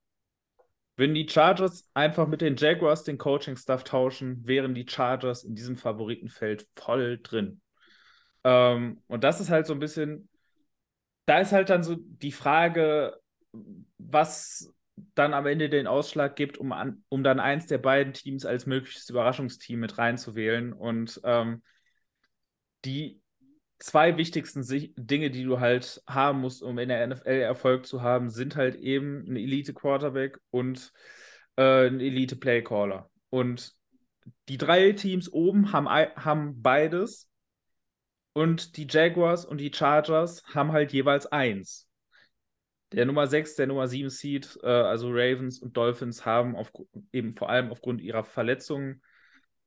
Wenn 0.98 1.14
die 1.14 1.28
Chargers 1.28 1.90
einfach 1.94 2.28
mit 2.28 2.42
den 2.42 2.56
Jaguars 2.56 3.04
den 3.04 3.18
Coaching-Staff 3.18 3.84
tauschen, 3.84 4.46
wären 4.46 4.76
die 4.76 4.88
Chargers 4.88 5.44
in 5.44 5.56
diesem 5.56 5.78
Favoritenfeld 5.78 6.68
voll 6.76 7.20
drin. 7.22 7.62
Ähm, 8.44 9.02
und 9.08 9.24
das 9.24 9.40
ist 9.40 9.50
halt 9.50 9.68
so 9.68 9.74
ein 9.74 9.80
bisschen, 9.80 10.30
da 11.26 11.40
ist 11.40 11.52
halt 11.52 11.70
dann 11.70 11.84
so 11.84 11.96
die 11.98 12.32
Frage, 12.32 13.16
was 13.98 14.74
dann 15.16 15.34
am 15.34 15.46
Ende 15.46 15.70
den 15.70 15.88
Ausschlag 15.88 16.36
gibt, 16.36 16.58
um, 16.58 16.72
an, 16.72 17.04
um 17.10 17.24
dann 17.24 17.40
eins 17.40 17.68
der 17.68 17.78
beiden 17.78 18.14
Teams 18.14 18.46
als 18.46 18.66
mögliches 18.66 19.10
Überraschungsteam 19.10 19.80
mit 19.80 19.98
reinzuwählen. 19.98 20.74
Und 20.74 21.22
ähm, 21.24 21.64
die 22.86 23.22
zwei 23.82 24.16
wichtigsten 24.18 24.64
Dinge, 24.96 25.32
die 25.32 25.44
du 25.44 25.60
halt 25.60 26.02
haben 26.08 26.40
musst, 26.40 26.62
um 26.62 26.78
in 26.78 26.90
der 26.90 27.06
NFL 27.08 27.30
Erfolg 27.30 27.86
zu 27.86 28.02
haben, 28.02 28.30
sind 28.30 28.56
halt 28.56 28.76
eben 28.76 29.26
ein 29.28 29.36
Elite-Quarterback 29.36 30.40
und 30.52 30.94
äh, 31.58 31.88
ein 31.88 32.00
Elite-Playcaller. 32.00 33.10
Und 33.30 33.74
die 34.50 34.58
drei 34.58 34.92
Teams 34.94 35.32
oben 35.32 35.72
haben, 35.74 35.90
haben 35.90 36.62
beides. 36.62 37.28
Und 38.34 38.78
die 38.78 38.88
Jaguars 38.90 39.46
und 39.46 39.58
die 39.58 39.74
Chargers 39.74 40.44
haben 40.54 40.72
halt 40.72 40.94
jeweils 40.94 41.26
eins. 41.26 41.88
Der 42.94 43.06
Nummer 43.06 43.28
6, 43.28 43.56
der 43.56 43.68
Nummer 43.68 43.88
7 43.88 44.10
Seed, 44.10 44.58
äh, 44.64 44.68
also 44.68 45.10
Ravens 45.10 45.60
und 45.60 45.76
Dolphins, 45.76 46.26
haben 46.26 46.56
auf, 46.56 46.72
eben 47.12 47.34
vor 47.34 47.50
allem 47.50 47.72
aufgrund 47.72 48.02
ihrer 48.02 48.24
Verletzungen 48.24 49.02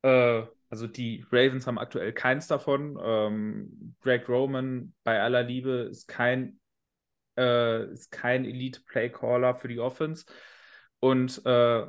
äh, 0.05 0.45
also 0.69 0.87
die 0.87 1.25
Ravens 1.31 1.65
haben 1.65 1.79
aktuell 1.79 2.13
keins 2.13 2.47
davon. 2.47 2.97
Ähm, 3.03 3.95
Greg 4.01 4.29
Roman 4.29 4.93
bei 5.03 5.19
aller 5.21 5.43
Liebe 5.43 5.87
ist 5.89 6.07
kein, 6.07 6.59
äh, 7.37 7.91
ist 7.91 8.11
kein 8.11 8.45
Elite-Playcaller 8.45 9.55
für 9.55 9.67
die 9.67 9.79
Offense. 9.79 10.25
Und 10.99 11.43
äh, 11.45 11.87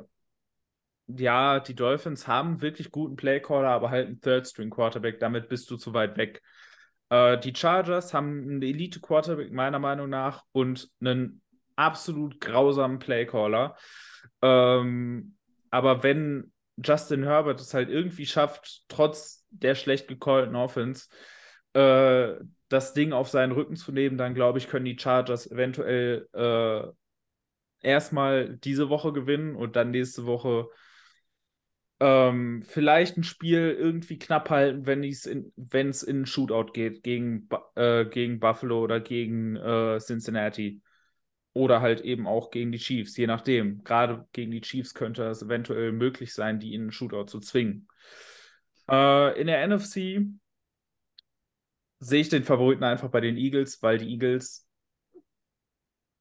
ja, 1.07 1.59
die 1.59 1.75
Dolphins 1.75 2.27
haben 2.27 2.61
wirklich 2.61 2.91
guten 2.91 3.15
Playcaller, 3.15 3.69
aber 3.69 3.91
halt 3.91 4.07
einen 4.07 4.21
Third-String-Quarterback. 4.21 5.19
Damit 5.19 5.47
bist 5.47 5.69
du 5.69 5.77
zu 5.77 5.93
weit 5.93 6.17
weg. 6.17 6.41
Äh, 7.09 7.37
die 7.37 7.55
Chargers 7.55 8.13
haben 8.13 8.41
einen 8.41 8.61
Elite-Quarterback 8.61 9.51
meiner 9.51 9.79
Meinung 9.79 10.09
nach 10.09 10.43
und 10.51 10.89
einen 10.99 11.41
absolut 11.75 12.41
grausamen 12.41 12.99
Playcaller. 12.99 13.77
Ähm, 14.41 15.37
aber 15.69 16.03
wenn 16.03 16.51
Justin 16.83 17.23
Herbert 17.23 17.59
es 17.59 17.73
halt 17.73 17.89
irgendwie 17.89 18.25
schafft, 18.25 18.83
trotz 18.87 19.45
der 19.49 19.75
schlecht 19.75 20.07
gecallten 20.07 20.55
Offense, 20.55 21.07
äh, 21.73 22.33
das 22.69 22.93
Ding 22.93 23.13
auf 23.13 23.29
seinen 23.29 23.51
Rücken 23.53 23.75
zu 23.75 23.91
nehmen, 23.91 24.17
dann 24.17 24.33
glaube 24.35 24.59
ich, 24.59 24.67
können 24.67 24.85
die 24.85 24.97
Chargers 24.99 25.49
eventuell 25.49 26.27
äh, 26.33 26.83
erstmal 27.81 28.57
diese 28.57 28.89
Woche 28.89 29.13
gewinnen 29.13 29.55
und 29.55 29.75
dann 29.75 29.91
nächste 29.91 30.25
Woche 30.25 30.69
ähm, 31.99 32.61
vielleicht 32.61 33.17
ein 33.17 33.23
Spiel 33.23 33.75
irgendwie 33.77 34.19
knapp 34.19 34.49
halten, 34.49 34.85
wenn 34.85 35.03
es 35.03 35.25
in, 35.25 35.51
in 35.55 36.15
einen 36.15 36.25
Shootout 36.25 36.71
geht 36.73 37.03
gegen, 37.03 37.49
äh, 37.75 38.05
gegen 38.05 38.39
Buffalo 38.39 38.83
oder 38.83 38.99
gegen 38.99 39.55
äh, 39.55 39.97
Cincinnati. 39.99 40.81
Oder 41.57 41.81
halt 41.81 42.01
eben 42.01 42.27
auch 42.27 42.51
gegen 42.51 42.71
die 42.71 42.77
Chiefs, 42.77 43.17
je 43.17 43.25
nachdem. 43.25 43.83
Gerade 43.83 44.27
gegen 44.31 44.51
die 44.51 44.61
Chiefs 44.61 44.93
könnte 44.93 45.23
es 45.23 45.41
eventuell 45.41 45.91
möglich 45.91 46.35
sein, 46.35 46.59
die 46.59 46.75
in 46.75 46.81
einen 46.81 46.91
Shootout 46.91 47.25
zu 47.25 47.39
zwingen. 47.39 47.87
Äh, 48.87 49.41
in 49.41 49.47
der 49.47 49.67
NFC 49.67 50.27
sehe 51.99 52.21
ich 52.21 52.29
den 52.29 52.43
Favoriten 52.43 52.83
einfach 52.83 53.09
bei 53.09 53.21
den 53.21 53.37
Eagles, 53.37 53.81
weil 53.81 53.97
die 53.97 54.11
Eagles 54.11 54.67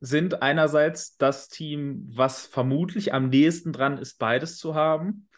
sind 0.01 0.41
einerseits 0.41 1.19
das 1.19 1.49
Team, 1.49 2.09
was 2.15 2.47
vermutlich 2.47 3.13
am 3.13 3.29
nächsten 3.29 3.75
dran 3.75 3.99
ist, 3.99 4.19
beides 4.19 4.57
zu 4.57 4.75
haben. 4.75 5.29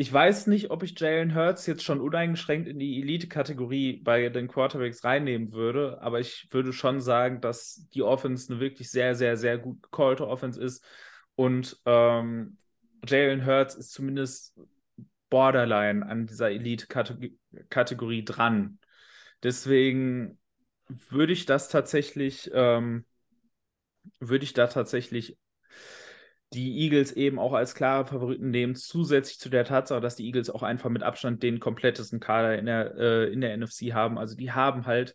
Ich 0.00 0.10
weiß 0.10 0.46
nicht, 0.46 0.70
ob 0.70 0.82
ich 0.82 0.98
Jalen 0.98 1.34
Hurts 1.34 1.66
jetzt 1.66 1.84
schon 1.84 2.00
uneingeschränkt 2.00 2.66
in 2.66 2.78
die 2.78 3.02
Elite-Kategorie 3.02 4.00
bei 4.02 4.30
den 4.30 4.48
Quarterbacks 4.48 5.04
reinnehmen 5.04 5.52
würde, 5.52 6.00
aber 6.00 6.20
ich 6.20 6.48
würde 6.50 6.72
schon 6.72 7.02
sagen, 7.02 7.42
dass 7.42 7.86
die 7.92 8.02
Offense 8.02 8.50
eine 8.50 8.62
wirklich 8.62 8.90
sehr, 8.90 9.14
sehr, 9.14 9.36
sehr 9.36 9.58
gut 9.58 9.82
gecallte 9.82 10.26
Offense 10.26 10.58
ist 10.58 10.82
und 11.34 11.78
ähm, 11.84 12.56
Jalen 13.06 13.44
Hurts 13.44 13.74
ist 13.74 13.92
zumindest 13.92 14.58
borderline 15.28 16.06
an 16.06 16.26
dieser 16.26 16.50
Elite-Kategorie 16.50 18.24
dran. 18.24 18.78
Deswegen 19.42 20.38
würde 21.10 21.34
ich 21.34 21.44
das 21.44 21.68
tatsächlich, 21.68 22.50
ähm, 22.54 23.04
würde 24.18 24.44
ich 24.44 24.54
da 24.54 24.66
tatsächlich 24.66 25.36
die 26.52 26.78
Eagles 26.80 27.12
eben 27.12 27.38
auch 27.38 27.52
als 27.52 27.74
klare 27.74 28.06
Favoriten 28.06 28.50
nehmen, 28.50 28.74
zusätzlich 28.74 29.38
zu 29.38 29.48
der 29.50 29.64
Tatsache, 29.64 30.00
dass 30.00 30.16
die 30.16 30.26
Eagles 30.26 30.50
auch 30.50 30.62
einfach 30.62 30.90
mit 30.90 31.02
Abstand 31.02 31.42
den 31.42 31.60
komplettesten 31.60 32.18
Kader 32.18 32.58
in 32.58 32.66
der, 32.66 32.96
äh, 32.96 33.32
in 33.32 33.40
der 33.40 33.54
NFC 33.56 33.92
haben. 33.92 34.18
Also 34.18 34.36
die 34.36 34.52
haben 34.52 34.86
halt 34.86 35.14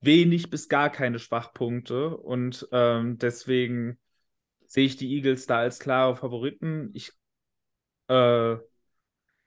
wenig 0.00 0.50
bis 0.50 0.68
gar 0.68 0.90
keine 0.90 1.18
Schwachpunkte 1.18 2.16
und 2.16 2.68
ähm, 2.72 3.18
deswegen 3.18 3.98
sehe 4.66 4.86
ich 4.86 4.96
die 4.96 5.14
Eagles 5.14 5.46
da 5.46 5.58
als 5.58 5.78
klare 5.78 6.16
Favoriten. 6.16 6.90
Ich, 6.92 7.12
äh, 8.08 8.56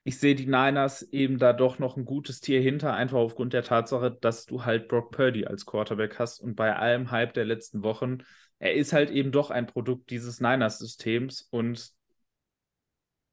ich 0.03 0.17
sehe 0.17 0.35
die 0.35 0.47
Niners 0.47 1.03
eben 1.03 1.37
da 1.37 1.53
doch 1.53 1.77
noch 1.77 1.97
ein 1.97 2.05
gutes 2.05 2.39
Tier 2.39 2.61
hinter, 2.61 2.93
einfach 2.93 3.19
aufgrund 3.19 3.53
der 3.53 3.63
Tatsache, 3.63 4.17
dass 4.19 4.45
du 4.45 4.65
halt 4.65 4.87
Brock 4.87 5.11
Purdy 5.11 5.45
als 5.45 5.65
Quarterback 5.65 6.17
hast 6.19 6.39
und 6.39 6.55
bei 6.55 6.75
allem 6.75 7.11
Hype 7.11 7.33
der 7.33 7.45
letzten 7.45 7.83
Wochen, 7.83 8.23
er 8.61 8.75
ist 8.75 8.93
halt 8.93 9.09
eben 9.09 9.31
doch 9.31 9.49
ein 9.49 9.65
Produkt 9.65 10.11
dieses 10.11 10.39
Niners-Systems 10.39 11.47
und 11.49 11.91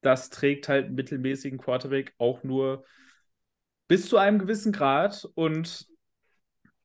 das 0.00 0.30
trägt 0.30 0.68
halt 0.68 0.90
mittelmäßigen 0.90 1.58
Quarterback 1.58 2.14
auch 2.16 2.42
nur 2.44 2.86
bis 3.88 4.08
zu 4.08 4.16
einem 4.16 4.38
gewissen 4.38 4.72
Grad 4.72 5.28
und 5.34 5.86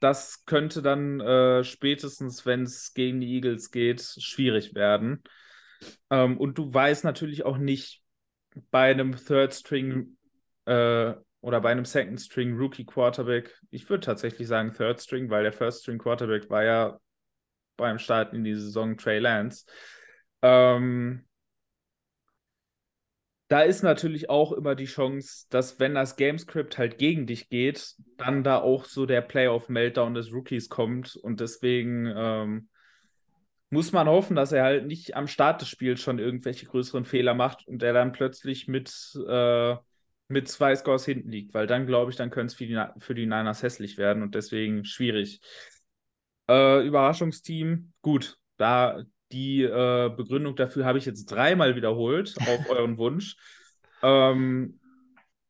das 0.01 0.43
könnte 0.45 0.81
dann 0.81 1.21
äh, 1.21 1.63
spätestens, 1.63 2.45
wenn 2.45 2.63
es 2.63 2.93
gegen 2.93 3.21
die 3.21 3.33
Eagles 3.33 3.71
geht, 3.71 4.01
schwierig 4.01 4.75
werden. 4.75 5.23
Ähm, 6.09 6.37
und 6.37 6.57
du 6.57 6.73
weißt 6.73 7.05
natürlich 7.05 7.45
auch 7.45 7.57
nicht 7.57 8.03
bei 8.71 8.91
einem 8.91 9.15
Third 9.15 9.53
String 9.53 10.17
äh, 10.65 11.13
oder 11.39 11.61
bei 11.61 11.71
einem 11.71 11.85
Second 11.85 12.19
String 12.19 12.57
Rookie 12.57 12.85
Quarterback, 12.85 13.57
ich 13.69 13.89
würde 13.89 14.05
tatsächlich 14.05 14.49
sagen 14.49 14.73
Third 14.73 14.99
String, 14.99 15.29
weil 15.29 15.43
der 15.43 15.53
First 15.53 15.83
String 15.83 15.97
Quarterback 15.97 16.49
war 16.49 16.65
ja 16.65 16.99
beim 17.77 17.99
Start 17.99 18.33
in 18.33 18.43
die 18.43 18.55
Saison 18.55 18.97
Trey 18.97 19.19
Lance. 19.19 19.65
Ähm, 20.41 21.25
da 23.53 23.61
ist 23.61 23.83
natürlich 23.83 24.31
auch 24.31 24.51
immer 24.51 24.73
die 24.73 24.85
Chance, 24.85 25.45
dass 25.51 25.79
wenn 25.79 25.93
das 25.93 26.15
Gamescript 26.15 26.77
halt 26.79 26.97
gegen 26.97 27.27
dich 27.27 27.49
geht, 27.49 27.93
dann 28.17 28.43
da 28.43 28.57
auch 28.57 28.85
so 28.85 29.05
der 29.05 29.21
Playoff-Meltdown 29.21 30.15
des 30.15 30.33
Rookies 30.33 30.69
kommt. 30.69 31.15
Und 31.15 31.39
deswegen 31.39 32.11
ähm, 32.15 32.69
muss 33.69 33.91
man 33.91 34.07
hoffen, 34.07 34.35
dass 34.35 34.53
er 34.53 34.63
halt 34.63 34.87
nicht 34.87 35.15
am 35.15 35.27
Start 35.27 35.61
des 35.61 35.69
Spiels 35.69 36.01
schon 36.01 36.19
irgendwelche 36.19 36.65
größeren 36.65 37.05
Fehler 37.05 37.35
macht 37.35 37.67
und 37.67 37.83
er 37.83 37.93
dann 37.93 38.11
plötzlich 38.11 38.67
mit, 38.67 38.91
äh, 39.27 39.75
mit 40.29 40.47
zwei 40.47 40.75
Scores 40.75 41.05
hinten 41.05 41.29
liegt. 41.29 41.53
Weil 41.53 41.67
dann, 41.67 41.85
glaube 41.85 42.09
ich, 42.09 42.17
dann 42.17 42.31
könnte 42.31 42.53
es 42.53 42.55
für 42.55 42.93
für 42.97 43.13
die 43.13 43.27
Niners 43.27 43.61
hässlich 43.61 43.97
werden 43.97 44.23
und 44.23 44.33
deswegen 44.35 44.83
schwierig. 44.83 45.41
Äh, 46.49 46.85
Überraschungsteam, 46.85 47.93
gut, 48.01 48.37
da 48.57 49.03
die 49.31 49.63
äh, 49.63 50.11
Begründung 50.15 50.55
dafür 50.55 50.85
habe 50.85 50.99
ich 50.99 51.05
jetzt 51.05 51.25
dreimal 51.25 51.75
wiederholt 51.75 52.35
auf 52.47 52.69
euren 52.69 52.97
Wunsch. 52.97 53.35
Ähm, 54.01 54.79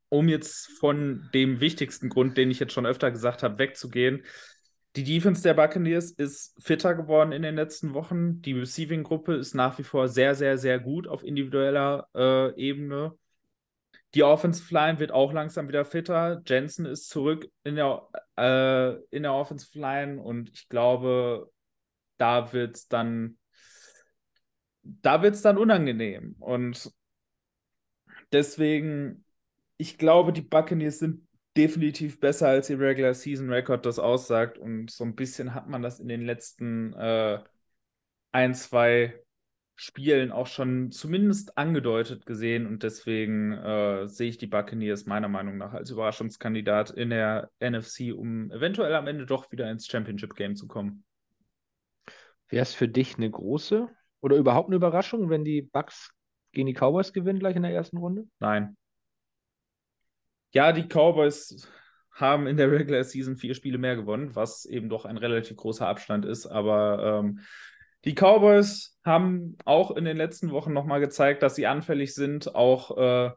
um 0.09 0.29
jetzt 0.29 0.67
von 0.79 1.27
dem 1.33 1.59
wichtigsten 1.59 2.07
Grund, 2.07 2.37
den 2.37 2.51
ich 2.51 2.59
jetzt 2.59 2.73
schon 2.73 2.85
öfter 2.85 3.09
gesagt 3.09 3.41
habe, 3.41 3.57
wegzugehen. 3.57 4.23
Die 4.95 5.03
Defense 5.03 5.41
der 5.41 5.55
Buccaneers 5.55 6.11
ist 6.11 6.53
fitter 6.61 6.93
geworden 6.93 7.31
in 7.31 7.41
den 7.41 7.55
letzten 7.55 7.95
Wochen. 7.95 8.39
Die 8.43 8.53
Receiving-Gruppe 8.53 9.33
ist 9.33 9.55
nach 9.55 9.79
wie 9.79 9.83
vor 9.83 10.07
sehr, 10.07 10.35
sehr, 10.35 10.59
sehr 10.59 10.79
gut 10.79 11.07
auf 11.07 11.23
individueller 11.23 12.07
äh, 12.15 12.55
Ebene. 12.61 13.17
Die 14.13 14.23
Offensive 14.23 14.73
Line 14.73 14.99
wird 14.99 15.11
auch 15.11 15.33
langsam 15.33 15.67
wieder 15.67 15.85
fitter. 15.85 16.41
Jensen 16.45 16.85
ist 16.85 17.09
zurück 17.09 17.49
in 17.63 17.75
der, 17.75 18.07
äh, 18.37 18.93
in 19.15 19.23
der 19.23 19.33
Offensive 19.33 19.77
Line 19.79 20.21
und 20.21 20.49
ich 20.51 20.69
glaube, 20.69 21.51
da 22.17 22.53
wird 22.53 22.75
es 22.75 22.87
dann 22.87 23.37
da 24.83 25.17
dann 25.17 25.57
unangenehm. 25.57 26.35
Und 26.39 26.91
deswegen, 28.31 29.25
ich 29.77 29.97
glaube, 29.97 30.33
die 30.33 30.41
Buccaneers 30.41 30.99
sind 30.99 31.27
definitiv 31.55 32.19
besser, 32.19 32.49
als 32.49 32.69
ihr 32.69 32.79
Regular 32.79 33.13
Season 33.13 33.49
Record 33.49 33.85
das 33.85 33.99
aussagt. 33.99 34.57
Und 34.57 34.91
so 34.91 35.03
ein 35.03 35.15
bisschen 35.15 35.53
hat 35.53 35.67
man 35.67 35.81
das 35.81 35.99
in 35.99 36.07
den 36.07 36.21
letzten 36.21 36.93
äh, 36.93 37.39
ein, 38.31 38.55
zwei 38.55 39.22
Spielen 39.75 40.31
auch 40.31 40.47
schon 40.47 40.91
zumindest 40.91 41.57
angedeutet 41.57 42.25
gesehen. 42.25 42.67
Und 42.67 42.83
deswegen 42.83 43.53
äh, 43.53 44.07
sehe 44.07 44.29
ich 44.29 44.37
die 44.37 44.47
Buccaneers 44.47 45.05
meiner 45.05 45.29
Meinung 45.29 45.57
nach 45.57 45.73
als 45.73 45.89
Überraschungskandidat 45.89 46.91
in 46.91 47.09
der 47.09 47.49
NFC, 47.59 48.13
um 48.15 48.51
eventuell 48.51 48.93
am 48.95 49.07
Ende 49.07 49.25
doch 49.25 49.51
wieder 49.51 49.69
ins 49.71 49.87
Championship 49.87 50.35
Game 50.35 50.55
zu 50.55 50.67
kommen. 50.67 51.03
Wäre 52.49 52.63
es 52.63 52.73
für 52.73 52.87
dich 52.87 53.17
eine 53.17 53.31
große 53.31 53.89
oder 54.21 54.35
überhaupt 54.35 54.69
eine 54.69 54.75
Überraschung, 54.75 55.29
wenn 55.29 55.43
die 55.43 55.63
Bucks 55.63 56.11
gegen 56.51 56.67
die 56.67 56.73
Cowboys 56.73 57.11
gewinnen 57.11 57.39
gleich 57.39 57.55
in 57.55 57.63
der 57.63 57.73
ersten 57.73 57.97
Runde? 57.97 58.25
Nein. 58.39 58.77
Ja, 60.51 60.71
die 60.71 60.87
Cowboys 60.87 61.67
haben 62.11 62.45
in 62.45 62.57
der 62.57 62.71
Regular 62.71 63.03
Season 63.03 63.37
vier 63.37 63.55
Spiele 63.55 63.79
mehr 63.79 63.95
gewonnen, 63.95 64.35
was 64.35 64.65
eben 64.65 64.87
doch 64.87 65.05
ein 65.05 65.17
relativ 65.17 65.57
großer 65.57 65.87
Abstand 65.87 66.25
ist. 66.25 66.45
Aber 66.45 67.21
ähm, 67.23 67.39
die 68.05 68.13
Cowboys 68.13 68.97
haben 69.03 69.57
auch 69.65 69.91
in 69.91 70.05
den 70.05 70.17
letzten 70.17 70.51
Wochen 70.51 70.73
nochmal 70.73 70.99
gezeigt, 70.99 71.43
dass 71.43 71.55
sie 71.55 71.67
anfällig 71.67 72.13
sind, 72.13 72.55
auch 72.55 72.97
äh, 72.97 73.31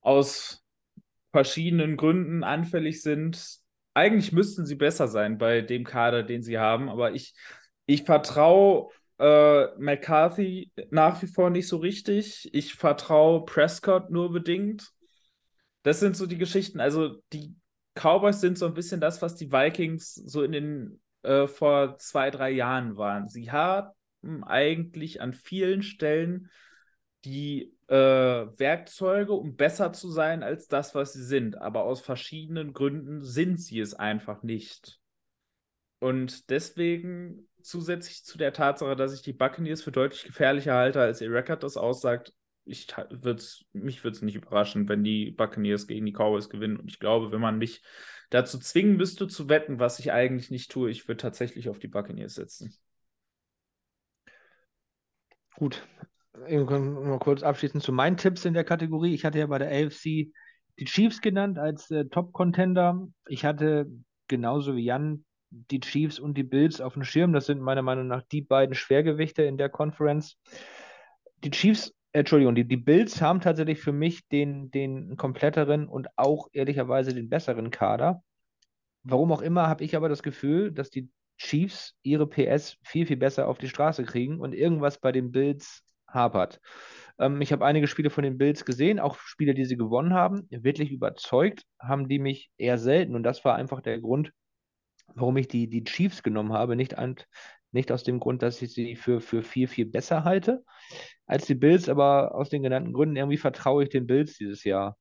aus 0.00 0.64
verschiedenen 1.32 1.96
Gründen 1.96 2.44
anfällig 2.44 3.02
sind. 3.02 3.58
Eigentlich 3.94 4.32
müssten 4.32 4.66
sie 4.66 4.74
besser 4.74 5.08
sein 5.08 5.38
bei 5.38 5.60
dem 5.60 5.84
Kader, 5.84 6.22
den 6.22 6.42
sie 6.42 6.58
haben, 6.58 6.88
aber 6.88 7.12
ich, 7.12 7.34
ich 7.86 8.04
vertraue 8.04 8.88
äh, 9.18 9.66
McCarthy 9.78 10.70
nach 10.90 11.22
wie 11.22 11.26
vor 11.26 11.50
nicht 11.50 11.68
so 11.68 11.78
richtig. 11.78 12.50
Ich 12.52 12.74
vertraue 12.74 13.44
Prescott 13.44 14.10
nur 14.10 14.32
bedingt. 14.32 14.90
Das 15.82 16.00
sind 16.00 16.16
so 16.16 16.26
die 16.26 16.38
Geschichten. 16.38 16.80
Also 16.80 17.16
die 17.32 17.54
Cowboys 17.94 18.40
sind 18.40 18.58
so 18.58 18.66
ein 18.66 18.74
bisschen 18.74 19.00
das, 19.00 19.22
was 19.22 19.36
die 19.36 19.52
Vikings 19.52 20.14
so 20.14 20.42
in 20.42 20.52
den 20.52 21.00
äh, 21.22 21.46
vor 21.46 21.98
zwei, 21.98 22.30
drei 22.30 22.50
Jahren 22.50 22.96
waren. 22.96 23.28
Sie 23.28 23.50
haben 23.50 23.92
eigentlich 24.44 25.20
an 25.20 25.32
vielen 25.32 25.82
Stellen 25.82 26.50
die 27.24 27.72
äh, 27.88 27.94
Werkzeuge, 27.94 29.32
um 29.32 29.56
besser 29.56 29.92
zu 29.92 30.10
sein 30.10 30.42
als 30.42 30.68
das, 30.68 30.94
was 30.94 31.12
sie 31.12 31.24
sind. 31.24 31.58
Aber 31.58 31.84
aus 31.84 32.00
verschiedenen 32.00 32.72
Gründen 32.72 33.22
sind 33.22 33.60
sie 33.60 33.80
es 33.80 33.94
einfach 33.94 34.42
nicht. 34.42 34.98
Und 35.98 36.50
deswegen 36.50 37.48
zusätzlich 37.62 38.24
zu 38.24 38.38
der 38.38 38.52
Tatsache, 38.52 38.96
dass 38.96 39.14
ich 39.14 39.22
die 39.22 39.32
Buccaneers 39.32 39.82
für 39.82 39.92
deutlich 39.92 40.24
gefährlicher 40.24 40.74
halte, 40.74 41.00
als 41.00 41.20
ihr 41.20 41.30
Record 41.30 41.62
das 41.62 41.76
aussagt, 41.76 42.32
ich 42.64 42.88
würd's, 43.10 43.64
mich 43.72 44.02
würde 44.04 44.16
es 44.16 44.22
nicht 44.22 44.36
überraschen, 44.36 44.88
wenn 44.88 45.04
die 45.04 45.30
Buccaneers 45.32 45.86
gegen 45.86 46.06
die 46.06 46.12
Cowboys 46.12 46.48
gewinnen. 46.48 46.76
Und 46.76 46.88
ich 46.88 46.98
glaube, 46.98 47.32
wenn 47.32 47.40
man 47.40 47.58
mich 47.58 47.82
dazu 48.32 48.58
zwingen 48.58 48.96
müsste 48.96 49.28
zu 49.28 49.48
wetten, 49.48 49.78
was 49.78 49.98
ich 49.98 50.12
eigentlich 50.12 50.50
nicht 50.50 50.70
tue, 50.70 50.90
ich 50.90 51.06
würde 51.06 51.18
tatsächlich 51.18 51.68
auf 51.68 51.78
die 51.78 51.88
Buccaneers 51.88 52.34
setzen. 52.34 52.74
Gut. 55.56 55.86
Mal 56.34 57.18
kurz 57.18 57.42
abschließend 57.42 57.82
zu 57.82 57.92
meinen 57.92 58.16
Tipps 58.16 58.44
in 58.46 58.54
der 58.54 58.64
Kategorie. 58.64 59.14
Ich 59.14 59.24
hatte 59.24 59.38
ja 59.38 59.46
bei 59.46 59.58
der 59.58 59.68
AFC 59.68 60.32
die 60.78 60.84
Chiefs 60.86 61.20
genannt 61.20 61.58
als 61.58 61.90
äh, 61.90 62.06
Top-Contender. 62.06 63.06
Ich 63.28 63.44
hatte 63.44 63.86
genauso 64.28 64.74
wie 64.74 64.84
Jan 64.84 65.24
die 65.50 65.80
Chiefs 65.80 66.18
und 66.18 66.34
die 66.38 66.42
Bills 66.42 66.80
auf 66.80 66.94
dem 66.94 67.04
Schirm. 67.04 67.34
Das 67.34 67.44
sind 67.46 67.60
meiner 67.60 67.82
Meinung 67.82 68.06
nach 68.06 68.22
die 68.22 68.40
beiden 68.40 68.74
Schwergewichte 68.74 69.42
in 69.42 69.58
der 69.58 69.68
Conference. 69.68 70.38
Die 71.44 71.50
Chiefs, 71.50 71.92
Entschuldigung, 72.12 72.54
die, 72.54 72.66
die 72.66 72.76
Bills 72.76 73.22
haben 73.22 73.40
tatsächlich 73.40 73.80
für 73.80 73.92
mich 73.92 74.28
den, 74.28 74.70
den 74.70 75.16
kompletteren 75.16 75.88
und 75.88 76.08
auch 76.16 76.48
ehrlicherweise 76.52 77.14
den 77.14 77.30
besseren 77.30 77.70
Kader. 77.70 78.22
Warum 79.02 79.32
auch 79.32 79.42
immer, 79.42 79.68
habe 79.68 79.82
ich 79.84 79.96
aber 79.96 80.08
das 80.08 80.22
Gefühl, 80.22 80.72
dass 80.72 80.90
die 80.90 81.08
Chiefs 81.38 81.94
ihre 82.02 82.26
PS 82.26 82.76
viel, 82.84 83.06
viel 83.06 83.16
besser 83.16 83.48
auf 83.48 83.58
die 83.58 83.68
Straße 83.68 84.04
kriegen 84.04 84.40
und 84.40 84.54
irgendwas 84.54 85.00
bei 85.00 85.10
den 85.10 85.32
Bills 85.32 85.82
hapert. 86.06 86.60
Ähm, 87.18 87.40
ich 87.40 87.52
habe 87.52 87.64
einige 87.64 87.88
Spiele 87.88 88.10
von 88.10 88.24
den 88.24 88.38
Bills 88.38 88.64
gesehen, 88.64 89.00
auch 89.00 89.18
Spiele, 89.18 89.54
die 89.54 89.64
sie 89.64 89.76
gewonnen 89.76 90.12
haben. 90.12 90.46
Wirklich 90.50 90.92
überzeugt 90.92 91.64
haben 91.80 92.08
die 92.08 92.18
mich 92.18 92.50
eher 92.58 92.78
selten 92.78 93.14
und 93.14 93.22
das 93.22 93.44
war 93.44 93.56
einfach 93.56 93.80
der 93.80 94.00
Grund, 94.00 94.32
warum 95.14 95.36
ich 95.38 95.48
die, 95.48 95.68
die 95.68 95.84
Chiefs 95.84 96.22
genommen 96.22 96.52
habe. 96.52 96.76
Nicht, 96.76 96.98
an, 96.98 97.16
nicht 97.72 97.90
aus 97.90 98.04
dem 98.04 98.20
Grund, 98.20 98.42
dass 98.42 98.62
ich 98.62 98.72
sie 98.72 98.96
für, 98.96 99.20
für 99.20 99.42
viel, 99.42 99.66
viel 99.66 99.86
besser 99.86 100.24
halte 100.24 100.64
als 101.26 101.46
die 101.46 101.54
Bills, 101.54 101.88
aber 101.88 102.34
aus 102.34 102.50
den 102.50 102.62
genannten 102.62 102.92
Gründen 102.92 103.16
irgendwie 103.16 103.38
vertraue 103.38 103.84
ich 103.84 103.88
den 103.88 104.06
Bills 104.06 104.36
dieses 104.36 104.64
Jahr 104.64 104.96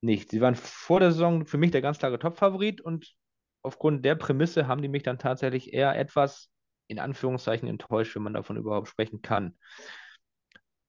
nicht. 0.00 0.30
Sie 0.30 0.40
waren 0.40 0.54
vor 0.54 1.00
der 1.00 1.12
Saison 1.12 1.46
für 1.46 1.58
mich 1.58 1.70
der 1.70 1.82
ganz 1.82 1.98
klare 1.98 2.18
Top-Favorit 2.18 2.80
und 2.80 3.14
aufgrund 3.62 4.04
der 4.04 4.14
Prämisse 4.14 4.66
haben 4.66 4.82
die 4.82 4.88
mich 4.88 5.02
dann 5.02 5.18
tatsächlich 5.18 5.72
eher 5.72 5.96
etwas 5.98 6.50
in 6.88 6.98
Anführungszeichen 6.98 7.68
enttäuscht, 7.68 8.14
wenn 8.14 8.22
man 8.22 8.34
davon 8.34 8.56
überhaupt 8.56 8.88
sprechen 8.88 9.22
kann. 9.22 9.56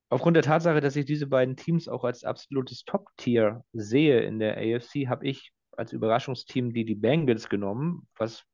Aufgrund 0.10 0.36
der 0.36 0.44
Tatsache, 0.44 0.80
dass 0.80 0.96
ich 0.96 1.06
diese 1.06 1.28
beiden 1.28 1.58
Teams 1.58 1.88
auch 1.88 2.04
als 2.04 2.24
absolutes 2.24 2.86
Top-Tier 2.86 3.64
sehe 3.74 4.22
in 4.22 4.40
der 4.40 4.58
AFC, 4.58 5.08
habe 5.08 5.28
ich 5.28 5.52
als 5.72 5.92
Überraschungsteam 5.92 6.74
die 6.74 6.86
die 6.86 6.96
Bengals 6.96 7.50
genommen, 7.50 8.08
was 8.16 8.46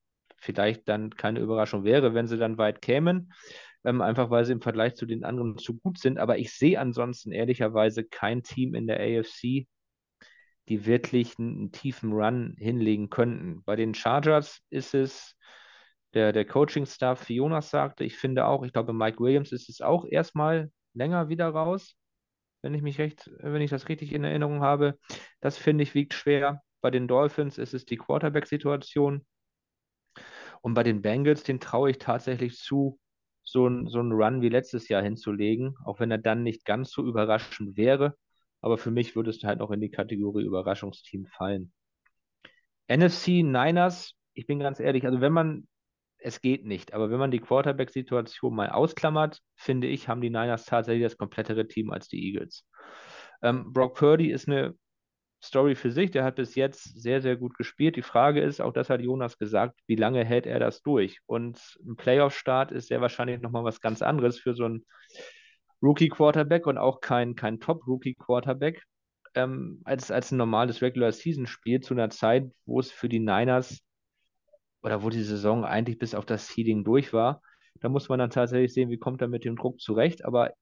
vielleicht 0.43 0.87
dann 0.89 1.11
keine 1.11 1.39
Überraschung 1.39 1.83
wäre, 1.83 2.13
wenn 2.13 2.27
sie 2.27 2.37
dann 2.37 2.57
weit 2.57 2.81
kämen, 2.81 3.33
ähm, 3.85 4.01
einfach 4.01 4.29
weil 4.29 4.45
sie 4.45 4.53
im 4.53 4.61
Vergleich 4.61 4.95
zu 4.95 5.05
den 5.05 5.23
anderen 5.23 5.57
zu 5.57 5.77
gut 5.77 5.97
sind. 5.99 6.19
Aber 6.19 6.37
ich 6.37 6.53
sehe 6.53 6.79
ansonsten 6.79 7.31
ehrlicherweise 7.31 8.03
kein 8.03 8.43
Team 8.43 8.75
in 8.75 8.87
der 8.87 8.99
AFC, 8.99 9.67
die 10.69 10.85
wirklich 10.85 11.39
einen, 11.39 11.57
einen 11.57 11.71
tiefen 11.71 12.13
Run 12.13 12.55
hinlegen 12.57 13.09
könnten. 13.09 13.63
Bei 13.63 13.75
den 13.75 13.93
Chargers 13.93 14.61
ist 14.69 14.93
es 14.93 15.35
der, 16.13 16.31
der 16.31 16.45
Coaching-Staff, 16.45 17.27
wie 17.29 17.35
Jonas 17.35 17.69
sagte, 17.69 18.03
ich 18.03 18.17
finde 18.17 18.45
auch, 18.45 18.63
ich 18.63 18.73
glaube, 18.73 18.93
Mike 18.93 19.19
Williams 19.19 19.51
ist 19.51 19.69
es 19.69 19.81
auch 19.81 20.05
erstmal 20.05 20.71
länger 20.93 21.29
wieder 21.29 21.49
raus, 21.49 21.95
wenn 22.61 22.73
ich 22.73 22.81
mich 22.81 22.99
recht, 22.99 23.31
wenn 23.39 23.61
ich 23.61 23.71
das 23.71 23.89
richtig 23.89 24.13
in 24.13 24.23
Erinnerung 24.23 24.61
habe. 24.61 24.97
Das 25.41 25.57
finde 25.57 25.83
ich 25.83 25.95
wiegt 25.95 26.13
schwer. 26.13 26.61
Bei 26.81 26.91
den 26.91 27.07
Dolphins 27.07 27.57
ist 27.57 27.73
es 27.73 27.85
die 27.85 27.97
Quarterback-Situation. 27.97 29.25
Und 30.63 30.75
bei 30.75 30.83
den 30.83 31.01
Bengals, 31.01 31.43
den 31.43 31.59
traue 31.59 31.91
ich 31.91 31.97
tatsächlich 31.97 32.57
zu, 32.57 32.97
so 33.43 33.65
einen 33.65 33.89
so 33.89 33.99
Run 33.99 34.41
wie 34.41 34.47
letztes 34.47 34.87
Jahr 34.87 35.03
hinzulegen, 35.03 35.75
auch 35.83 35.99
wenn 35.99 36.09
er 36.09 36.17
dann 36.17 36.41
nicht 36.41 36.63
ganz 36.63 36.91
so 36.91 37.03
überraschend 37.05 37.75
wäre. 37.75 38.17
Aber 38.61 38.77
für 38.77 38.89
mich 38.89 39.13
würde 39.17 39.29
es 39.29 39.43
halt 39.43 39.59
noch 39.59 39.71
in 39.71 39.81
die 39.81 39.91
Kategorie 39.91 40.45
Überraschungsteam 40.45 41.25
fallen. 41.25 41.73
NFC 42.87 43.43
Niners, 43.43 44.15
ich 44.33 44.47
bin 44.47 44.59
ganz 44.59 44.79
ehrlich, 44.79 45.05
also 45.05 45.19
wenn 45.19 45.33
man, 45.33 45.67
es 46.17 46.39
geht 46.39 46.65
nicht, 46.65 46.93
aber 46.93 47.11
wenn 47.11 47.19
man 47.19 47.31
die 47.31 47.41
Quarterback-Situation 47.41 48.55
mal 48.55 48.69
ausklammert, 48.69 49.41
finde 49.55 49.87
ich, 49.87 50.07
haben 50.07 50.21
die 50.21 50.29
Niners 50.29 50.63
tatsächlich 50.63 51.03
das 51.03 51.17
komplettere 51.17 51.67
Team 51.67 51.91
als 51.91 52.07
die 52.07 52.23
Eagles. 52.25 52.65
Ähm, 53.41 53.73
Brock 53.73 53.97
Purdy 53.97 54.31
ist 54.31 54.47
eine 54.47 54.75
Story 55.43 55.75
für 55.75 55.91
sich. 55.91 56.11
Der 56.11 56.23
hat 56.23 56.35
bis 56.35 56.55
jetzt 56.55 57.01
sehr, 57.01 57.21
sehr 57.21 57.35
gut 57.35 57.55
gespielt. 57.55 57.95
Die 57.95 58.01
Frage 58.01 58.41
ist, 58.41 58.61
auch 58.61 58.71
das 58.73 58.89
hat 58.89 59.01
Jonas 59.01 59.37
gesagt, 59.37 59.79
wie 59.87 59.95
lange 59.95 60.23
hält 60.23 60.45
er 60.45 60.59
das 60.59 60.81
durch? 60.81 61.19
Und 61.25 61.59
ein 61.85 61.95
Playoff-Start 61.95 62.71
ist 62.71 62.87
sehr 62.87 63.01
wahrscheinlich 63.01 63.41
nochmal 63.41 63.63
was 63.63 63.81
ganz 63.81 64.01
anderes 64.01 64.39
für 64.39 64.53
so 64.53 64.65
einen 64.65 64.85
Rookie-Quarterback 65.81 66.65
und 66.65 66.77
auch 66.77 67.01
kein, 67.01 67.35
kein 67.35 67.59
Top-Rookie-Quarterback 67.59 68.83
ähm, 69.35 69.81
als, 69.83 70.11
als 70.11 70.31
ein 70.31 70.37
normales 70.37 70.81
Regular-Season-Spiel 70.81 71.81
zu 71.81 71.93
einer 71.93 72.09
Zeit, 72.09 72.49
wo 72.65 72.79
es 72.79 72.91
für 72.91 73.09
die 73.09 73.19
Niners 73.19 73.79
oder 74.81 75.03
wo 75.03 75.09
die 75.09 75.23
Saison 75.23 75.65
eigentlich 75.65 75.97
bis 75.97 76.15
auf 76.15 76.25
das 76.25 76.47
Seeding 76.47 76.85
durch 76.85 77.11
war. 77.11 77.41
Da 77.81 77.89
muss 77.89 78.07
man 78.07 78.19
dann 78.19 78.29
tatsächlich 78.29 78.73
sehen, 78.73 78.89
wie 78.89 78.97
kommt 78.97 79.21
er 79.21 79.27
mit 79.27 79.43
dem 79.43 79.57
Druck 79.57 79.81
zurecht. 79.81 80.23
Aber 80.23 80.53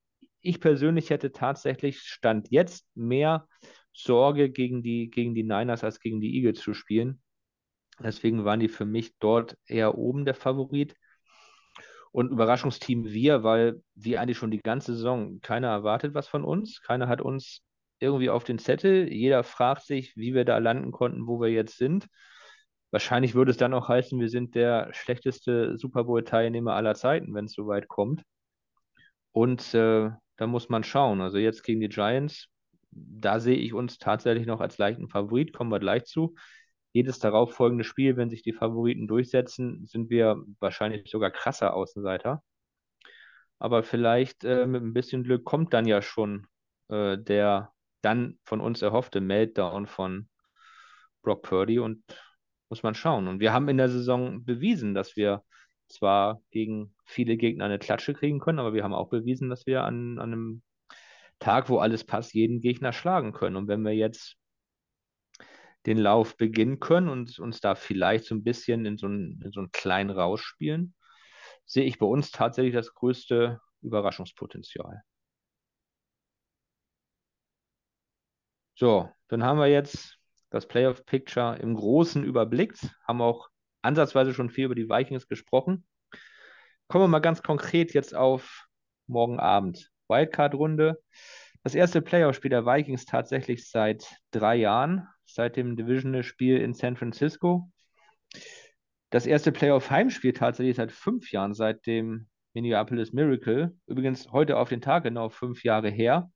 ich 0.42 0.60
persönlich 0.60 1.10
hätte 1.10 1.32
tatsächlich 1.32 2.02
Stand 2.02 2.50
jetzt 2.50 2.86
mehr 2.96 3.48
Sorge, 3.94 4.50
gegen 4.50 4.84
die, 4.84 5.10
gegen 5.10 5.36
die 5.36 5.44
Niners 5.44 5.84
als 5.84 6.00
gegen 6.00 6.22
die 6.22 6.36
Eagles 6.36 6.60
zu 6.60 6.74
spielen. 6.74 7.22
Deswegen 8.00 8.46
waren 8.46 8.60
die 8.60 8.70
für 8.70 8.86
mich 8.86 9.18
dort 9.20 9.58
eher 9.66 9.98
oben 9.98 10.26
der 10.26 10.34
Favorit. 10.34 10.96
Und 12.12 12.32
Überraschungsteam 12.32 13.06
wir, 13.06 13.44
weil 13.44 13.82
wir 13.96 14.20
eigentlich 14.20 14.38
schon 14.38 14.52
die 14.52 14.62
ganze 14.62 14.96
Saison, 14.96 15.39
keiner 15.42 15.68
erwartet 15.68 16.14
was 16.14 16.28
von 16.28 16.44
uns, 16.44 16.82
keiner 16.82 17.08
hat 17.08 17.22
uns 17.22 17.62
irgendwie 18.00 18.30
auf 18.30 18.44
den 18.44 18.60
Zettel. 18.60 19.12
Jeder 19.12 19.44
fragt 19.44 19.84
sich, 19.84 20.16
wie 20.18 20.34
wir 20.34 20.44
da 20.44 20.58
landen 20.58 20.92
konnten, 20.92 21.28
wo 21.28 21.39
wir 21.39 21.50
jetzt 21.50 21.78
sind. 21.78 22.08
Wahrscheinlich 22.89 23.36
würde 23.36 23.52
es 23.52 23.58
dann 23.58 23.74
auch 23.74 23.88
heißen, 23.88 24.20
wir 24.20 24.30
sind 24.30 24.56
der 24.56 24.94
schlechteste 24.94 25.78
Super 25.78 26.04
Bowl-Teilnehmer 26.04 26.74
aller 26.74 26.96
Zeiten, 26.96 27.34
wenn 27.34 27.46
es 27.46 27.54
soweit 27.54 27.88
kommt. 27.88 28.24
Und 29.32 29.74
äh, 29.74 30.12
da 30.42 30.48
muss 30.48 30.70
man 30.70 30.84
schauen. 30.84 31.22
Also 31.22 31.38
jetzt 31.38 31.64
gegen 31.64 31.82
die 31.82 31.89
Giants 31.89 32.52
da 32.92 33.39
sehe 33.39 33.56
ich 33.56 33.74
uns 33.74 33.98
tatsächlich 33.98 34.46
noch 34.46 34.62
als 34.62 34.78
leichten 34.78 35.08
Favorit, 35.08 35.54
kommen 35.54 35.72
wir 35.72 35.80
gleich 35.80 36.06
zu. 36.06 36.36
Jedes 36.94 37.20
darauffolgende 37.20 37.86
Spiel, 37.86 38.18
wenn 38.18 38.30
sich 38.30 38.42
die 38.42 38.54
Favoriten 38.54 39.08
durchsetzen, 39.08 39.86
sind 39.86 40.10
wir 40.10 40.44
wahrscheinlich 40.60 41.10
sogar 41.10 41.32
krasser 41.32 41.74
Außenseiter. 41.74 42.44
Aber 43.60 43.84
vielleicht 43.84 44.44
äh, 44.44 44.66
mit 44.66 44.82
ein 44.84 44.94
bisschen 44.94 45.24
Glück 45.24 45.46
kommt 45.46 45.74
dann 45.74 45.86
ja 45.86 46.02
schon 46.02 46.48
äh, 46.89 47.18
der 47.18 47.72
dann 48.02 48.39
von 48.44 48.60
uns 48.60 48.82
erhoffte 48.82 49.22
Meltdown 49.22 49.86
von 49.86 50.28
Brock 51.22 51.44
Purdy 51.44 51.80
und 51.80 52.04
muss 52.70 52.84
man 52.84 52.96
schauen. 52.96 53.28
Und 53.28 53.39
wir 53.39 53.54
haben 53.54 53.70
in 53.70 53.78
der 53.78 53.89
Saison 53.89 54.44
bewiesen, 54.44 54.94
dass 54.96 55.16
wir 55.16 55.44
zwar 55.92 56.42
gegen 56.52 56.94
viele 57.06 57.38
Gegner 57.38 57.66
eine 57.66 57.80
Klatsche 57.80 58.14
kriegen 58.14 58.39
können, 58.39 58.60
aber 58.60 58.74
wir 58.74 58.84
haben 58.84 58.94
auch 58.94 59.10
bewiesen, 59.10 59.50
dass 59.50 59.66
wir 59.66 59.84
an, 59.84 60.20
an 60.20 60.34
einem 60.34 60.62
Tag, 61.39 61.70
wo 61.70 61.80
alles 61.80 62.04
passt, 62.04 62.34
jeden 62.34 62.62
Gegner 62.62 62.94
schlagen 62.94 63.34
können. 63.34 63.56
Und 63.56 63.68
wenn 63.68 63.82
wir 63.82 63.94
jetzt 63.94 64.38
den 65.86 65.98
Lauf 65.98 66.38
beginnen 66.38 66.80
können 66.80 67.10
und 67.10 67.39
uns 67.39 67.60
da 67.60 67.76
vielleicht 67.76 68.26
so 68.26 68.36
ein 68.36 68.44
bisschen 68.44 68.86
in 68.86 68.98
so 68.98 69.08
einen, 69.08 69.42
in 69.42 69.52
so 69.52 69.60
einen 69.60 69.72
kleinen 69.72 70.12
Rausch 70.12 70.44
spielen, 70.44 70.94
sehe 71.66 71.86
ich 71.86 71.98
bei 72.00 72.06
uns 72.06 72.32
tatsächlich 72.32 72.74
das 72.74 72.94
größte 72.94 73.60
Überraschungspotenzial. 73.82 75.02
So, 78.76 79.10
dann 79.28 79.44
haben 79.44 79.60
wir 79.60 79.68
jetzt 79.68 80.18
das 80.50 80.68
Playoff 80.68 81.06
Picture 81.06 81.58
im 81.58 81.76
Großen 81.76 82.24
überblickt, 82.24 82.89
haben 83.08 83.22
auch 83.22 83.51
ansatzweise 83.82 84.34
schon 84.34 84.50
viel 84.50 84.66
über 84.66 84.76
die 84.76 84.90
Vikings 84.90 85.28
gesprochen. 85.28 85.86
Kommen 86.88 87.06
wir 87.06 87.08
mal 87.10 87.20
ganz 87.20 87.42
konkret 87.42 87.94
jetzt 87.94 88.16
auf 88.16 88.68
morgen 89.08 89.40
Abend. 89.40 89.92
Wildcard-Runde. 90.10 91.02
Das 91.64 91.76
erste 91.76 92.02
Playoff-Spiel 92.02 92.50
der 92.50 92.66
Vikings 92.66 93.06
tatsächlich 93.06 93.70
seit 93.70 94.06
drei 94.32 94.56
Jahren, 94.56 95.08
seit 95.26 95.56
dem 95.56 95.76
Divisional-Spiel 95.76 96.58
in 96.58 96.74
San 96.74 96.98
Francisco. 96.98 97.72
Das 99.10 99.26
erste 99.26 99.52
Playoff-Heimspiel 99.52 100.34
tatsächlich 100.34 100.78
seit 100.78 100.92
fünf 100.92 101.32
Jahren, 101.32 101.54
seit 101.54 101.86
dem 101.86 102.28
Minneapolis 102.54 103.14
Miracle. 103.14 103.76
Übrigens 103.88 104.32
heute 104.32 104.58
auf 104.58 104.70
den 104.70 104.82
Tag 104.82 105.04
genau 105.04 105.30
fünf 105.30 105.64
Jahre 105.64 105.90
her. 105.90 106.32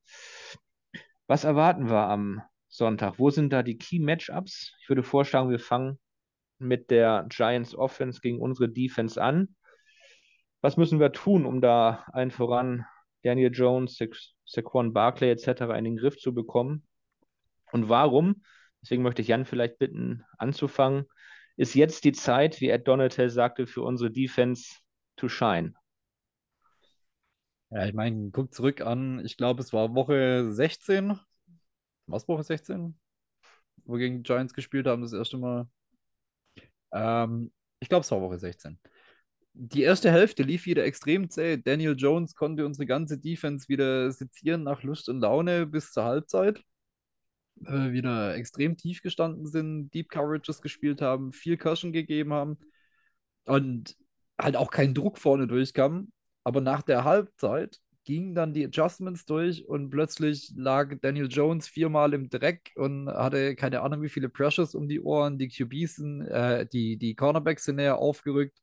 Was 1.28 1.44
erwarten 1.44 1.90
wir 1.90 2.08
am 2.08 2.42
Sonntag? 2.68 3.18
Wo 3.18 3.30
sind 3.30 3.52
da 3.52 3.64
die 3.64 3.78
Key-Matchups? 3.78 4.76
Ich 4.82 4.90
würde 4.90 5.04
vorschlagen, 5.04 5.50
wir 5.50 5.60
fangen 5.60 6.00
mit 6.58 6.92
der 6.92 7.26
Giants 7.30 7.76
Offense 7.76 8.22
gegen 8.22 8.42
unsere 8.42 8.70
Defense 8.70 9.22
an. 9.22 9.56
Was 10.62 10.78
müssen 10.78 11.00
wir 11.00 11.12
tun, 11.12 11.46
um 11.46 11.62
da 11.62 12.06
allen 12.12 12.32
voran 12.32 12.86
Daniel 13.24 13.52
Jones, 13.52 13.98
Sa 13.98 14.06
Saquon 14.46 14.94
Barkley 14.94 15.32
etc. 15.32 15.76
in 15.78 15.84
den 15.84 15.98
Griff 15.98 16.18
zu 16.18 16.34
bekommen. 16.34 16.88
Und 17.72 17.90
warum, 17.90 18.44
deswegen 18.82 19.02
möchte 19.02 19.22
ich 19.22 19.28
Jan 19.28 19.46
vielleicht 19.46 19.80
bitten, 19.80 20.24
anzufangen, 20.38 21.06
ist 21.58 21.74
jetzt 21.74 22.04
die 22.04 22.12
Zeit, 22.12 22.62
wie 22.62 22.70
Ed 22.70 22.88
Donatel 22.88 23.30
sagte, 23.30 23.66
für 23.66 23.82
unsere 23.82 24.12
Defense 24.12 24.76
to 25.16 25.28
shine. 25.28 25.74
Ja, 27.72 27.86
ich 27.88 27.94
meine, 27.94 28.30
guck 28.32 28.54
zurück 28.54 28.82
an, 28.82 29.26
ich 29.26 29.38
glaube, 29.38 29.62
es 29.62 29.74
war 29.74 29.96
Woche 29.96 30.52
16. 30.52 31.20
Was 32.06 32.28
Woche 32.28 32.44
16? 32.44 32.98
Wo 33.86 33.94
wir 33.94 34.00
gegen 34.00 34.18
die 34.18 34.24
Giants 34.24 34.54
gespielt 34.54 34.86
haben, 34.86 35.02
das 35.02 35.14
erste 35.14 35.38
Mal. 35.38 35.68
Ähm, 36.96 37.52
ich 37.80 37.90
glaube, 37.90 38.04
es 38.04 38.12
war 38.12 38.22
Woche 38.22 38.40
16 38.40 38.80
die 39.58 39.84
erste 39.84 40.12
Hälfte 40.12 40.44
lief 40.44 40.66
wieder 40.66 40.84
extrem 40.86 41.30
zäh. 41.30 41.58
Daniel 41.58 41.96
Jones 41.98 42.36
konnte 42.36 42.66
unsere 42.66 42.86
ganze 42.86 43.18
Defense 43.18 43.70
wieder 43.70 44.12
sezieren 44.12 44.64
nach 44.64 44.84
Lust 44.84 45.08
und 45.10 45.22
Laune 45.22 45.66
bis 45.66 45.92
zur 45.92 46.04
Halbzeit. 46.04 46.62
Äh, 47.66 47.92
wieder 47.92 48.36
extrem 48.36 48.76
tief 48.76 49.02
gestanden 49.02 49.48
sind, 49.48 49.90
Deep 49.94 50.10
Coverages 50.10 50.62
gespielt 50.62 51.02
haben, 51.02 51.32
viel 51.32 51.58
Cushion 51.58 51.94
gegeben 51.94 52.34
haben 52.34 52.60
und 53.46 53.96
halt 54.38 54.58
auch 54.58 54.72
kein 54.72 54.94
Druck 54.94 55.18
vorne 55.18 55.48
durchkam. 55.48 56.12
Aber 56.44 56.62
nach 56.62 56.82
der 56.82 57.06
Halbzeit 57.06 57.80
gingen 58.06 58.36
dann 58.36 58.54
die 58.54 58.66
Adjustments 58.66 59.26
durch 59.26 59.68
und 59.68 59.90
plötzlich 59.90 60.54
lag 60.56 60.96
Daniel 61.02 61.28
Jones 61.28 61.68
viermal 61.68 62.14
im 62.14 62.30
Dreck 62.30 62.72
und 62.76 63.10
hatte 63.10 63.56
keine 63.56 63.82
Ahnung, 63.82 64.02
wie 64.04 64.10
viele 64.10 64.30
Pressures 64.30 64.76
um 64.76 64.88
die 64.88 65.02
Ohren. 65.02 65.38
Die 65.38 65.50
QBs 65.50 66.00
äh, 66.30 66.66
die, 66.68 66.98
die 66.98 67.16
Cornerbacks 67.16 67.66
sind 67.66 67.78
näher 67.78 67.98
aufgerückt. 67.98 68.62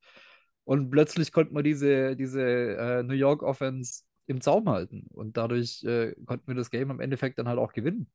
Und 0.64 0.90
plötzlich 0.90 1.32
konnte 1.32 1.53
man 1.53 1.64
diese, 1.64 2.16
diese 2.16 2.43
äh, 2.43 3.03
New 3.03 3.14
York 3.14 3.43
Offense 3.43 4.05
im 4.26 4.40
Zaum 4.40 4.68
halten. 4.68 5.07
Und 5.11 5.36
dadurch 5.36 5.82
äh, 5.84 6.14
konnten 6.24 6.47
wir 6.47 6.55
das 6.55 6.70
Game 6.70 6.90
im 6.90 7.01
Endeffekt 7.01 7.38
dann 7.38 7.49
halt 7.49 7.59
auch 7.59 7.72
gewinnen. 7.72 8.07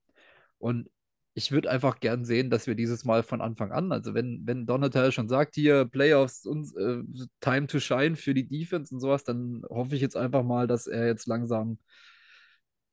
Und 0.59 0.89
ich 1.37 1.51
würde 1.51 1.69
einfach 1.69 1.99
gern 1.99 2.25
sehen, 2.25 2.49
dass 2.49 2.65
wir 2.65 2.73
dieses 2.73 3.05
Mal 3.05 3.21
von 3.21 3.41
Anfang 3.41 3.71
an, 3.71 3.91
also 3.91 4.15
wenn, 4.15 4.41
wenn 4.47 4.65
Donatel 4.65 5.11
schon 5.11 5.29
sagt, 5.29 5.53
hier 5.53 5.85
Playoffs 5.85 6.47
und 6.47 6.75
äh, 6.75 7.03
Time 7.41 7.67
to 7.67 7.79
Shine 7.79 8.15
für 8.15 8.33
die 8.33 8.47
Defense 8.47 8.91
und 8.91 8.99
sowas, 9.01 9.23
dann 9.23 9.61
hoffe 9.69 9.95
ich 9.95 10.01
jetzt 10.01 10.17
einfach 10.17 10.43
mal, 10.43 10.65
dass 10.65 10.87
er 10.87 11.05
jetzt 11.05 11.27
langsam 11.27 11.77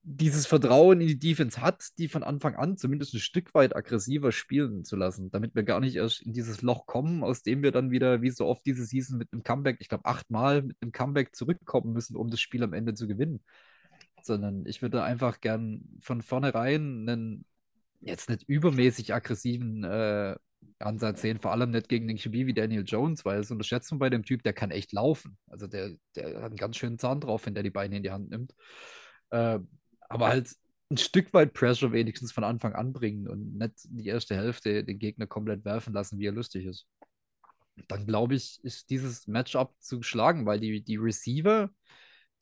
dieses 0.02 0.46
Vertrauen 0.46 1.00
in 1.00 1.06
die 1.08 1.18
Defense 1.18 1.62
hat, 1.62 1.86
die 1.96 2.06
von 2.06 2.22
Anfang 2.22 2.54
an 2.56 2.76
zumindest 2.76 3.14
ein 3.14 3.20
Stück 3.20 3.54
weit 3.54 3.74
aggressiver 3.74 4.30
spielen 4.30 4.84
zu 4.84 4.96
lassen, 4.96 5.30
damit 5.30 5.54
wir 5.54 5.62
gar 5.62 5.80
nicht 5.80 5.96
erst 5.96 6.20
in 6.20 6.34
dieses 6.34 6.60
Loch 6.60 6.84
kommen, 6.84 7.24
aus 7.24 7.42
dem 7.42 7.62
wir 7.62 7.72
dann 7.72 7.90
wieder, 7.90 8.20
wie 8.20 8.30
so 8.30 8.44
oft 8.44 8.66
diese 8.66 8.84
Season 8.84 9.16
mit 9.16 9.32
einem 9.32 9.42
Comeback, 9.42 9.78
ich 9.80 9.88
glaube 9.88 10.04
achtmal 10.04 10.60
mit 10.60 10.76
einem 10.82 10.92
Comeback 10.92 11.34
zurückkommen 11.34 11.94
müssen, 11.94 12.14
um 12.14 12.28
das 12.28 12.40
Spiel 12.40 12.62
am 12.62 12.74
Ende 12.74 12.92
zu 12.92 13.08
gewinnen. 13.08 13.42
sondern 14.22 14.66
ich 14.66 14.82
würde 14.82 15.02
einfach 15.02 15.40
gern 15.40 15.82
von 16.00 16.22
vornherein 16.22 17.08
einen 17.08 17.46
jetzt 18.04 18.28
nicht 18.28 18.42
übermäßig 18.48 19.14
aggressiven 19.14 19.84
äh, 19.84 20.36
Ansatz 20.78 21.20
sehen, 21.22 21.40
vor 21.40 21.52
allem 21.52 21.70
nicht 21.70 21.88
gegen 21.88 22.08
den 22.08 22.18
QB 22.18 22.32
wie 22.32 22.54
Daniel 22.54 22.84
Jones, 22.86 23.24
weil 23.24 23.44
so 23.44 23.54
eine 23.54 23.64
Schätzung 23.64 23.98
bei 23.98 24.10
dem 24.10 24.24
Typ, 24.24 24.42
der 24.42 24.52
kann 24.52 24.70
echt 24.70 24.92
laufen. 24.92 25.36
Also 25.46 25.66
der, 25.66 25.92
der 26.16 26.36
hat 26.36 26.44
einen 26.44 26.56
ganz 26.56 26.76
schönen 26.76 26.98
Zahn 26.98 27.20
drauf, 27.20 27.46
wenn 27.46 27.54
der 27.54 27.62
die 27.62 27.70
Beine 27.70 27.96
in 27.96 28.02
die 28.02 28.10
Hand 28.10 28.30
nimmt. 28.30 28.54
Äh, 29.30 29.58
aber 30.08 30.28
halt 30.28 30.54
ein 30.90 30.98
Stück 30.98 31.32
weit 31.32 31.54
Pressure 31.54 31.92
wenigstens 31.92 32.32
von 32.32 32.44
Anfang 32.44 32.74
an 32.74 32.92
bringen 32.92 33.28
und 33.28 33.56
nicht 33.56 33.74
die 33.84 34.06
erste 34.06 34.36
Hälfte 34.36 34.84
den 34.84 34.98
Gegner 34.98 35.26
komplett 35.26 35.64
werfen 35.64 35.94
lassen, 35.94 36.18
wie 36.18 36.26
er 36.26 36.32
lustig 36.32 36.66
ist. 36.66 36.86
Dann 37.88 38.06
glaube 38.06 38.34
ich, 38.34 38.62
ist 38.62 38.90
dieses 38.90 39.26
Matchup 39.26 39.74
zu 39.80 40.02
schlagen, 40.02 40.46
weil 40.46 40.60
die, 40.60 40.82
die 40.84 40.96
Receiver 40.96 41.70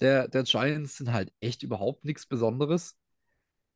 der, 0.00 0.28
der 0.28 0.42
Giants 0.42 0.96
sind 0.96 1.12
halt 1.12 1.32
echt 1.40 1.62
überhaupt 1.62 2.04
nichts 2.04 2.26
Besonderes. 2.26 2.98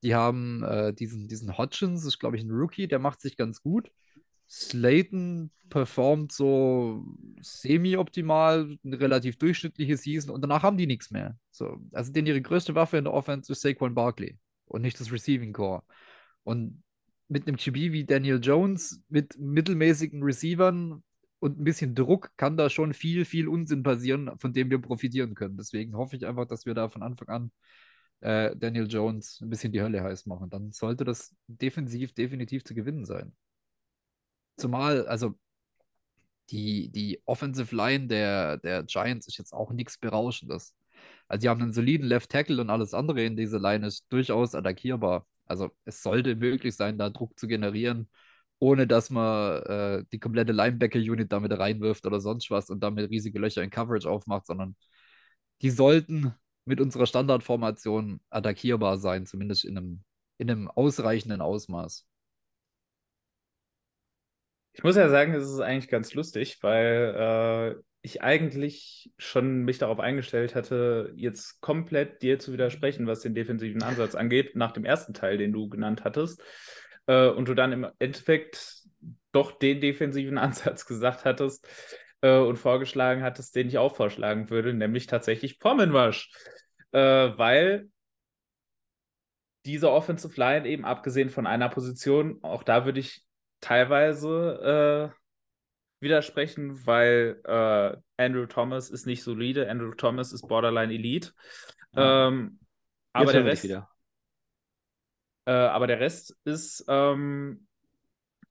Die 0.02 0.14
haben 0.14 0.62
äh, 0.62 0.92
diesen, 0.92 1.28
diesen 1.28 1.56
Hodgins, 1.56 2.04
ist 2.04 2.18
glaube 2.18 2.36
ich 2.36 2.42
ein 2.42 2.50
Rookie, 2.50 2.86
der 2.88 2.98
macht 2.98 3.20
sich 3.20 3.36
ganz 3.36 3.62
gut. 3.62 3.90
Slayton 4.48 5.50
performt 5.68 6.30
so 6.30 7.04
semi-optimal, 7.40 8.78
eine 8.84 9.00
relativ 9.00 9.38
durchschnittliche 9.38 9.96
Season 9.96 10.32
und 10.32 10.40
danach 10.42 10.62
haben 10.62 10.76
die 10.76 10.86
nichts 10.86 11.10
mehr. 11.10 11.36
So, 11.50 11.80
also 11.92 12.12
denn 12.12 12.26
ihre 12.26 12.40
größte 12.40 12.74
Waffe 12.74 12.98
in 12.98 13.04
der 13.04 13.14
Offense 13.14 13.52
ist 13.52 13.62
Saquon 13.62 13.94
Barkley 13.94 14.38
und 14.66 14.82
nicht 14.82 15.00
das 15.00 15.12
Receiving 15.12 15.52
Core. 15.52 15.82
Und 16.44 16.82
mit 17.28 17.48
einem 17.48 17.56
QB 17.56 17.74
wie 17.74 18.04
Daniel 18.04 18.38
Jones, 18.40 19.02
mit 19.08 19.36
mittelmäßigen 19.38 20.22
Receivern 20.22 21.02
und 21.40 21.60
ein 21.60 21.64
bisschen 21.64 21.94
Druck 21.94 22.30
kann 22.36 22.56
da 22.56 22.70
schon 22.70 22.94
viel, 22.94 23.24
viel 23.24 23.48
Unsinn 23.48 23.82
passieren, 23.82 24.30
von 24.38 24.52
dem 24.52 24.70
wir 24.70 24.80
profitieren 24.80 25.34
können. 25.34 25.56
Deswegen 25.56 25.96
hoffe 25.96 26.16
ich 26.16 26.24
einfach, 26.24 26.46
dass 26.46 26.66
wir 26.66 26.74
da 26.74 26.88
von 26.88 27.02
Anfang 27.02 27.28
an 27.28 27.50
äh, 28.20 28.54
Daniel 28.56 28.86
Jones 28.88 29.40
ein 29.40 29.50
bisschen 29.50 29.72
die 29.72 29.82
Hölle 29.82 30.02
heiß 30.02 30.26
machen. 30.26 30.50
Dann 30.50 30.72
sollte 30.72 31.04
das 31.04 31.34
defensiv 31.46 32.14
definitiv 32.14 32.64
zu 32.64 32.74
gewinnen 32.74 33.04
sein. 33.04 33.34
Zumal, 34.56 35.06
also 35.06 35.34
die, 36.50 36.90
die 36.90 37.20
Offensive 37.24 37.74
Line 37.74 38.06
der, 38.08 38.58
der 38.58 38.84
Giants 38.84 39.26
ist 39.28 39.38
jetzt 39.38 39.52
auch 39.52 39.72
nichts 39.72 39.98
Berauschendes. 39.98 40.74
Also, 41.28 41.42
die 41.42 41.48
haben 41.48 41.62
einen 41.62 41.72
soliden 41.72 42.06
Left 42.06 42.30
Tackle 42.30 42.60
und 42.60 42.70
alles 42.70 42.94
andere 42.94 43.24
in 43.24 43.36
dieser 43.36 43.58
Line 43.60 43.86
ist 43.86 44.06
durchaus 44.10 44.54
attackierbar. 44.54 45.26
Also, 45.46 45.70
es 45.84 46.02
sollte 46.02 46.36
möglich 46.36 46.76
sein, 46.76 46.98
da 46.98 47.10
Druck 47.10 47.38
zu 47.38 47.46
generieren, 47.48 48.08
ohne 48.58 48.86
dass 48.86 49.10
man 49.10 49.62
äh, 49.64 50.04
die 50.12 50.18
komplette 50.20 50.52
Linebacker-Unit 50.52 51.30
damit 51.32 51.52
reinwirft 51.58 52.06
oder 52.06 52.20
sonst 52.20 52.50
was 52.50 52.70
und 52.70 52.80
damit 52.80 53.10
riesige 53.10 53.38
Löcher 53.38 53.62
in 53.62 53.70
Coverage 53.70 54.08
aufmacht, 54.08 54.46
sondern 54.46 54.76
die 55.62 55.70
sollten 55.70 56.34
mit 56.66 56.80
unserer 56.80 57.06
Standardformation 57.06 58.20
attackierbar 58.28 58.98
sein, 58.98 59.24
zumindest 59.24 59.64
in 59.64 59.78
einem, 59.78 60.04
in 60.38 60.50
einem 60.50 60.68
ausreichenden 60.68 61.40
Ausmaß. 61.40 62.06
Ich 64.72 64.82
muss 64.82 64.96
ja 64.96 65.08
sagen, 65.08 65.32
es 65.32 65.44
ist 65.44 65.60
eigentlich 65.60 65.88
ganz 65.88 66.12
lustig, 66.12 66.58
weil 66.60 67.74
äh, 67.78 67.82
ich 68.02 68.22
eigentlich 68.22 69.10
schon 69.16 69.64
mich 69.64 69.78
darauf 69.78 70.00
eingestellt 70.00 70.54
hatte, 70.54 71.12
jetzt 71.16 71.60
komplett 71.60 72.20
dir 72.22 72.38
zu 72.38 72.52
widersprechen, 72.52 73.06
was 73.06 73.20
den 73.20 73.34
defensiven 73.34 73.82
Ansatz 73.82 74.14
angeht, 74.14 74.54
nach 74.54 74.72
dem 74.72 74.84
ersten 74.84 75.14
Teil, 75.14 75.38
den 75.38 75.52
du 75.52 75.68
genannt 75.68 76.04
hattest. 76.04 76.42
Äh, 77.06 77.28
und 77.28 77.48
du 77.48 77.54
dann 77.54 77.72
im 77.72 77.86
Endeffekt 77.98 78.82
doch 79.32 79.52
den 79.52 79.80
defensiven 79.80 80.36
Ansatz 80.38 80.84
gesagt 80.84 81.24
hattest 81.24 81.66
äh, 82.20 82.38
und 82.38 82.56
vorgeschlagen 82.56 83.22
hattest, 83.22 83.56
den 83.56 83.68
ich 83.68 83.78
auch 83.78 83.96
vorschlagen 83.96 84.50
würde, 84.50 84.74
nämlich 84.74 85.06
tatsächlich 85.06 85.58
Rush. 85.64 86.30
Äh, 86.96 87.36
weil 87.36 87.90
diese 89.66 89.90
Offensive 89.90 90.40
Line 90.40 90.66
eben 90.66 90.86
abgesehen 90.86 91.28
von 91.28 91.46
einer 91.46 91.68
Position, 91.68 92.38
auch 92.42 92.62
da 92.62 92.86
würde 92.86 93.00
ich 93.00 93.22
teilweise 93.60 95.12
äh, 95.12 96.02
widersprechen, 96.02 96.86
weil 96.86 97.38
äh, 97.44 97.98
Andrew 98.16 98.46
Thomas 98.46 98.88
ist 98.88 99.04
nicht 99.04 99.22
solide, 99.22 99.68
Andrew 99.68 99.92
Thomas 99.92 100.32
ist 100.32 100.48
Borderline 100.48 100.94
Elite. 100.94 101.32
Ja. 101.92 102.28
Ähm, 102.28 102.60
aber, 103.12 103.32
der 103.32 103.44
Rest, 103.44 103.66
äh, 103.66 105.50
aber 105.50 105.86
der 105.86 106.00
Rest 106.00 106.34
ist, 106.44 106.82
ähm, 106.88 107.66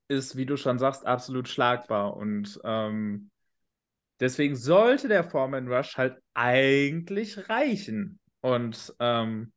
ist, 0.08 0.36
wie 0.36 0.46
du 0.46 0.56
schon 0.56 0.78
sagst, 0.78 1.04
absolut 1.04 1.48
schlagbar. 1.48 2.16
Und 2.16 2.60
ähm, 2.64 3.32
deswegen 4.20 4.56
sollte 4.56 5.08
der 5.08 5.24
Foreman 5.24 5.68
Rush 5.68 5.98
halt 5.98 6.22
eigentlich 6.36 7.50
reichen. 7.50 8.20
Und 8.46 8.94
ähm, 9.00 9.54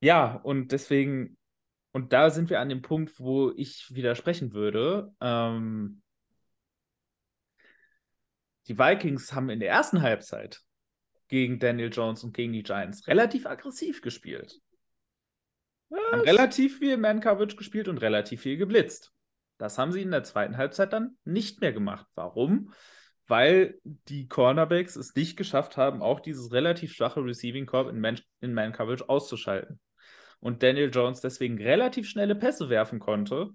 ja, 0.00 0.36
und 0.36 0.72
deswegen 0.72 1.36
und 1.92 2.14
da 2.14 2.30
sind 2.30 2.48
wir 2.48 2.60
an 2.60 2.70
dem 2.70 2.80
Punkt, 2.80 3.20
wo 3.20 3.52
ich 3.56 3.94
widersprechen 3.94 4.54
würde. 4.54 5.14
Ähm, 5.20 6.00
die 8.68 8.78
Vikings 8.78 9.34
haben 9.34 9.50
in 9.50 9.60
der 9.60 9.68
ersten 9.68 10.00
Halbzeit 10.00 10.62
gegen 11.28 11.58
Daniel 11.58 11.90
Jones 11.92 12.24
und 12.24 12.34
gegen 12.34 12.54
die 12.54 12.62
Giants 12.62 13.06
relativ 13.06 13.44
aggressiv 13.44 14.00
gespielt. 14.00 14.58
Was? 15.90 16.00
Haben 16.12 16.20
relativ 16.22 16.78
viel 16.78 16.96
Man-Coverage 16.96 17.56
gespielt 17.56 17.88
und 17.88 17.98
relativ 17.98 18.40
viel 18.40 18.56
geblitzt. 18.56 19.12
Das 19.58 19.76
haben 19.76 19.92
sie 19.92 20.00
in 20.00 20.10
der 20.10 20.24
zweiten 20.24 20.56
Halbzeit 20.56 20.94
dann 20.94 21.18
nicht 21.24 21.60
mehr 21.60 21.74
gemacht. 21.74 22.06
Warum? 22.14 22.72
Weil 23.28 23.78
die 23.82 24.28
Cornerbacks 24.28 24.96
es 24.96 25.14
nicht 25.14 25.36
geschafft 25.36 25.76
haben, 25.76 26.00
auch 26.00 26.20
dieses 26.20 26.52
relativ 26.52 26.94
schwache 26.94 27.24
Receiving 27.24 27.66
Corp 27.66 27.88
in 27.90 28.54
Man-Coverage 28.54 29.08
auszuschalten 29.08 29.80
und 30.40 30.62
Daniel 30.62 30.90
Jones 30.92 31.20
deswegen 31.20 31.60
relativ 31.60 32.08
schnelle 32.08 32.34
Pässe 32.34 32.68
werfen 32.68 33.00
konnte, 33.00 33.50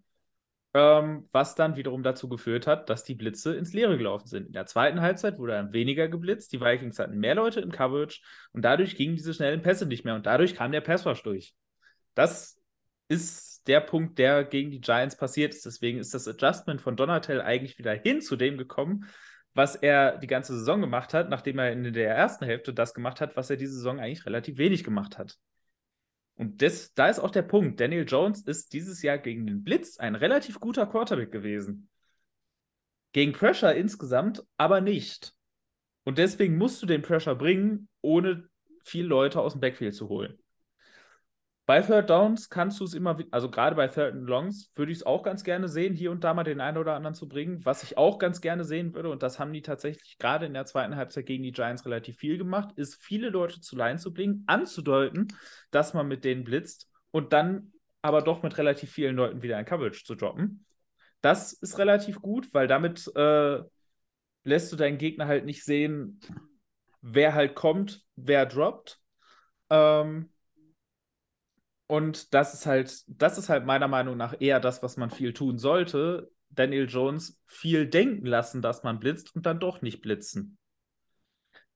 ähm, 0.73 1.27
was 1.31 1.55
dann 1.55 1.75
wiederum 1.75 2.03
dazu 2.03 2.29
geführt 2.29 2.67
hat, 2.67 2.89
dass 2.89 3.03
die 3.03 3.15
Blitze 3.15 3.55
ins 3.55 3.73
Leere 3.73 3.97
gelaufen 3.97 4.27
sind. 4.27 4.47
In 4.47 4.53
der 4.53 4.65
zweiten 4.65 5.01
Halbzeit 5.01 5.37
wurde 5.37 5.53
dann 5.53 5.73
weniger 5.73 6.07
geblitzt, 6.07 6.53
die 6.53 6.61
Vikings 6.61 6.99
hatten 6.99 7.17
mehr 7.17 7.35
Leute 7.35 7.59
im 7.61 7.71
Coverage 7.71 8.21
und 8.51 8.63
dadurch 8.63 8.95
gingen 8.95 9.15
diese 9.15 9.33
schnellen 9.33 9.61
Pässe 9.61 9.85
nicht 9.85 10.05
mehr 10.05 10.15
und 10.15 10.25
dadurch 10.25 10.55
kam 10.55 10.71
der 10.71 10.81
Passwash 10.81 11.23
durch. 11.23 11.53
Das 12.15 12.59
ist 13.07 13.67
der 13.67 13.81
Punkt, 13.81 14.17
der 14.17 14.43
gegen 14.43 14.71
die 14.71 14.81
Giants 14.81 15.17
passiert 15.17 15.53
ist. 15.53 15.65
Deswegen 15.65 15.99
ist 15.99 16.13
das 16.13 16.27
Adjustment 16.27 16.81
von 16.81 16.95
Donatel 16.95 17.41
eigentlich 17.41 17.77
wieder 17.77 17.93
hin 17.93 18.21
zu 18.21 18.35
dem 18.35 18.57
gekommen, 18.57 19.05
was 19.53 19.75
er 19.75 20.17
die 20.17 20.27
ganze 20.27 20.57
Saison 20.57 20.81
gemacht 20.81 21.13
hat, 21.13 21.29
nachdem 21.29 21.59
er 21.59 21.71
in 21.71 21.91
der 21.93 22.15
ersten 22.15 22.45
Hälfte 22.45 22.73
das 22.73 22.93
gemacht 22.93 23.21
hat, 23.21 23.35
was 23.35 23.49
er 23.49 23.57
diese 23.57 23.73
Saison 23.73 23.99
eigentlich 23.99 24.25
relativ 24.25 24.57
wenig 24.57 24.83
gemacht 24.83 25.17
hat. 25.17 25.37
Und 26.35 26.61
das, 26.61 26.93
da 26.93 27.07
ist 27.07 27.19
auch 27.19 27.31
der 27.31 27.43
Punkt. 27.43 27.79
Daniel 27.79 28.05
Jones 28.07 28.41
ist 28.43 28.73
dieses 28.73 29.01
Jahr 29.01 29.17
gegen 29.17 29.45
den 29.45 29.63
Blitz 29.63 29.97
ein 29.97 30.15
relativ 30.15 30.59
guter 30.59 30.87
Quarterback 30.87 31.31
gewesen. 31.31 31.89
Gegen 33.11 33.33
Pressure 33.33 33.75
insgesamt 33.75 34.43
aber 34.57 34.81
nicht. 34.81 35.33
Und 36.03 36.17
deswegen 36.17 36.57
musst 36.57 36.81
du 36.81 36.85
den 36.85 37.01
Pressure 37.01 37.35
bringen, 37.35 37.89
ohne 38.01 38.49
viele 38.83 39.07
Leute 39.07 39.39
aus 39.41 39.53
dem 39.53 39.61
Backfield 39.61 39.93
zu 39.93 40.09
holen. 40.09 40.40
Bei 41.71 41.81
Third 41.81 42.09
Downs 42.09 42.49
kannst 42.49 42.81
du 42.81 42.83
es 42.83 42.93
immer, 42.93 43.17
also 43.31 43.49
gerade 43.49 43.77
bei 43.77 43.87
Third 43.87 44.11
and 44.11 44.27
Longs 44.27 44.73
würde 44.75 44.91
ich 44.91 44.97
es 44.97 45.05
auch 45.05 45.23
ganz 45.23 45.41
gerne 45.41 45.69
sehen, 45.69 45.93
hier 45.93 46.11
und 46.11 46.21
da 46.21 46.33
mal 46.33 46.43
den 46.43 46.59
einen 46.59 46.77
oder 46.77 46.95
anderen 46.95 47.13
zu 47.13 47.29
bringen. 47.29 47.63
Was 47.63 47.81
ich 47.83 47.97
auch 47.97 48.19
ganz 48.19 48.41
gerne 48.41 48.65
sehen 48.65 48.93
würde, 48.93 49.07
und 49.07 49.23
das 49.23 49.39
haben 49.39 49.53
die 49.53 49.61
tatsächlich 49.61 50.17
gerade 50.17 50.45
in 50.45 50.53
der 50.53 50.65
zweiten 50.65 50.97
Halbzeit 50.97 51.27
gegen 51.27 51.43
die 51.43 51.53
Giants 51.53 51.85
relativ 51.85 52.17
viel 52.17 52.37
gemacht, 52.37 52.73
ist 52.75 53.01
viele 53.01 53.29
Leute 53.29 53.61
zu 53.61 53.77
Line 53.77 53.99
zu 53.99 54.13
bringen, 54.13 54.43
anzudeuten, 54.47 55.29
dass 55.71 55.93
man 55.93 56.09
mit 56.09 56.25
denen 56.25 56.43
blitzt 56.43 56.89
und 57.11 57.31
dann 57.31 57.71
aber 58.01 58.21
doch 58.21 58.43
mit 58.43 58.57
relativ 58.57 58.91
vielen 58.91 59.15
Leuten 59.15 59.41
wieder 59.41 59.55
ein 59.55 59.63
Coverage 59.63 60.03
zu 60.03 60.15
droppen. 60.15 60.65
Das 61.21 61.53
ist 61.53 61.77
relativ 61.77 62.21
gut, 62.21 62.53
weil 62.53 62.67
damit 62.67 63.09
äh, 63.15 63.61
lässt 64.43 64.73
du 64.73 64.75
deinen 64.75 64.97
Gegner 64.97 65.25
halt 65.25 65.45
nicht 65.45 65.63
sehen, 65.63 66.19
wer 66.99 67.33
halt 67.33 67.55
kommt, 67.55 68.01
wer 68.17 68.45
droppt. 68.45 68.99
Ähm, 69.69 70.33
und 71.91 72.33
das 72.33 72.53
ist 72.53 72.65
halt, 72.67 73.03
das 73.07 73.37
ist 73.37 73.49
halt 73.49 73.65
meiner 73.65 73.89
Meinung 73.89 74.15
nach 74.15 74.39
eher 74.39 74.61
das, 74.61 74.81
was 74.81 74.95
man 74.95 75.09
viel 75.09 75.33
tun 75.33 75.57
sollte. 75.57 76.31
Daniel 76.49 76.87
Jones 76.87 77.37
viel 77.47 77.85
denken 77.85 78.25
lassen, 78.25 78.61
dass 78.61 78.83
man 78.83 78.97
blitzt 78.97 79.35
und 79.35 79.45
dann 79.45 79.59
doch 79.59 79.81
nicht 79.81 80.01
blitzen. 80.01 80.57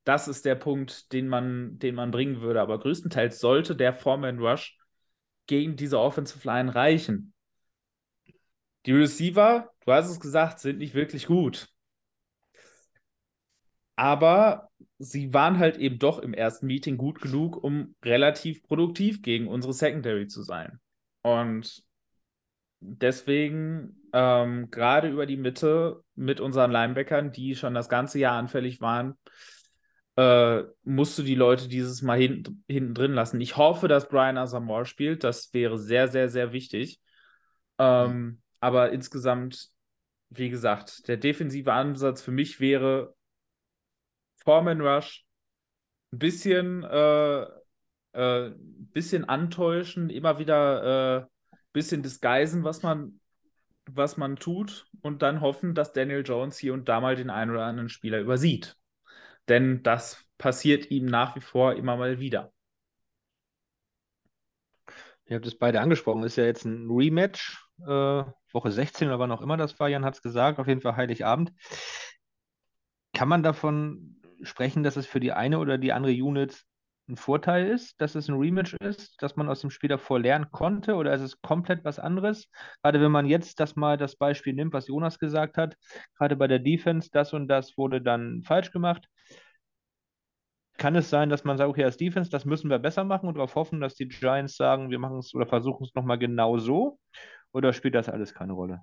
Das 0.05 0.29
ist 0.29 0.45
der 0.45 0.55
Punkt, 0.55 1.11
den 1.11 1.27
man, 1.27 1.79
den 1.79 1.95
man 1.95 2.11
bringen 2.11 2.39
würde. 2.39 2.61
Aber 2.61 2.79
größtenteils 2.79 3.39
sollte 3.39 3.75
der 3.75 3.93
Foreman 3.93 4.39
Rush 4.39 4.77
gegen 5.47 5.75
diese 5.75 5.99
Offensive 5.99 6.47
Line 6.47 6.73
reichen. 6.73 7.33
Die 8.85 8.93
Receiver, 8.93 9.69
du 9.85 9.91
hast 9.91 10.09
es 10.09 10.21
gesagt, 10.21 10.59
sind 10.59 10.77
nicht 10.77 10.93
wirklich 10.95 11.25
gut. 11.25 11.67
Aber 13.95 14.69
sie 14.97 15.33
waren 15.33 15.59
halt 15.59 15.77
eben 15.77 15.99
doch 15.99 16.19
im 16.19 16.33
ersten 16.33 16.67
Meeting 16.67 16.97
gut 16.97 17.21
genug, 17.21 17.61
um 17.63 17.95
relativ 18.03 18.63
produktiv 18.63 19.21
gegen 19.21 19.47
unsere 19.47 19.73
Secondary 19.73 20.27
zu 20.27 20.43
sein. 20.43 20.79
Und 21.21 21.83
deswegen 22.79 24.05
ähm, 24.13 24.69
gerade 24.71 25.09
über 25.09 25.25
die 25.25 25.37
Mitte 25.37 26.01
mit 26.15 26.39
unseren 26.39 26.71
Linebackern, 26.71 27.31
die 27.31 27.55
schon 27.55 27.73
das 27.73 27.89
ganze 27.89 28.19
Jahr 28.19 28.37
anfällig 28.37 28.79
waren, 28.79 29.17
äh, 30.15 30.63
musst 30.83 31.17
du 31.17 31.23
die 31.23 31.35
Leute 31.35 31.67
dieses 31.67 32.01
Mal 32.01 32.17
hinten, 32.17 32.63
hinten 32.67 32.93
drin 32.93 33.13
lassen. 33.13 33.41
Ich 33.41 33.57
hoffe, 33.57 33.87
dass 33.87 34.07
Brian 34.07 34.37
Asamoah 34.37 34.85
spielt. 34.85 35.23
Das 35.23 35.53
wäre 35.53 35.77
sehr, 35.77 36.07
sehr, 36.07 36.29
sehr 36.29 36.53
wichtig. 36.53 37.01
Ähm, 37.77 38.41
aber 38.61 38.91
insgesamt, 38.91 39.69
wie 40.29 40.49
gesagt, 40.49 41.07
der 41.07 41.17
defensive 41.17 41.73
Ansatz 41.73 42.21
für 42.21 42.31
mich 42.31 42.61
wäre 42.61 43.13
Foreman 44.45 44.81
Rush, 44.81 45.25
ein 46.13 46.19
bisschen, 46.19 46.83
äh, 46.83 47.41
äh, 48.13 48.51
bisschen 48.93 49.25
antäuschen, 49.25 50.09
immer 50.09 50.39
wieder 50.39 51.17
ein 51.17 51.23
äh, 51.23 51.27
bisschen 51.73 52.03
disguisen, 52.03 52.63
was 52.63 52.83
man, 52.83 53.19
was 53.87 54.17
man 54.17 54.37
tut 54.37 54.87
und 55.01 55.21
dann 55.21 55.41
hoffen, 55.41 55.75
dass 55.75 55.93
Daniel 55.93 56.23
Jones 56.25 56.57
hier 56.57 56.73
und 56.73 56.87
da 56.87 57.01
mal 57.01 57.15
den 57.15 57.29
einen 57.29 57.51
oder 57.51 57.65
anderen 57.65 57.89
Spieler 57.89 58.19
übersieht. 58.21 58.77
Denn 59.49 59.83
das 59.83 60.23
passiert 60.37 60.89
ihm 60.91 61.05
nach 61.05 61.35
wie 61.35 61.41
vor 61.41 61.73
immer 61.73 61.97
mal 61.97 62.19
wieder. 62.19 62.53
Ihr 65.27 65.37
habt 65.37 65.47
es 65.47 65.57
beide 65.57 65.81
angesprochen, 65.81 66.23
ist 66.23 66.35
ja 66.35 66.45
jetzt 66.45 66.65
ein 66.65 66.87
Rematch, 66.89 67.67
äh, 67.81 68.23
Woche 68.51 68.71
16 68.71 69.07
oder 69.07 69.19
wann 69.19 69.31
auch 69.31 69.41
immer 69.41 69.57
das 69.57 69.79
war, 69.79 69.89
Jan 69.89 70.05
hat 70.05 70.15
es 70.15 70.21
gesagt, 70.21 70.59
auf 70.59 70.67
jeden 70.67 70.81
Fall 70.81 70.95
Heiligabend. 70.95 71.51
Kann 73.13 73.27
man 73.27 73.41
davon 73.43 74.14
sprechen, 74.45 74.83
dass 74.83 74.97
es 74.97 75.07
für 75.07 75.19
die 75.19 75.33
eine 75.33 75.59
oder 75.59 75.77
die 75.77 75.93
andere 75.93 76.13
Unit 76.13 76.63
ein 77.07 77.17
Vorteil 77.17 77.67
ist, 77.67 77.99
dass 78.01 78.15
es 78.15 78.27
ein 78.29 78.35
Rematch 78.35 78.73
ist, 78.75 79.21
dass 79.21 79.35
man 79.35 79.47
aus 79.47 79.61
dem 79.61 79.69
Spiel 79.69 79.89
davor 79.89 80.19
lernen 80.19 80.49
konnte 80.51 80.95
oder 80.95 81.13
ist 81.13 81.21
es 81.21 81.41
komplett 81.41 81.85
was 81.85 81.99
anderes? 81.99 82.49
Gerade 82.81 82.99
wenn 82.99 83.11
man 83.11 83.27
jetzt 83.27 83.59
das 83.59 83.75
mal 83.75 83.97
das 83.97 84.15
Beispiel 84.15 84.53
nimmt, 84.53 84.73
was 84.73 84.87
Jonas 84.87 85.19
gesagt 85.19 85.57
hat, 85.57 85.77
gerade 86.17 86.35
bei 86.35 86.47
der 86.47 86.59
Defense, 86.59 87.09
das 87.11 87.33
und 87.33 87.47
das 87.47 87.77
wurde 87.77 88.01
dann 88.01 88.41
falsch 88.43 88.71
gemacht. 88.71 89.07
Kann 90.77 90.95
es 90.95 91.09
sein, 91.09 91.29
dass 91.29 91.43
man 91.43 91.57
sagt, 91.57 91.69
okay, 91.69 91.85
als 91.85 91.97
Defense, 91.97 92.29
das 92.29 92.43
müssen 92.43 92.69
wir 92.69 92.79
besser 92.79 93.03
machen 93.03 93.29
und 93.29 93.35
darauf 93.35 93.55
hoffen, 93.55 93.79
dass 93.79 93.95
die 93.95 94.07
Giants 94.07 94.57
sagen, 94.57 94.89
wir 94.89 94.99
machen 94.99 95.19
es 95.19 95.33
oder 95.33 95.45
versuchen 95.45 95.85
es 95.85 95.93
nochmal 95.93 96.17
genau 96.17 96.57
so? 96.57 96.99
Oder 97.53 97.71
spielt 97.71 97.95
das 97.95 98.09
alles 98.09 98.33
keine 98.33 98.53
Rolle? 98.53 98.81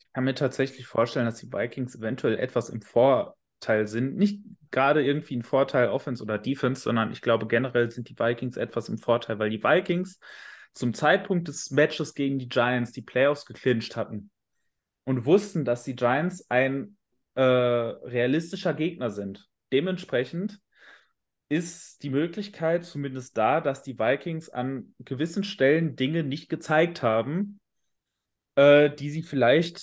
Ich 0.00 0.12
kann 0.12 0.24
mir 0.24 0.34
tatsächlich 0.34 0.86
vorstellen, 0.86 1.24
dass 1.24 1.38
die 1.38 1.50
Vikings 1.50 1.94
eventuell 1.94 2.38
etwas 2.38 2.68
im 2.68 2.82
Vorteil 3.60 3.86
sind. 3.86 4.16
Nicht 4.16 4.40
gerade 4.70 5.04
irgendwie 5.04 5.36
ein 5.36 5.42
Vorteil 5.42 5.88
Offense 5.88 6.22
oder 6.22 6.38
Defense, 6.38 6.82
sondern 6.82 7.12
ich 7.12 7.20
glaube 7.20 7.46
generell 7.46 7.90
sind 7.90 8.08
die 8.08 8.18
Vikings 8.18 8.56
etwas 8.56 8.88
im 8.88 8.98
Vorteil, 8.98 9.38
weil 9.38 9.50
die 9.50 9.62
Vikings 9.62 10.18
zum 10.72 10.94
Zeitpunkt 10.94 11.48
des 11.48 11.70
Matches 11.70 12.14
gegen 12.14 12.38
die 12.38 12.48
Giants 12.48 12.92
die 12.92 13.02
Playoffs 13.02 13.44
geclincht 13.44 13.96
hatten 13.96 14.30
und 15.04 15.26
wussten, 15.26 15.64
dass 15.64 15.82
die 15.82 15.96
Giants 15.96 16.48
ein 16.50 16.96
äh, 17.34 17.42
realistischer 17.42 18.72
Gegner 18.72 19.10
sind. 19.10 19.48
Dementsprechend 19.72 20.60
ist 21.48 22.02
die 22.02 22.10
Möglichkeit 22.10 22.84
zumindest 22.84 23.36
da, 23.36 23.60
dass 23.60 23.82
die 23.82 23.98
Vikings 23.98 24.48
an 24.48 24.94
gewissen 25.00 25.42
Stellen 25.42 25.96
Dinge 25.96 26.22
nicht 26.22 26.48
gezeigt 26.48 27.02
haben, 27.02 27.60
äh, 28.54 28.88
die 28.88 29.10
sie 29.10 29.22
vielleicht 29.22 29.80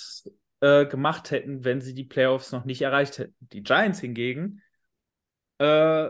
äh, 0.62 0.86
gemacht 0.86 1.32
hätten, 1.32 1.64
wenn 1.64 1.82
sie 1.82 1.94
die 1.94 2.04
Playoffs 2.04 2.52
noch 2.52 2.66
nicht 2.66 2.82
erreicht 2.82 3.20
hätten. 3.20 3.36
Die 3.40 3.64
Giants 3.64 4.00
hingegen 4.00 4.62
äh, 5.60 6.10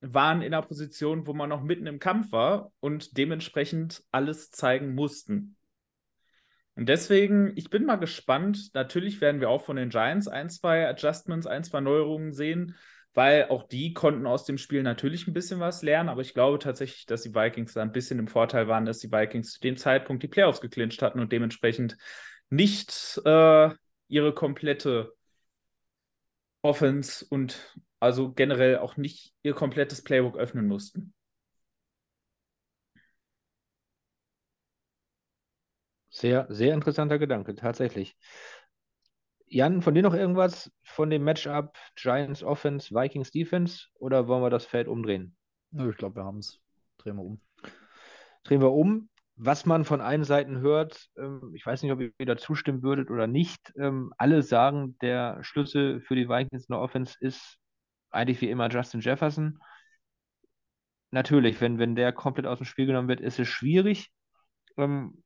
waren 0.00 0.42
in 0.42 0.54
einer 0.54 0.62
Position, 0.62 1.26
wo 1.26 1.34
man 1.34 1.48
noch 1.48 1.62
mitten 1.62 1.86
im 1.86 1.98
Kampf 1.98 2.32
war 2.32 2.72
und 2.80 3.16
dementsprechend 3.16 4.02
alles 4.10 4.50
zeigen 4.50 4.94
mussten. 4.94 5.56
Und 6.78 6.88
deswegen, 6.88 7.52
ich 7.56 7.70
bin 7.70 7.84
mal 7.84 7.96
gespannt. 7.96 8.72
Natürlich 8.72 9.20
werden 9.20 9.40
wir 9.40 9.50
auch 9.50 9.64
von 9.64 9.74
den 9.74 9.88
Giants 9.88 10.28
ein, 10.28 10.48
zwei 10.48 10.88
Adjustments, 10.88 11.48
ein, 11.48 11.64
zwei 11.64 11.80
Neuerungen 11.80 12.32
sehen, 12.32 12.76
weil 13.14 13.46
auch 13.48 13.64
die 13.64 13.94
konnten 13.94 14.28
aus 14.28 14.44
dem 14.44 14.58
Spiel 14.58 14.84
natürlich 14.84 15.26
ein 15.26 15.34
bisschen 15.34 15.58
was 15.58 15.82
lernen. 15.82 16.08
Aber 16.08 16.20
ich 16.20 16.34
glaube 16.34 16.60
tatsächlich, 16.60 17.04
dass 17.06 17.22
die 17.22 17.34
Vikings 17.34 17.72
da 17.72 17.82
ein 17.82 17.90
bisschen 17.90 18.20
im 18.20 18.28
Vorteil 18.28 18.68
waren, 18.68 18.84
dass 18.84 19.00
die 19.00 19.10
Vikings 19.10 19.54
zu 19.54 19.60
dem 19.60 19.76
Zeitpunkt 19.76 20.22
die 20.22 20.28
Playoffs 20.28 20.60
geclincht 20.60 21.02
hatten 21.02 21.18
und 21.18 21.32
dementsprechend 21.32 21.96
nicht 22.50 23.20
äh, 23.24 23.70
ihre 24.08 24.34
komplette 24.34 25.14
Offense 26.62 27.24
und 27.28 27.76
also 28.00 28.32
generell 28.32 28.78
auch 28.78 28.96
nicht 28.96 29.34
ihr 29.42 29.54
komplettes 29.54 30.02
Playbook 30.02 30.36
öffnen 30.36 30.66
mussten. 30.66 31.14
Sehr, 36.10 36.46
sehr 36.48 36.74
interessanter 36.74 37.18
Gedanke, 37.18 37.54
tatsächlich. 37.54 38.16
Jan, 39.46 39.82
von 39.82 39.94
dir 39.94 40.02
noch 40.02 40.14
irgendwas 40.14 40.70
von 40.82 41.10
dem 41.10 41.24
Matchup 41.24 41.76
Giants 41.94 42.42
Offense, 42.42 42.94
Vikings 42.94 43.30
Defense 43.30 43.86
oder 43.94 44.26
wollen 44.26 44.42
wir 44.42 44.50
das 44.50 44.66
Feld 44.66 44.88
umdrehen? 44.88 45.36
ich 45.72 45.96
glaube, 45.96 46.16
wir 46.16 46.24
haben 46.24 46.38
es. 46.38 46.60
Drehen 46.98 47.16
wir 47.16 47.24
um. 47.24 47.40
Drehen 48.44 48.60
wir 48.60 48.72
um. 48.72 49.08
Was 49.40 49.66
man 49.66 49.84
von 49.84 50.00
allen 50.00 50.24
Seiten 50.24 50.58
hört, 50.58 51.10
ähm, 51.16 51.52
ich 51.54 51.64
weiß 51.64 51.82
nicht, 51.82 51.92
ob 51.92 52.00
ihr 52.00 52.26
da 52.26 52.36
zustimmen 52.36 52.82
würdet 52.82 53.08
oder 53.08 53.28
nicht, 53.28 53.72
ähm, 53.78 54.12
alle 54.18 54.42
sagen, 54.42 54.98
der 55.00 55.38
Schlüssel 55.44 56.00
für 56.00 56.16
die 56.16 56.28
Vikings 56.28 56.64
in 56.68 56.72
der 56.72 56.80
Offense 56.80 57.14
ist 57.20 57.56
eigentlich 58.10 58.40
wie 58.40 58.50
immer 58.50 58.68
Justin 58.68 59.00
Jefferson. 59.00 59.60
Natürlich, 61.12 61.60
wenn, 61.60 61.78
wenn 61.78 61.94
der 61.94 62.12
komplett 62.12 62.46
aus 62.46 62.58
dem 62.58 62.64
Spiel 62.66 62.86
genommen 62.86 63.06
wird, 63.06 63.20
ist 63.20 63.38
es 63.38 63.46
schwierig. 63.46 64.10
Ähm, 64.76 65.22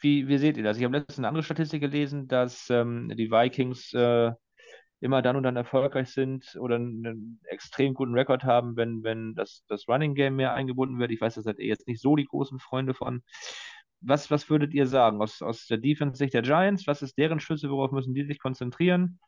wie, 0.00 0.28
wie 0.28 0.38
seht 0.38 0.58
ihr 0.58 0.62
das? 0.62 0.76
Ich 0.76 0.84
habe 0.84 0.98
letztens 0.98 1.18
eine 1.18 1.28
andere 1.28 1.42
Statistik 1.42 1.80
gelesen, 1.80 2.28
dass 2.28 2.66
die 2.66 3.30
Vikings 3.30 3.92
äh, 3.92 4.32
immer 5.00 5.22
dann 5.22 5.36
und 5.36 5.42
dann 5.42 5.56
erfolgreich 5.56 6.10
sind 6.10 6.56
oder 6.60 6.76
einen 6.76 7.40
extrem 7.44 7.94
guten 7.94 8.14
Rekord 8.14 8.44
haben, 8.44 8.76
wenn, 8.76 9.02
wenn 9.02 9.34
das, 9.34 9.64
das 9.68 9.88
Running 9.88 10.14
Game 10.14 10.36
mehr 10.36 10.54
eingebunden 10.54 10.98
wird. 10.98 11.10
Ich 11.10 11.20
weiß, 11.20 11.34
da 11.34 11.42
seid 11.42 11.58
ihr 11.58 11.66
jetzt 11.66 11.88
nicht 11.88 12.00
so 12.00 12.16
die 12.16 12.26
großen 12.26 12.58
Freunde 12.58 12.94
von. 12.94 13.22
Was, 14.02 14.30
was 14.30 14.48
würdet 14.48 14.72
ihr 14.74 14.86
sagen 14.86 15.20
aus, 15.20 15.42
aus 15.42 15.66
der 15.66 15.78
Defense-Sicht 15.78 16.34
der 16.34 16.42
Giants? 16.42 16.86
Was 16.86 17.02
ist 17.02 17.18
deren 17.18 17.40
Schlüssel? 17.40 17.70
Worauf 17.70 17.92
müssen 17.92 18.14
die 18.14 18.24
sich 18.24 18.38
konzentrieren? 18.38 19.18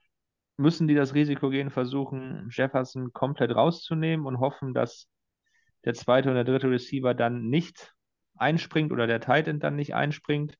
müssen 0.56 0.88
die 0.88 0.94
das 0.94 1.14
Risiko 1.14 1.50
gehen, 1.50 1.70
versuchen, 1.70 2.48
Jefferson 2.50 3.12
komplett 3.12 3.54
rauszunehmen 3.54 4.26
und 4.26 4.40
hoffen, 4.40 4.74
dass 4.74 5.08
der 5.84 5.94
zweite 5.94 6.28
und 6.28 6.34
der 6.36 6.44
dritte 6.44 6.70
Receiver 6.70 7.14
dann 7.14 7.48
nicht 7.48 7.94
einspringt 8.36 8.92
oder 8.92 9.06
der 9.06 9.20
Tight 9.20 9.48
End 9.48 9.62
dann 9.62 9.76
nicht 9.76 9.94
einspringt. 9.94 10.56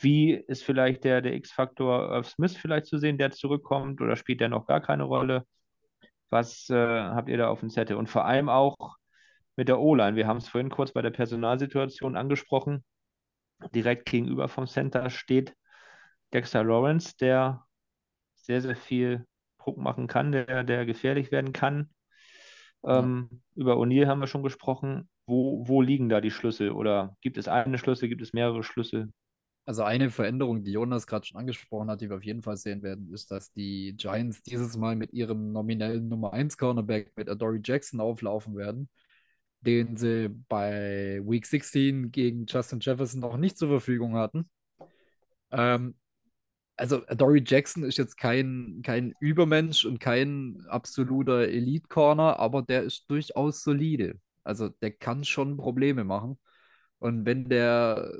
Wie 0.00 0.32
ist 0.32 0.64
vielleicht 0.64 1.04
der, 1.04 1.20
der 1.20 1.34
X-Faktor 1.34 2.10
Irv 2.12 2.28
Smith 2.28 2.56
vielleicht 2.56 2.86
zu 2.86 2.98
sehen, 2.98 3.18
der 3.18 3.30
zurückkommt 3.30 4.00
oder 4.00 4.16
spielt 4.16 4.40
der 4.40 4.48
noch 4.48 4.66
gar 4.66 4.80
keine 4.80 5.04
Rolle? 5.04 5.46
Was 6.30 6.70
äh, 6.70 6.74
habt 6.74 7.28
ihr 7.28 7.38
da 7.38 7.48
auf 7.48 7.60
dem 7.60 7.70
Zettel? 7.70 7.96
Und 7.96 8.08
vor 8.08 8.24
allem 8.24 8.48
auch 8.48 8.96
mit 9.56 9.68
der 9.68 9.80
O-Line. 9.80 10.16
Wir 10.16 10.26
haben 10.26 10.38
es 10.38 10.48
vorhin 10.48 10.70
kurz 10.70 10.92
bei 10.92 11.02
der 11.02 11.10
Personalsituation 11.10 12.16
angesprochen. 12.16 12.84
Direkt 13.74 14.08
gegenüber 14.08 14.48
vom 14.48 14.66
Center 14.66 15.10
steht 15.10 15.54
Dexter 16.32 16.64
Lawrence, 16.64 17.14
der 17.20 17.64
sehr, 18.36 18.62
sehr 18.62 18.76
viel 18.76 19.26
Druck 19.58 19.76
machen 19.76 20.06
kann, 20.06 20.32
der, 20.32 20.64
der 20.64 20.86
gefährlich 20.86 21.30
werden 21.30 21.52
kann. 21.52 21.90
Ähm, 22.84 23.28
ja. 23.30 23.38
Über 23.56 23.74
O'Neill 23.74 24.06
haben 24.06 24.20
wir 24.20 24.26
schon 24.26 24.42
gesprochen. 24.42 25.10
Wo, 25.26 25.68
wo 25.68 25.82
liegen 25.82 26.08
da 26.08 26.20
die 26.20 26.30
Schlüssel? 26.30 26.70
Oder 26.70 27.16
gibt 27.20 27.36
es 27.36 27.46
eine 27.46 27.78
Schlüssel, 27.78 28.08
gibt 28.08 28.22
es 28.22 28.32
mehrere 28.32 28.62
Schlüssel? 28.62 29.12
Also 29.66 29.84
eine 29.84 30.10
Veränderung, 30.10 30.64
die 30.64 30.72
Jonas 30.72 31.06
gerade 31.06 31.26
schon 31.26 31.38
angesprochen 31.38 31.90
hat, 31.90 32.00
die 32.00 32.08
wir 32.08 32.16
auf 32.16 32.24
jeden 32.24 32.42
Fall 32.42 32.56
sehen 32.56 32.82
werden, 32.82 33.12
ist, 33.12 33.30
dass 33.30 33.52
die 33.52 33.94
Giants 33.96 34.42
dieses 34.42 34.76
Mal 34.76 34.96
mit 34.96 35.12
ihrem 35.12 35.52
nominellen 35.52 36.08
Nummer 36.08 36.32
1 36.32 36.56
Cornerback 36.56 37.12
mit 37.16 37.28
Adoree 37.28 37.60
Jackson 37.62 38.00
auflaufen 38.00 38.56
werden, 38.56 38.88
den 39.60 39.96
sie 39.96 40.28
bei 40.48 41.20
Week 41.24 41.46
16 41.46 42.10
gegen 42.10 42.46
Justin 42.46 42.80
Jefferson 42.80 43.20
noch 43.20 43.36
nicht 43.36 43.58
zur 43.58 43.68
Verfügung 43.68 44.16
hatten. 44.16 44.48
Ähm, 45.52 45.94
also 46.76 47.00
Dory 47.14 47.44
Jackson 47.46 47.84
ist 47.84 47.98
jetzt 47.98 48.16
kein, 48.16 48.80
kein 48.82 49.14
Übermensch 49.20 49.84
und 49.84 50.00
kein 50.00 50.64
absoluter 50.68 51.46
Elite-Corner, 51.48 52.38
aber 52.38 52.62
der 52.62 52.84
ist 52.84 53.04
durchaus 53.10 53.62
solide. 53.62 54.18
Also 54.44 54.70
der 54.70 54.92
kann 54.92 55.24
schon 55.24 55.58
Probleme 55.58 56.04
machen. 56.04 56.38
Und 56.98 57.26
wenn 57.26 57.48
der 57.50 58.10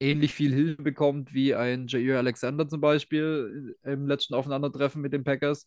ähnlich 0.00 0.34
viel 0.34 0.52
Hilfe 0.52 0.82
bekommt 0.82 1.32
wie 1.34 1.54
ein 1.54 1.86
Jair 1.86 2.18
Alexander 2.18 2.68
zum 2.68 2.80
Beispiel 2.80 3.76
im 3.82 4.06
letzten 4.06 4.34
Aufeinandertreffen 4.34 5.00
mit 5.00 5.12
den 5.12 5.24
Packers, 5.24 5.66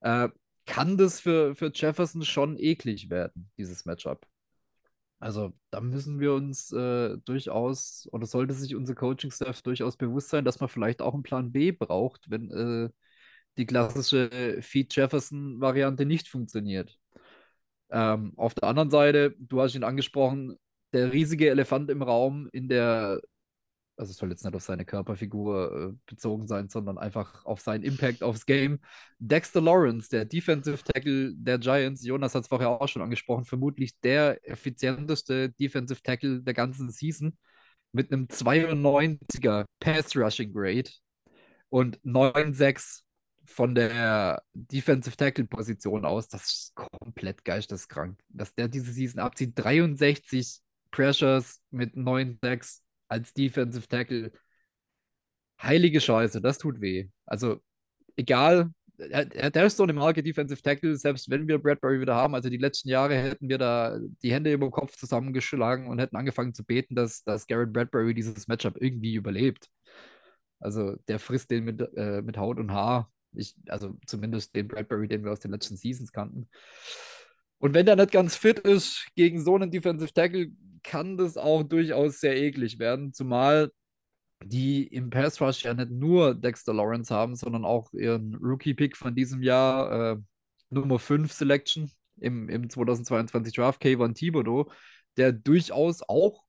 äh, 0.00 0.28
kann 0.66 0.96
das 0.96 1.20
für, 1.20 1.54
für 1.54 1.70
Jefferson 1.72 2.24
schon 2.24 2.58
eklig 2.58 3.10
werden, 3.10 3.50
dieses 3.56 3.84
Matchup. 3.84 4.26
Also 5.18 5.52
da 5.70 5.80
müssen 5.80 6.20
wir 6.20 6.34
uns 6.34 6.72
äh, 6.72 7.16
durchaus, 7.24 8.08
oder 8.12 8.26
sollte 8.26 8.52
sich 8.54 8.74
unser 8.74 8.94
Coaching-Staff 8.94 9.62
durchaus 9.62 9.96
bewusst 9.96 10.28
sein, 10.28 10.44
dass 10.44 10.60
man 10.60 10.68
vielleicht 10.68 11.00
auch 11.00 11.14
einen 11.14 11.22
Plan 11.22 11.52
B 11.52 11.72
braucht, 11.72 12.30
wenn 12.30 12.50
äh, 12.50 12.90
die 13.56 13.66
klassische 13.66 14.58
Feed 14.60 14.94
Jefferson-Variante 14.94 16.04
nicht 16.04 16.28
funktioniert. 16.28 16.98
Ähm, 17.90 18.34
auf 18.36 18.54
der 18.54 18.68
anderen 18.68 18.90
Seite, 18.90 19.34
du 19.38 19.60
hast 19.62 19.74
ihn 19.74 19.84
angesprochen, 19.84 20.56
der 20.92 21.12
riesige 21.12 21.48
Elefant 21.48 21.90
im 21.90 22.02
Raum 22.02 22.48
in 22.52 22.68
der 22.68 23.20
also 23.96 24.10
es 24.10 24.16
soll 24.18 24.30
jetzt 24.30 24.44
nicht 24.44 24.54
auf 24.54 24.62
seine 24.62 24.84
Körperfigur 24.84 25.92
äh, 25.92 25.96
bezogen 26.06 26.46
sein, 26.46 26.68
sondern 26.68 26.98
einfach 26.98 27.44
auf 27.44 27.60
seinen 27.60 27.82
Impact 27.82 28.22
aufs 28.22 28.46
Game. 28.46 28.80
Dexter 29.18 29.60
Lawrence, 29.60 30.10
der 30.10 30.24
Defensive 30.24 30.82
Tackle 30.84 31.34
der 31.34 31.58
Giants, 31.58 32.04
Jonas 32.04 32.34
hat 32.34 32.42
es 32.42 32.48
vorher 32.48 32.68
auch 32.70 32.88
schon 32.88 33.02
angesprochen, 33.02 33.44
vermutlich 33.44 33.98
der 34.00 34.38
effizienteste 34.48 35.50
Defensive 35.50 36.02
Tackle 36.02 36.42
der 36.42 36.54
ganzen 36.54 36.90
Season 36.90 37.36
mit 37.92 38.12
einem 38.12 38.26
92er 38.26 39.64
Pass 39.80 40.14
Rushing 40.16 40.52
Grade 40.52 40.90
und 41.70 41.98
9,6 42.02 43.00
von 43.46 43.74
der 43.74 44.42
Defensive 44.54 45.16
Tackle 45.16 45.46
Position 45.46 46.04
aus. 46.04 46.28
Das 46.28 46.44
ist 46.44 46.74
komplett 46.74 47.44
geisteskrank. 47.44 48.18
Dass 48.28 48.54
der 48.54 48.68
diese 48.68 48.92
Season 48.92 49.20
abzieht, 49.20 49.52
63 49.54 50.60
Pressures 50.90 51.60
mit 51.70 51.94
9,6 51.94 52.80
als 53.08 53.32
Defensive 53.32 53.88
Tackle. 53.88 54.32
Heilige 55.62 56.00
Scheiße, 56.00 56.40
das 56.40 56.58
tut 56.58 56.80
weh. 56.80 57.08
Also, 57.24 57.60
egal, 58.16 58.70
er, 58.98 59.50
der 59.50 59.66
ist 59.66 59.76
so 59.76 59.82
eine 59.82 59.92
Marke 59.92 60.22
Defensive 60.22 60.62
Tackle, 60.62 60.96
selbst 60.96 61.30
wenn 61.30 61.48
wir 61.48 61.58
Bradbury 61.58 62.00
wieder 62.00 62.14
haben. 62.14 62.34
Also, 62.34 62.48
die 62.50 62.56
letzten 62.56 62.88
Jahre 62.88 63.16
hätten 63.16 63.48
wir 63.48 63.58
da 63.58 63.98
die 64.22 64.32
Hände 64.32 64.52
über 64.52 64.66
den 64.66 64.72
Kopf 64.72 64.96
zusammengeschlagen 64.96 65.88
und 65.88 65.98
hätten 65.98 66.16
angefangen 66.16 66.54
zu 66.54 66.64
beten, 66.64 66.94
dass, 66.94 67.22
dass 67.24 67.46
Garrett 67.46 67.72
Bradbury 67.72 68.14
dieses 68.14 68.48
Matchup 68.48 68.76
irgendwie 68.80 69.14
überlebt. 69.14 69.68
Also, 70.60 70.96
der 71.08 71.18
frisst 71.18 71.50
den 71.50 71.64
mit, 71.64 71.80
äh, 71.96 72.22
mit 72.22 72.38
Haut 72.38 72.58
und 72.58 72.72
Haar. 72.72 73.10
Ich, 73.32 73.54
also, 73.68 73.98
zumindest 74.06 74.54
den 74.56 74.68
Bradbury, 74.68 75.08
den 75.08 75.24
wir 75.24 75.32
aus 75.32 75.40
den 75.40 75.52
letzten 75.52 75.76
Seasons 75.76 76.12
kannten. 76.12 76.48
Und 77.58 77.74
wenn 77.74 77.86
der 77.86 77.96
nicht 77.96 78.12
ganz 78.12 78.36
fit 78.36 78.58
ist 78.58 79.06
gegen 79.14 79.42
so 79.42 79.54
einen 79.54 79.70
Defensive 79.70 80.12
Tackle, 80.12 80.48
kann 80.82 81.16
das 81.16 81.36
auch 81.36 81.62
durchaus 81.62 82.20
sehr 82.20 82.36
eklig 82.36 82.78
werden, 82.78 83.12
zumal 83.12 83.70
die 84.44 84.86
im 84.86 85.10
Pass 85.10 85.40
Rush 85.40 85.64
ja 85.64 85.74
nicht 85.74 85.90
nur 85.90 86.34
Dexter 86.34 86.74
Lawrence 86.74 87.12
haben, 87.12 87.36
sondern 87.36 87.64
auch 87.64 87.92
ihren 87.92 88.34
Rookie-Pick 88.36 88.96
von 88.96 89.14
diesem 89.14 89.42
Jahr, 89.42 90.12
äh, 90.12 90.16
Nummer 90.70 90.98
5 90.98 91.32
Selection 91.32 91.90
im, 92.20 92.48
im 92.48 92.68
2022 92.68 93.54
Draft, 93.54 93.80
Kayvon 93.80 94.14
Thibodeau, 94.14 94.70
der 95.16 95.32
durchaus 95.32 96.02
auch 96.02 96.44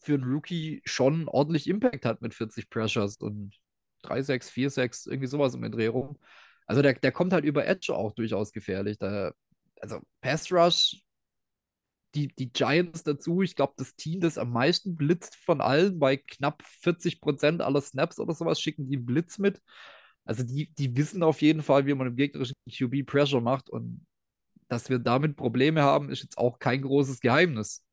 für 0.00 0.14
einen 0.14 0.24
Rookie 0.24 0.80
schon 0.84 1.28
ordentlich 1.28 1.68
Impact 1.68 2.04
hat 2.04 2.22
mit 2.22 2.34
40 2.34 2.70
Pressures 2.70 3.18
und 3.18 3.54
3-6, 4.04 4.50
4-6, 4.50 5.10
irgendwie 5.10 5.26
sowas 5.28 5.54
um 5.54 5.62
den 5.62 5.72
Dreh 5.72 5.88
rum. 5.88 6.18
Also 6.66 6.82
der, 6.82 6.94
der 6.94 7.12
kommt 7.12 7.32
halt 7.32 7.44
über 7.44 7.66
Edge 7.66 7.94
auch 7.94 8.12
durchaus 8.12 8.52
gefährlich. 8.52 8.98
Da, 8.98 9.32
also 9.80 10.00
Pass 10.20 10.50
Rush 10.52 11.02
die, 12.14 12.28
die 12.28 12.50
Giants 12.50 13.02
dazu. 13.02 13.42
Ich 13.42 13.54
glaube, 13.54 13.74
das 13.76 13.94
Team, 13.94 14.20
das 14.20 14.38
am 14.38 14.50
meisten 14.50 14.96
blitzt 14.96 15.36
von 15.36 15.60
allen, 15.60 15.98
bei 15.98 16.16
knapp 16.16 16.62
40 16.80 17.20
Prozent 17.20 17.62
aller 17.62 17.80
Snaps 17.80 18.18
oder 18.18 18.34
sowas, 18.34 18.60
schicken 18.60 18.88
die 18.88 18.96
Blitz 18.96 19.38
mit. 19.38 19.60
Also 20.24 20.42
die, 20.42 20.72
die 20.74 20.96
wissen 20.96 21.22
auf 21.22 21.40
jeden 21.42 21.62
Fall, 21.62 21.86
wie 21.86 21.94
man 21.94 22.06
im 22.06 22.16
gegnerischen 22.16 22.56
QB 22.70 23.06
Pressure 23.06 23.40
macht. 23.40 23.70
Und 23.70 24.06
dass 24.68 24.90
wir 24.90 24.98
damit 24.98 25.36
Probleme 25.36 25.82
haben, 25.82 26.10
ist 26.10 26.22
jetzt 26.22 26.38
auch 26.38 26.58
kein 26.58 26.82
großes 26.82 27.20
Geheimnis. 27.20 27.84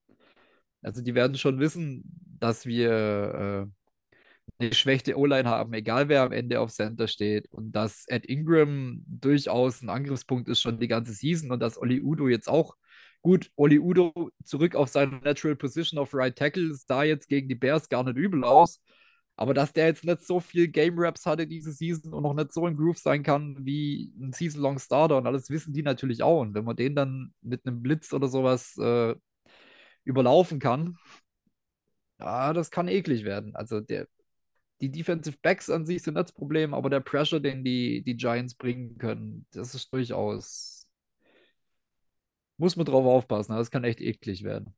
Also 0.82 1.02
die 1.02 1.16
werden 1.16 1.38
schon 1.38 1.60
wissen, 1.60 2.04
dass 2.40 2.66
wir 2.66 3.68
äh, 3.68 3.85
eine 4.60 4.74
schwächte 4.74 5.18
O-Line 5.18 5.50
haben, 5.50 5.74
egal 5.74 6.10
wer 6.10 6.22
am 6.24 6.32
Ende 6.32 6.60
auf 6.60 6.72
Center 6.72 7.08
steht. 7.08 7.48
Und 7.52 7.72
dass 7.74 8.06
Ed 8.08 8.26
Ingram 8.26 9.04
durchaus 9.08 9.82
ein 9.82 9.90
Angriffspunkt 9.90 10.50
ist 10.50 10.62
schon 10.62 10.80
die 10.80 10.88
ganze 10.88 11.14
Season 11.14 11.52
und 11.52 11.60
dass 11.60 11.78
Oli 11.78 12.02
Udo 12.02 12.28
jetzt 12.28 12.48
auch 12.50 12.76
Gut, 13.26 13.50
Oli 13.56 13.80
Udo 13.80 14.30
zurück 14.44 14.76
auf 14.76 14.90
seine 14.90 15.18
Natural 15.18 15.56
Position 15.56 16.00
auf 16.00 16.14
Right 16.14 16.36
Tackle 16.36 16.76
sah 16.76 17.02
jetzt 17.02 17.28
gegen 17.28 17.50
die 17.50 17.56
Bears 17.56 17.90
gar 17.90 18.04
nicht 18.04 18.18
übel 18.18 18.44
aus. 18.44 18.84
Aber 19.36 19.56
dass 19.56 19.74
der 19.74 19.88
jetzt 19.88 20.06
nicht 20.06 20.22
so 20.22 20.40
viel 20.40 20.68
Game 20.68 20.94
Raps 21.00 21.26
hatte 21.26 21.48
diese 21.48 21.72
Season 21.72 22.14
und 22.14 22.22
noch 22.22 22.36
nicht 22.36 22.54
so 22.54 22.68
im 22.68 22.78
Groove 22.78 23.00
sein 23.00 23.24
kann 23.24 23.58
wie 23.66 24.14
ein 24.20 24.32
Season-Long 24.32 24.78
Starter 24.78 25.18
und 25.18 25.26
alles 25.26 25.50
wissen 25.50 25.74
die 25.74 25.82
natürlich 25.82 26.22
auch. 26.22 26.42
Und 26.42 26.54
wenn 26.54 26.66
man 26.66 26.76
den 26.76 26.96
dann 26.96 27.34
mit 27.42 27.66
einem 27.66 27.82
Blitz 27.82 28.14
oder 28.14 28.28
sowas 28.28 28.78
äh, 28.78 29.16
überlaufen 30.04 30.60
kann, 30.60 30.96
ja, 32.20 32.54
das 32.54 32.72
kann 32.72 32.88
eklig 32.88 33.26
werden. 33.26 33.56
Also 33.56 33.82
der, 33.82 34.08
die 34.82 34.92
Defensive 34.92 35.38
Backs 35.42 35.70
an 35.70 35.86
sich 35.86 36.04
sind 36.04 36.16
das 36.16 36.32
Problem, 36.32 36.74
aber 36.74 36.90
der 36.90 37.00
Pressure, 37.00 37.40
den 37.40 37.64
die, 37.64 38.04
die 38.04 38.18
Giants 38.18 38.56
bringen 38.56 38.98
können, 38.98 39.46
das 39.52 39.76
ist 39.76 39.92
durchaus 39.94 40.76
muss 42.58 42.76
man 42.76 42.86
drauf 42.86 43.06
aufpassen, 43.06 43.56
das 43.56 43.72
kann 43.72 43.84
echt 43.84 44.02
eklig 44.02 44.44
werden. 44.44 44.76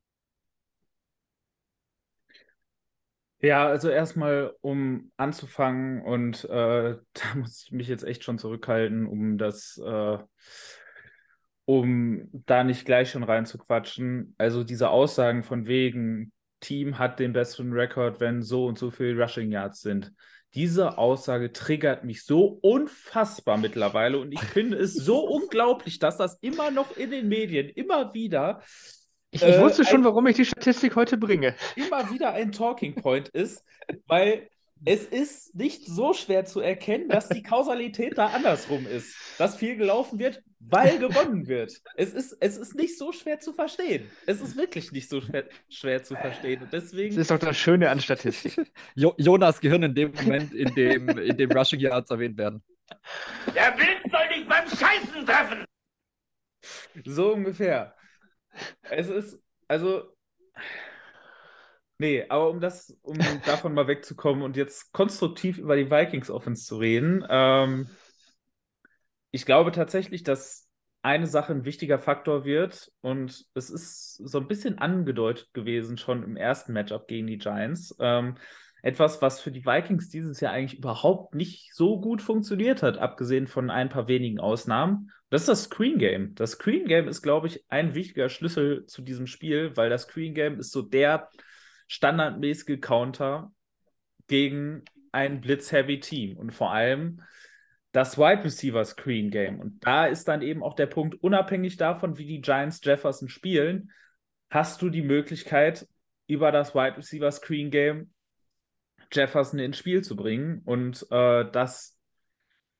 Ja, 3.40 3.68
also 3.68 3.90
erstmal, 3.90 4.56
um 4.62 5.12
anzufangen, 5.16 6.02
und 6.02 6.44
äh, 6.46 6.98
da 7.14 7.36
muss 7.36 7.64
ich 7.66 7.72
mich 7.72 7.88
jetzt 7.88 8.04
echt 8.04 8.24
schon 8.24 8.40
zurückhalten, 8.40 9.06
um 9.06 9.38
das, 9.38 9.78
äh, 9.78 10.18
um 11.66 12.30
da 12.46 12.64
nicht 12.64 12.86
gleich 12.86 13.12
schon 13.12 13.24
reinzuquatschen. 13.24 14.34
Also 14.38 14.64
diese 14.64 14.90
Aussagen 14.90 15.44
von 15.44 15.68
wegen, 15.68 16.32
Team 16.60 16.98
hat 16.98 17.20
den 17.20 17.34
besseren 17.34 17.72
Rekord, 17.74 18.20
wenn 18.20 18.42
so 18.42 18.66
und 18.66 18.78
so 18.78 18.92
viele 18.92 19.22
Rushing 19.22 19.52
Yards 19.52 19.82
sind. 19.82 20.12
Diese 20.54 20.98
Aussage 20.98 21.52
triggert 21.52 22.04
mich 22.04 22.24
so 22.24 22.60
unfassbar 22.62 23.58
mittlerweile 23.58 24.18
und 24.18 24.32
ich 24.32 24.40
finde 24.40 24.78
es 24.78 24.94
so 24.94 25.20
unglaublich, 25.28 26.00
dass 26.00 26.18
das 26.18 26.38
immer 26.42 26.72
noch 26.72 26.96
in 26.98 27.12
den 27.12 27.28
Medien, 27.28 27.70
immer 27.70 28.14
wieder. 28.14 28.62
Ich, 29.30 29.44
ich 29.44 29.48
äh, 29.48 29.62
wusste 29.62 29.86
schon, 29.86 30.02
ein, 30.02 30.06
warum 30.06 30.26
ich 30.28 30.38
die 30.38 30.46
Statistik 30.46 30.96
heute 30.96 31.18
bringe. 31.18 31.56
Immer 31.76 32.10
wieder 32.12 32.32
ein 32.32 32.52
Talking 32.52 32.96
Point 32.96 33.28
ist, 33.30 33.64
weil 34.08 34.50
es 34.86 35.06
ist 35.06 35.56
nicht 35.56 35.86
so 35.86 36.14
schwer 36.14 36.46
zu 36.46 36.60
erkennen, 36.60 37.10
dass 37.10 37.30
die 37.30 37.44
Kausalität 37.44 38.18
da 38.18 38.28
andersrum 38.28 38.86
ist. 38.88 39.16
Dass 39.38 39.58
viel 39.58 39.76
gelaufen 39.76 40.20
wird, 40.20 40.44
weil 40.60 41.00
gewonnen 41.00 41.48
wird. 41.48 41.74
Es 41.96 42.14
ist, 42.14 42.38
es 42.40 42.58
ist 42.58 42.76
nicht 42.76 42.98
so 42.98 43.12
schwer 43.12 43.40
zu 43.40 43.54
verstehen. 43.54 44.10
Es 44.26 44.42
ist 44.42 44.58
wirklich 44.58 44.92
nicht 44.92 45.10
so 45.10 45.22
schwer, 45.22 45.46
schwer 45.70 46.04
zu 46.04 46.16
verstehen. 46.16 46.64
Und 46.64 46.74
deswegen... 46.74 47.16
Das 47.16 47.24
ist 47.24 47.32
doch 47.32 47.40
das 47.40 47.58
Schöne 47.58 47.90
an 47.90 48.00
Statistik. 48.00 48.72
jo 48.96 49.14
Jonas 49.18 49.60
Gehirn 49.60 49.84
in 49.84 49.96
dem 49.96 50.12
Moment, 50.14 50.54
in 50.54 50.74
dem, 50.76 51.10
in 51.10 51.38
dem 51.38 51.52
Rushing 51.52 51.80
Yards 51.80 52.12
erwähnt 52.12 52.38
werden. 52.38 52.64
Der 53.54 53.78
Wind 53.78 54.12
soll 54.12 54.28
dich 54.34 54.48
beim 54.48 54.68
Scheißen 54.68 55.26
treffen! 55.26 55.66
So 57.06 57.34
ungefähr. 57.34 57.96
Es 58.90 59.08
ist, 59.08 59.42
also, 59.68 60.14
Nee, 62.00 62.26
aber 62.30 62.50
um 62.50 62.60
das, 62.60 62.96
um 63.02 63.18
davon 63.46 63.74
mal 63.74 63.88
wegzukommen 63.88 64.44
und 64.44 64.56
jetzt 64.56 64.94
konstruktiv 64.94 65.58
über 65.58 65.76
die 65.76 65.90
Vikings 65.90 66.30
Offense 66.30 66.66
zu 66.66 66.78
reden, 66.78 67.26
ähm, 67.28 67.90
ich 69.32 69.46
glaube 69.46 69.72
tatsächlich, 69.72 70.24
dass 70.24 70.68
eine 71.02 71.26
Sache 71.26 71.54
ein 71.54 71.66
wichtiger 71.66 72.00
Faktor 72.00 72.46
wird 72.46 72.92
und 73.02 73.46
es 73.54 73.70
ist 73.70 74.16
so 74.16 74.40
ein 74.40 74.48
bisschen 74.48 74.78
angedeutet 74.78 75.54
gewesen 75.54 75.98
schon 75.98 76.24
im 76.24 76.36
ersten 76.38 76.74
Matchup 76.74 77.08
gegen 77.08 77.28
die 77.28 77.38
Giants. 77.38 77.96
Ähm, 78.00 78.36
etwas, 78.84 79.22
was 79.22 79.42
für 79.42 79.52
die 79.52 79.66
Vikings 79.66 80.10
dieses 80.10 80.40
Jahr 80.40 80.54
eigentlich 80.54 80.78
überhaupt 80.78 81.34
nicht 81.34 81.74
so 81.74 82.00
gut 82.00 82.22
funktioniert 82.22 82.84
hat, 82.84 82.98
abgesehen 82.98 83.48
von 83.48 83.70
ein 83.70 83.90
paar 83.90 84.08
wenigen 84.08 84.40
Ausnahmen. 84.40 85.12
Das 85.30 85.42
ist 85.42 85.50
das 85.50 85.64
Screen 85.64 85.98
Game. 85.98 86.36
Das 86.36 86.52
Screen 86.52 86.86
Game 86.86 87.08
ist, 87.08 87.22
glaube 87.22 87.48
ich, 87.48 87.66
ein 87.70 87.96
wichtiger 87.96 88.30
Schlüssel 88.30 88.86
zu 88.86 89.02
diesem 89.02 89.28
Spiel, 89.28 89.76
weil 89.76 89.90
das 89.90 90.04
Screen 90.04 90.34
Game 90.34 90.60
ist 90.60 90.72
so 90.72 90.82
der 90.82 91.30
standardmäßige 91.88 92.80
Counter 92.80 93.52
gegen 94.28 94.84
ein 95.12 95.42
Blitz-Heavy-Team 95.42 96.38
und 96.38 96.54
vor 96.54 96.72
allem 96.72 97.22
das 97.92 98.18
Wide 98.18 98.44
Receiver 98.44 98.86
Screen 98.86 99.32
Game. 99.32 99.60
Und 99.60 99.86
da 99.86 100.06
ist 100.06 100.28
dann 100.28 100.42
eben 100.42 100.62
auch 100.62 100.76
der 100.76 100.86
Punkt, 100.86 101.16
unabhängig 101.24 101.78
davon, 101.78 102.18
wie 102.18 102.26
die 102.26 102.42
Giants 102.42 102.82
Jefferson 102.84 103.30
spielen, 103.30 103.92
hast 104.50 104.82
du 104.82 104.90
die 104.90 105.02
Möglichkeit, 105.02 105.88
über 106.28 106.52
das 106.52 106.76
Wide 106.76 106.98
Receiver 106.98 107.32
Screen 107.32 107.72
Game 107.72 108.12
Jefferson 109.12 109.60
ins 109.60 109.78
Spiel 109.78 110.04
zu 110.04 110.16
bringen. 110.16 110.62
Und 110.66 111.06
äh, 111.10 111.50
das 111.52 111.97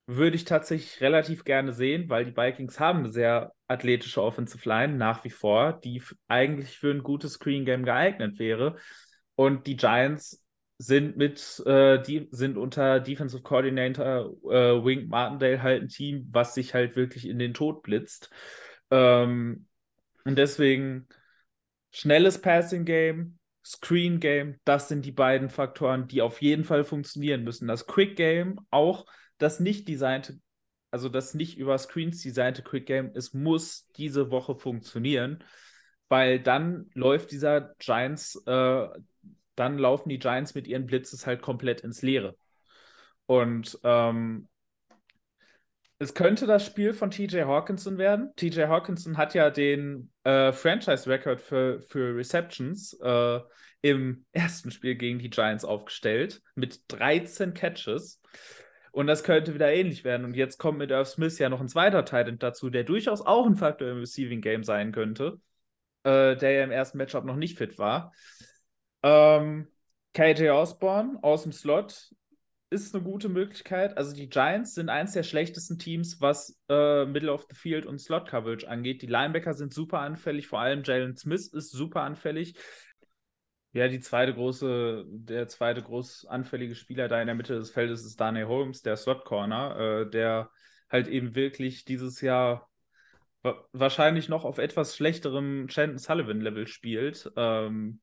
würde 0.08 0.38
ich 0.38 0.46
tatsächlich 0.46 1.02
relativ 1.02 1.44
gerne 1.44 1.74
sehen, 1.74 2.10
weil 2.10 2.26
die 2.26 2.36
Vikings 2.36 2.80
haben 2.80 3.00
eine 3.00 3.12
sehr 3.12 3.52
athletische 3.68 4.24
Offensive 4.24 4.68
Line 4.68 4.96
nach 4.96 5.26
wie 5.26 5.30
vor, 5.30 5.74
die 5.74 6.02
eigentlich 6.30 6.80
für 6.80 6.92
ein 6.92 7.04
gutes 7.04 7.34
Screen 7.34 7.66
Game 7.66 7.84
geeignet 7.84 8.40
wäre. 8.40 8.78
Und 9.36 9.68
die 9.68 9.76
Giants 9.76 10.44
sind 10.78 11.18
mit, 11.18 11.62
äh, 11.66 12.02
die 12.02 12.30
sind 12.32 12.58
unter 12.58 13.02
Defensive 13.02 13.44
Coordinator 13.44 14.32
äh, 14.50 14.84
Wink 14.84 15.10
Martindale 15.10 15.62
halt 15.62 15.84
ein 15.84 15.90
Team, 15.90 16.28
was 16.32 16.54
sich 16.54 16.74
halt 16.74 16.96
wirklich 16.96 17.28
in 17.28 17.38
den 17.38 17.54
Tod 17.54 17.84
blitzt. 17.84 18.30
Ähm, 18.90 19.68
und 20.24 20.38
deswegen 20.38 21.08
schnelles 21.92 22.40
Passing 22.40 22.86
Game, 22.86 23.40
Screen 23.66 24.22
Game, 24.22 24.60
das 24.64 24.88
sind 24.88 25.06
die 25.06 25.12
beiden 25.12 25.50
Faktoren, 25.50 26.08
die 26.08 26.22
auf 26.22 26.42
jeden 26.42 26.64
Fall 26.64 26.86
funktionieren 26.86 27.44
müssen. 27.44 27.68
Das 27.68 27.88
Quick 27.88 28.16
Game 28.16 28.60
auch 28.70 29.06
das 29.38 29.60
nicht 29.60 29.88
designte, 29.88 30.40
also 30.92 31.10
das 31.10 31.34
nicht 31.34 31.58
über 31.58 31.78
Screens 31.78 32.22
designte 32.22 32.64
Quick 32.64 32.86
Game, 32.86 33.12
es 33.14 33.34
muss 33.34 33.88
diese 33.98 34.32
Woche 34.32 34.56
funktionieren, 34.56 35.44
weil 36.10 36.40
dann 36.40 36.90
läuft 36.94 37.32
dieser 37.32 37.76
Giants, 37.80 38.42
äh, 38.46 38.88
dann 39.56 39.78
laufen 39.78 40.10
die 40.10 40.20
Giants 40.20 40.56
mit 40.56 40.68
ihren 40.68 40.86
Blitzes 40.86 41.26
halt 41.26 41.42
komplett 41.42 41.82
ins 41.82 42.02
Leere. 42.02 42.38
Und 43.26 43.78
ähm, 43.84 44.48
es 46.00 46.14
könnte 46.14 46.46
das 46.46 46.66
Spiel 46.66 46.94
von 46.94 47.10
TJ 47.10 47.42
Hawkinson 47.42 47.98
werden. 47.98 48.32
TJ 48.36 48.64
Hawkinson 48.64 49.18
hat 49.18 49.34
ja 49.34 49.50
den 49.50 50.12
äh, 50.24 50.52
Franchise-Record 50.52 51.42
für, 51.42 51.82
für 51.82 52.16
Receptions 52.16 52.94
äh, 53.02 53.40
im 53.82 54.26
ersten 54.32 54.70
Spiel 54.70 54.96
gegen 54.96 55.20
die 55.20 55.30
Giants 55.30 55.66
aufgestellt 55.66 56.42
mit 56.56 56.82
13 56.90 57.54
Catches. 57.54 58.22
Und 58.98 59.06
das 59.06 59.24
könnte 59.24 59.54
wieder 59.54 59.72
ähnlich 59.72 60.04
werden. 60.04 60.26
Und 60.26 60.36
jetzt 60.36 60.58
kommt 60.58 60.80
mit 60.80 60.90
Irv 60.90 61.08
Smith 61.08 61.38
ja 61.38 61.50
noch 61.50 61.62
ein 61.62 61.68
zweiter 61.68 62.04
Titan 62.04 62.40
dazu, 62.40 62.72
der 62.72 62.84
durchaus 62.84 63.22
auch 63.22 63.46
ein 63.46 63.56
Faktor 63.56 63.90
im 63.90 64.00
Receiving 64.00 64.42
Game 64.42 64.64
sein 64.64 64.92
könnte, 64.92 65.40
äh, 66.02 66.36
der 66.36 66.52
ja 66.52 66.64
im 66.64 66.72
ersten 66.72 66.98
Matchup 66.98 67.24
noch 67.24 67.36
nicht 67.36 67.60
fit 67.60 67.78
war. 67.78 68.12
Ähm, 69.04 69.68
KJ 70.16 70.50
Osborne 70.50 71.20
aus 71.22 71.44
dem 71.44 71.52
Slot 71.52 72.10
ist 72.72 72.96
eine 72.96 73.04
gute 73.04 73.30
Möglichkeit. 73.30 73.96
Also 73.96 74.16
die 74.16 74.30
Giants 74.30 74.74
sind 74.74 74.90
eins 74.90 75.12
der 75.12 75.22
schlechtesten 75.22 75.78
Teams, 75.78 76.20
was 76.20 76.60
äh, 76.68 77.06
Middle 77.06 77.32
of 77.32 77.46
the 77.52 77.56
Field 77.56 77.86
und 77.86 78.00
Slot 78.00 78.28
Coverage 78.28 78.68
angeht. 78.68 79.04
Die 79.04 79.06
Linebacker 79.06 79.54
sind 79.54 79.76
super 79.76 80.00
anfällig, 80.00 80.48
vor 80.48 80.60
allem 80.60 80.82
Jalen 80.84 81.16
Smith 81.16 81.54
ist 81.54 81.70
super 81.70 82.02
anfällig. 82.02 82.56
Ja, 83.74 83.88
die 83.88 84.00
zweite 84.00 84.34
große, 84.34 85.06
der 85.08 85.48
zweite 85.48 85.84
groß 85.84 86.26
anfällige 86.26 86.76
Spieler 86.76 87.08
da 87.08 87.22
in 87.22 87.28
der 87.28 87.36
Mitte 87.36 87.56
des 87.56 87.70
Feldes 87.70 88.06
ist 88.06 88.20
Daniel 88.20 88.48
Holmes, 88.48 88.82
der 88.82 88.98
Slot 88.98 89.26
Corner, 89.26 89.78
äh, 90.06 90.10
der 90.10 90.50
halt 90.90 91.08
eben 91.08 91.36
wirklich 91.36 91.86
dieses 91.86 92.22
Jahr 92.22 92.70
wahrscheinlich 93.72 94.30
noch 94.30 94.46
auf 94.46 94.58
etwas 94.58 94.96
schlechterem 94.96 95.68
Chandon 95.70 95.98
Sullivan 96.00 96.42
Level 96.42 96.68
spielt. 96.68 97.32
Ähm, 97.36 98.02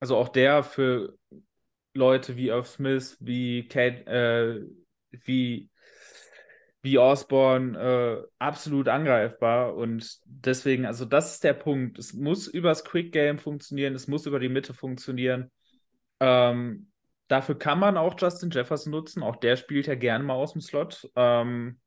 also 0.00 0.16
auch 0.16 0.28
der 0.28 0.62
für 0.62 1.16
Leute 1.94 2.36
wie 2.36 2.48
Irv 2.48 2.68
Smith, 2.68 3.16
wie 3.20 3.68
Kate, 3.68 4.06
äh, 4.06 4.66
wie, 5.10 5.70
wie 6.86 6.98
Osborne 6.98 7.76
äh, 7.76 8.28
absolut 8.38 8.86
angreifbar. 8.86 9.74
Und 9.74 10.20
deswegen, 10.24 10.86
also 10.86 11.04
das 11.04 11.32
ist 11.32 11.42
der 11.42 11.52
Punkt. 11.52 11.98
Es 11.98 12.12
muss 12.14 12.46
übers 12.46 12.84
Quick 12.84 13.10
Game 13.10 13.38
funktionieren, 13.38 13.96
es 13.96 14.06
muss 14.06 14.24
über 14.24 14.38
die 14.38 14.48
Mitte 14.48 14.72
funktionieren. 14.72 15.50
Ähm, 16.20 16.92
dafür 17.26 17.58
kann 17.58 17.80
man 17.80 17.96
auch 17.96 18.14
Justin 18.16 18.50
Jefferson 18.50 18.92
nutzen. 18.92 19.24
Auch 19.24 19.34
der 19.34 19.56
spielt 19.56 19.88
ja 19.88 19.96
gerne 19.96 20.22
mal 20.22 20.34
aus 20.34 20.52
dem 20.52 20.60
Slot. 20.60 21.10
Ähm, 21.16 21.80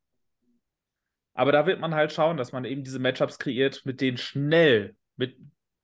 aber 1.33 1.53
da 1.53 1.65
wird 1.65 1.79
man 1.79 1.95
halt 1.95 2.11
schauen, 2.11 2.35
dass 2.35 2.51
man 2.51 2.65
eben 2.65 2.83
diese 2.83 2.99
Matchups 2.99 3.39
kreiert, 3.39 3.85
mit 3.85 4.01
denen 4.01 4.17
schnell, 4.17 4.97
mit 5.15 5.37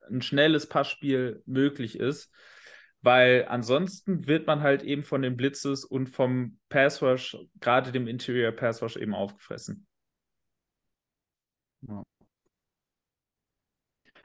ein 0.09 0.22
schnelles 0.22 0.68
Passspiel 0.68 1.41
möglich 1.45 1.97
ist 1.97 2.30
weil 3.06 3.45
ansonsten 3.47 4.28
wird 4.28 4.47
man 4.47 4.62
halt 4.62 4.84
eben 4.84 5.03
von 5.03 5.22
den 5.22 5.38
Blitzes 5.38 5.86
und 5.86 6.08
vom 6.10 6.58
Passwash, 6.70 7.38
gerade 7.62 7.91
dem 7.91 8.08
Interior 8.08 8.51
Passwash, 8.51 8.97
eben 8.97 9.14
aufgefressen. 9.14 9.88
Ja. 11.82 12.03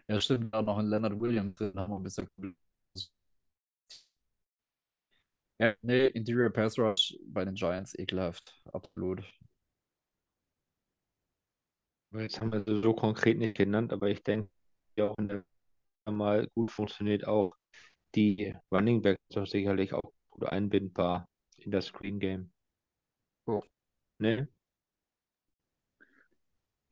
Ja, 0.09 0.21
stimmt, 0.21 0.53
da 0.53 0.61
noch 0.63 0.77
ein 0.79 0.87
Leonard 0.87 1.19
Williams 1.21 1.55
drin 1.57 1.73
haben 1.79 1.91
wir 1.93 1.97
ein 1.99 2.03
bisschen. 2.03 2.29
Ja, 5.59 5.75
nee, 5.83 6.07
Interior 6.09 6.51
Pass 6.51 6.79
Rush 6.79 7.17
bei 7.27 7.45
den 7.45 7.55
Giants 7.55 7.95
ekelhaft, 7.99 8.55
absolut. 8.73 9.23
Jetzt 12.13 12.41
haben 12.41 12.53
wir 12.53 12.63
sie 12.65 12.83
so 12.83 12.95
konkret 12.95 13.39
nicht 13.39 13.57
genannt, 13.57 13.93
aber 13.93 14.09
ich 14.09 14.23
denke, 14.23 14.51
ja 14.97 15.09
auch 15.11 15.19
in 15.19 15.29
der 15.29 15.45
mal 16.07 16.49
gut 16.55 16.71
funktioniert 16.73 17.27
auch 17.27 17.57
die 18.15 18.55
Running 18.71 19.03
Backs 19.03 19.21
sind 19.33 19.49
sicherlich 19.49 19.93
auch 19.93 20.13
gut 20.31 20.45
einbindbar 20.45 21.29
in 21.57 21.71
das 21.71 21.87
Screen 21.87 22.19
Game. 22.19 22.51
Oh. 23.47 23.63
Ne? 24.19 24.49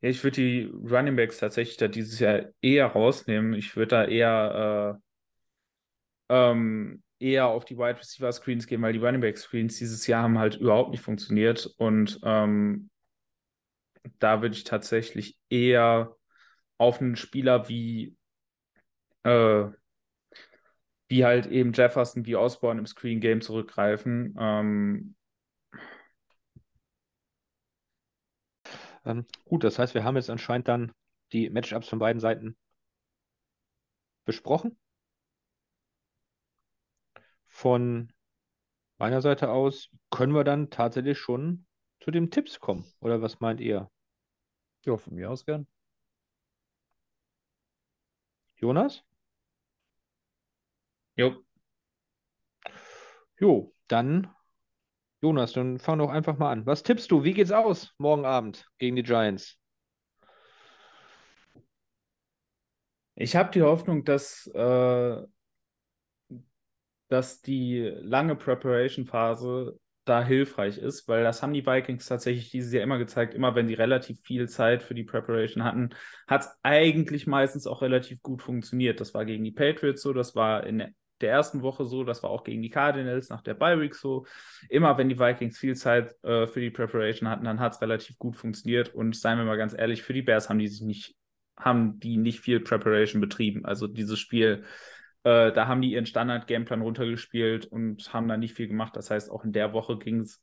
Ja, 0.00 0.10
ich 0.10 0.22
würde 0.22 0.36
die 0.36 0.62
Running 0.64 1.16
Backs 1.16 1.38
tatsächlich 1.38 1.76
da 1.76 1.88
dieses 1.88 2.20
Jahr 2.20 2.46
eher 2.62 2.86
rausnehmen. 2.86 3.54
Ich 3.54 3.74
würde 3.76 3.88
da 3.88 4.04
eher, 4.04 5.00
äh, 6.28 6.50
ähm, 6.50 7.02
eher 7.18 7.48
auf 7.48 7.64
die 7.64 7.76
Wide 7.76 7.98
Receiver 7.98 8.30
Screens 8.32 8.66
gehen, 8.66 8.82
weil 8.82 8.92
die 8.92 9.00
Running 9.00 9.20
Back 9.20 9.38
Screens 9.38 9.78
dieses 9.78 10.06
Jahr 10.06 10.22
haben 10.22 10.38
halt 10.38 10.56
überhaupt 10.56 10.90
nicht 10.90 11.02
funktioniert. 11.02 11.66
Und 11.78 12.20
ähm, 12.22 12.90
da 14.18 14.40
würde 14.42 14.54
ich 14.54 14.64
tatsächlich 14.64 15.36
eher 15.50 16.16
auf 16.78 17.00
einen 17.00 17.16
Spieler 17.16 17.68
wie 17.68 18.16
äh, 19.24 19.66
wie 21.08 21.24
halt 21.24 21.46
eben 21.46 21.72
Jefferson, 21.72 22.26
wie 22.26 22.36
Osborne 22.36 22.80
im 22.80 22.86
Screen 22.86 23.20
Game 23.20 23.40
zurückgreifen. 23.40 24.34
Ähm, 24.38 25.14
ähm, 29.04 29.26
gut, 29.44 29.64
das 29.64 29.78
heißt, 29.78 29.94
wir 29.94 30.04
haben 30.04 30.16
jetzt 30.16 30.30
anscheinend 30.30 30.68
dann 30.68 30.92
die 31.32 31.50
Matchups 31.50 31.88
von 31.88 31.98
beiden 31.98 32.20
Seiten 32.20 32.56
besprochen. 34.24 34.78
Von 37.46 38.12
meiner 38.98 39.22
Seite 39.22 39.50
aus 39.50 39.90
können 40.10 40.34
wir 40.34 40.44
dann 40.44 40.70
tatsächlich 40.70 41.18
schon 41.18 41.66
zu 42.00 42.10
den 42.10 42.30
Tipps 42.30 42.60
kommen. 42.60 42.84
Oder 43.00 43.22
was 43.22 43.40
meint 43.40 43.60
ihr? 43.60 43.90
Ja, 44.84 44.96
von 44.96 45.14
mir 45.14 45.30
aus 45.30 45.44
gern. 45.44 45.66
Jonas? 48.56 49.02
Jo. 51.18 51.44
Jo, 53.40 53.74
dann, 53.88 54.28
Jonas, 55.22 55.52
dann 55.52 55.78
fang 55.78 55.98
doch 55.98 56.10
einfach 56.10 56.38
mal 56.38 56.52
an. 56.52 56.66
Was 56.66 56.82
tippst 56.82 57.10
du? 57.10 57.24
Wie 57.24 57.34
geht's 57.34 57.52
aus 57.52 57.94
morgen 57.98 58.24
Abend 58.24 58.66
gegen 58.78 58.96
die 58.96 59.02
Giants? 59.02 59.58
Ich 63.16 63.34
habe 63.36 63.50
die 63.50 63.62
Hoffnung, 63.62 64.04
dass, 64.04 64.46
äh, 64.54 65.22
dass 67.08 67.42
die 67.42 67.80
lange 68.00 68.36
Preparation-Phase 68.36 69.78
da 70.04 70.24
hilfreich 70.24 70.78
ist, 70.78 71.06
weil 71.08 71.22
das 71.22 71.42
haben 71.42 71.52
die 71.52 71.66
Vikings 71.66 72.06
tatsächlich 72.06 72.50
dieses 72.50 72.72
Jahr 72.72 72.82
immer 72.82 72.98
gezeigt. 72.98 73.34
Immer 73.34 73.54
wenn 73.54 73.68
sie 73.68 73.74
relativ 73.74 74.20
viel 74.22 74.48
Zeit 74.48 74.82
für 74.82 74.94
die 74.94 75.04
Preparation 75.04 75.64
hatten, 75.64 75.90
hat 76.26 76.42
es 76.42 76.50
eigentlich 76.62 77.26
meistens 77.26 77.66
auch 77.66 77.82
relativ 77.82 78.22
gut 78.22 78.42
funktioniert. 78.42 79.00
Das 79.00 79.14
war 79.14 79.24
gegen 79.24 79.44
die 79.44 79.52
Patriots 79.52 80.02
so, 80.02 80.12
das 80.12 80.34
war 80.34 80.64
in 80.64 80.94
der 81.20 81.32
ersten 81.32 81.62
Woche 81.62 81.84
so, 81.84 82.04
das 82.04 82.22
war 82.22 82.30
auch 82.30 82.44
gegen 82.44 82.62
die 82.62 82.70
Cardinals 82.70 83.28
nach 83.28 83.42
der 83.42 83.54
Bye 83.54 83.80
Week 83.80 83.94
so. 83.94 84.26
Immer 84.68 84.96
wenn 84.98 85.08
die 85.08 85.18
Vikings 85.18 85.58
viel 85.58 85.76
Zeit 85.76 86.14
äh, 86.22 86.46
für 86.46 86.60
die 86.60 86.70
Preparation 86.70 87.28
hatten, 87.28 87.44
dann 87.44 87.60
hat 87.60 87.74
es 87.74 87.82
relativ 87.82 88.18
gut 88.18 88.36
funktioniert. 88.36 88.94
Und 88.94 89.16
seien 89.16 89.38
wir 89.38 89.44
mal 89.44 89.56
ganz 89.56 89.74
ehrlich, 89.76 90.02
für 90.02 90.12
die 90.12 90.22
Bears 90.22 90.48
haben 90.48 90.58
die 90.58 90.68
sich 90.68 90.82
nicht, 90.82 91.16
haben 91.56 91.98
die 92.00 92.16
nicht 92.16 92.40
viel 92.40 92.60
Preparation 92.60 93.20
betrieben. 93.20 93.64
Also 93.64 93.86
dieses 93.86 94.18
Spiel, 94.18 94.64
äh, 95.24 95.52
da 95.52 95.66
haben 95.66 95.82
die 95.82 95.92
ihren 95.92 96.06
Standard-Gameplan 96.06 96.82
runtergespielt 96.82 97.66
und 97.66 98.12
haben 98.12 98.28
da 98.28 98.36
nicht 98.36 98.54
viel 98.54 98.68
gemacht. 98.68 98.96
Das 98.96 99.10
heißt, 99.10 99.30
auch 99.30 99.44
in 99.44 99.52
der 99.52 99.72
Woche 99.72 99.98
ging 99.98 100.20
es 100.20 100.42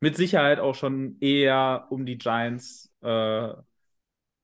mit 0.00 0.16
Sicherheit 0.16 0.60
auch 0.60 0.74
schon 0.74 1.16
eher 1.20 1.86
um 1.90 2.06
die 2.06 2.18
Giants, 2.18 2.92
äh, 3.02 3.52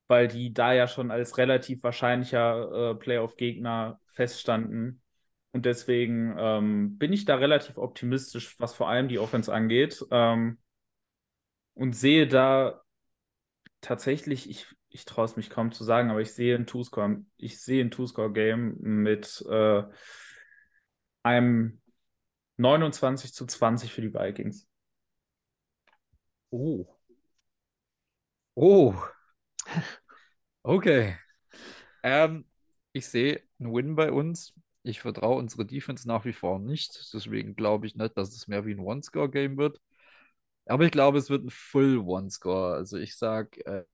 weil 0.09 0.29
die 0.29 0.53
da 0.53 0.73
ja 0.73 0.89
schon 0.89 1.11
als 1.11 1.39
relativ 1.39 1.83
wahrscheinlicher 1.83 2.93
äh, 2.93 2.95
Playoff-Gegner 2.95 4.01
feststanden. 4.13 5.02
Und 5.53 5.67
deswegen 5.67 6.35
ähm, 6.39 6.99
bin 6.99 7.13
ich 7.13 7.25
da 7.27 7.37
relativ 7.37 7.77
optimistisch, 7.77 8.59
was 8.59 8.75
vor 8.75 8.89
allem 8.89 9.09
die 9.09 9.19
Offense 9.19 9.53
angeht. 9.53 10.05
Ähm, 10.11 10.59
und 11.75 11.95
sehe 11.95 12.27
da 12.27 12.83
tatsächlich, 13.81 14.49
ich, 14.49 14.67
ich 14.89 15.05
traue 15.05 15.25
es 15.27 15.37
mich 15.37 15.51
kaum 15.51 15.73
zu 15.73 15.85
sagen, 15.85 16.11
aber 16.11 16.21
ich 16.21 16.33
sehe 16.33 16.55
ein 16.57 16.67
Two-Score, 16.67 17.25
ich 17.37 17.61
sehe 17.61 17.85
ein 17.85 17.91
Two-Score-Game 17.91 18.77
mit 18.81 19.45
äh, 19.49 19.83
einem 21.25 21.81
29 22.59 23.35
zu 23.35 23.47
20 23.47 23.93
für 23.93 24.03
die 24.03 24.15
Vikings. 24.15 24.69
Oh. 26.53 26.87
Oh. 28.57 28.95
Okay. 30.65 31.17
Ähm, 32.03 32.47
ich 32.93 33.09
sehe 33.09 33.43
einen 33.61 33.75
Win 33.75 33.97
bei 33.97 34.13
uns. 34.13 34.55
Ich 34.83 35.01
vertraue 35.01 35.39
unsere 35.39 35.65
Defense 35.65 36.09
nach 36.09 36.25
wie 36.25 36.33
vor 36.33 36.59
nicht. 36.59 37.13
Deswegen 37.15 37.55
glaube 37.55 37.87
ich 37.87 37.95
nicht, 37.95 38.17
dass 38.17 38.35
es 38.35 38.49
mehr 38.49 38.67
wie 38.67 38.73
ein 38.73 38.81
One-Score-Game 38.81 39.57
wird. 39.57 39.81
Aber 40.67 40.85
ich 40.85 40.91
glaube, 40.93 41.19
es 41.19 41.31
wird 41.31 41.45
ein 41.45 41.51
Full 41.51 41.99
One-Score. 41.99 42.75
Also 42.75 42.97
ich 42.99 43.17
sage 43.17 43.65
äh, 43.67 43.85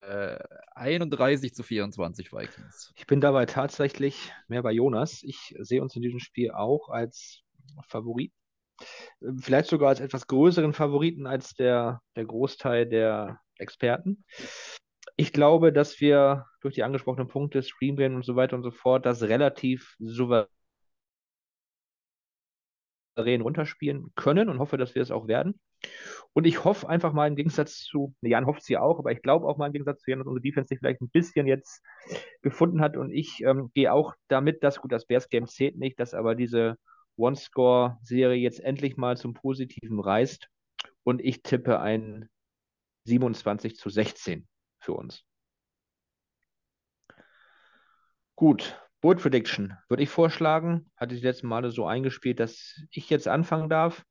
äh, 0.00 0.38
31 0.74 1.54
zu 1.54 1.62
24 1.62 2.32
Vikings. 2.32 2.92
Ich 2.96 3.06
bin 3.06 3.20
dabei 3.20 3.46
tatsächlich 3.46 4.32
mehr 4.48 4.62
bei 4.62 4.72
Jonas. 4.72 5.22
Ich 5.22 5.54
sehe 5.58 5.82
uns 5.82 5.94
in 5.96 6.02
diesem 6.02 6.20
Spiel 6.20 6.50
auch 6.52 6.88
als 6.88 7.42
Favorit. 7.86 8.32
Vielleicht 9.40 9.68
sogar 9.68 9.90
als 9.90 10.00
etwas 10.00 10.26
größeren 10.26 10.72
Favoriten 10.72 11.26
als 11.26 11.54
der, 11.54 12.00
der 12.16 12.24
Großteil 12.24 12.86
der 12.86 13.40
Experten. 13.58 14.24
Ich 15.20 15.34
glaube, 15.34 15.70
dass 15.70 16.00
wir 16.00 16.46
durch 16.62 16.76
die 16.76 16.82
angesprochenen 16.82 17.28
Punkte, 17.28 17.60
Screen 17.62 18.14
und 18.14 18.24
so 18.24 18.36
weiter 18.36 18.56
und 18.56 18.62
so 18.62 18.70
fort, 18.70 19.04
das 19.04 19.20
relativ 19.22 19.94
souverän 19.98 20.48
runterspielen 23.18 24.12
können 24.14 24.48
und 24.48 24.58
hoffe, 24.58 24.78
dass 24.78 24.94
wir 24.94 25.02
es 25.02 25.10
auch 25.10 25.28
werden. 25.28 25.60
Und 26.32 26.46
ich 26.46 26.64
hoffe 26.64 26.88
einfach 26.88 27.12
mal 27.12 27.28
im 27.28 27.36
Gegensatz 27.36 27.80
zu, 27.80 28.14
Jan 28.22 28.46
hofft 28.46 28.66
ja 28.70 28.80
auch, 28.80 28.98
aber 28.98 29.12
ich 29.12 29.20
glaube 29.20 29.46
auch 29.46 29.58
mal 29.58 29.66
im 29.66 29.74
Gegensatz 29.74 30.00
zu 30.00 30.10
Jan, 30.10 30.20
dass 30.20 30.26
unsere 30.26 30.40
Defense 30.40 30.68
sich 30.68 30.78
vielleicht 30.78 31.02
ein 31.02 31.10
bisschen 31.10 31.46
jetzt 31.46 31.82
gefunden 32.40 32.80
hat. 32.80 32.96
Und 32.96 33.10
ich 33.12 33.42
ähm, 33.44 33.70
gehe 33.74 33.92
auch 33.92 34.14
damit, 34.28 34.64
dass 34.64 34.80
gut, 34.80 34.90
das 34.90 35.04
Bears 35.04 35.28
Game 35.28 35.46
zählt 35.46 35.76
nicht, 35.76 36.00
dass 36.00 36.14
aber 36.14 36.34
diese 36.34 36.78
One-Score-Serie 37.16 38.40
jetzt 38.40 38.60
endlich 38.60 38.96
mal 38.96 39.18
zum 39.18 39.34
Positiven 39.34 40.00
reißt. 40.00 40.48
Und 41.02 41.20
ich 41.20 41.42
tippe 41.42 41.78
ein 41.80 42.30
27 43.04 43.76
zu 43.76 43.90
16 43.90 44.46
für 44.80 44.94
uns. 44.94 45.24
Gut, 48.36 48.80
Bold 49.00 49.20
Prediction 49.20 49.76
würde 49.88 50.02
ich 50.02 50.10
vorschlagen. 50.10 50.90
Hatte 50.96 51.14
ich 51.14 51.20
die 51.20 51.26
letzten 51.26 51.46
Male 51.46 51.70
so 51.70 51.86
eingespielt, 51.86 52.40
dass 52.40 52.80
ich 52.90 53.10
jetzt 53.10 53.28
anfangen 53.28 53.68
darf. 53.68 54.04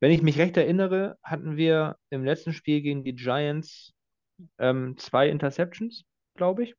Wenn 0.00 0.10
ich 0.10 0.22
mich 0.22 0.38
recht 0.38 0.56
erinnere, 0.56 1.16
hatten 1.22 1.56
wir 1.56 1.96
im 2.10 2.24
letzten 2.24 2.52
Spiel 2.52 2.82
gegen 2.82 3.04
die 3.04 3.14
Giants 3.14 3.94
ähm, 4.58 4.96
zwei 4.98 5.28
Interceptions, 5.28 6.04
glaube 6.34 6.64
ich. 6.64 6.74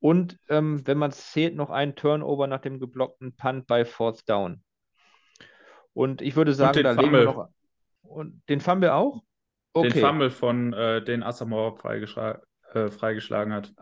Und 0.00 0.38
ähm, 0.48 0.86
wenn 0.86 0.98
man 0.98 1.10
es 1.10 1.30
zählt, 1.30 1.56
noch 1.56 1.70
ein 1.70 1.96
Turnover 1.96 2.46
nach 2.46 2.60
dem 2.60 2.78
geblockten 2.78 3.34
Punt 3.36 3.66
bei 3.66 3.84
Fourth 3.84 4.28
Down. 4.28 4.62
Und 5.92 6.20
ich 6.20 6.36
würde 6.36 6.52
sagen, 6.52 6.82
da 6.82 6.92
legen 6.92 7.12
wir 7.12 7.24
noch. 7.24 7.48
Und 8.02 8.42
den 8.48 8.60
Fumble 8.60 8.92
auch? 8.92 9.22
Okay. 9.76 9.90
Den 9.90 10.00
Fumble 10.00 10.30
von 10.30 10.72
äh, 10.72 11.04
den 11.04 11.22
Assamore 11.22 11.76
freigeschlagen, 11.76 12.40
äh, 12.72 12.88
freigeschlagen 12.88 13.52
hat. 13.52 13.74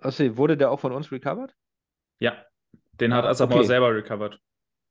Achso, 0.00 0.36
wurde 0.36 0.56
der 0.56 0.72
auch 0.72 0.80
von 0.80 0.90
uns 0.90 1.12
recovered? 1.12 1.54
Ja, 2.18 2.44
den 2.94 3.14
hat 3.14 3.24
Assamore 3.24 3.60
okay. 3.60 3.68
selber 3.68 3.94
recovered. 3.94 4.40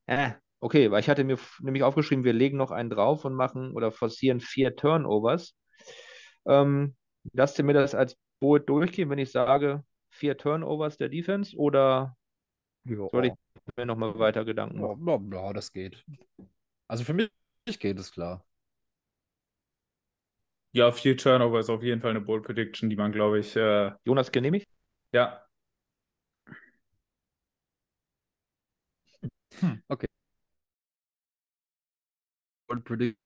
Äh, 0.06 0.32
okay, 0.62 0.89
weil 0.89 1.02
ich 1.02 1.10
hatte 1.10 1.26
mir 1.26 1.38
nämlich 1.60 1.84
aufgeschrieben, 1.84 2.24
wir 2.24 2.32
legen 2.32 2.56
noch 2.56 2.72
einen 2.72 2.89
drauf 2.89 3.26
und 3.26 3.34
machen 3.34 3.74
oder 3.74 3.91
forcieren 3.91 4.39
vier 4.39 4.74
Turnovers. 4.78 5.54
Ähm, 6.45 6.95
lasst 7.34 7.60
ihr 7.60 7.66
mir 7.66 7.74
das 7.74 7.93
als 7.93 8.18
Boot 8.39 8.70
durchgehen, 8.70 9.10
wenn 9.10 9.20
ich 9.20 9.34
sage, 9.34 9.84
vier 10.12 10.38
Turnovers 10.38 10.95
der 10.95 11.10
Defense 11.10 11.58
oder 11.58 12.16
jo. 12.86 13.10
soll 13.12 13.26
ich 13.26 13.34
mir 13.76 13.86
nochmal 13.86 14.18
weiter 14.18 14.45
Gedanken 14.45 14.80
machen? 14.80 15.30
Ja, 15.34 15.52
das 15.52 15.74
geht. 15.74 16.06
Also 16.88 17.04
für 17.04 17.14
mich 17.14 17.30
geht 17.80 18.00
es 18.00 18.14
klar. 18.14 18.47
Ja, 20.72 20.91
vier 20.91 21.18
Turnover 21.18 21.59
ist 21.59 21.70
auf 21.70 21.84
jeden 21.84 22.01
Fall 22.01 22.11
eine 22.11 22.22
Bold 22.22 22.43
Prediction, 22.43 22.89
die 22.89 22.95
man, 22.95 23.11
glaube 23.11 23.39
ich. 23.39 23.55
Äh... 23.55 23.91
Jonas 24.05 24.32
genehmigt? 24.32 24.68
Ja. 25.11 25.43
Hm, 29.59 29.82
okay. 29.89 30.07
Bold 32.68 32.84
Prediction. 32.86 33.18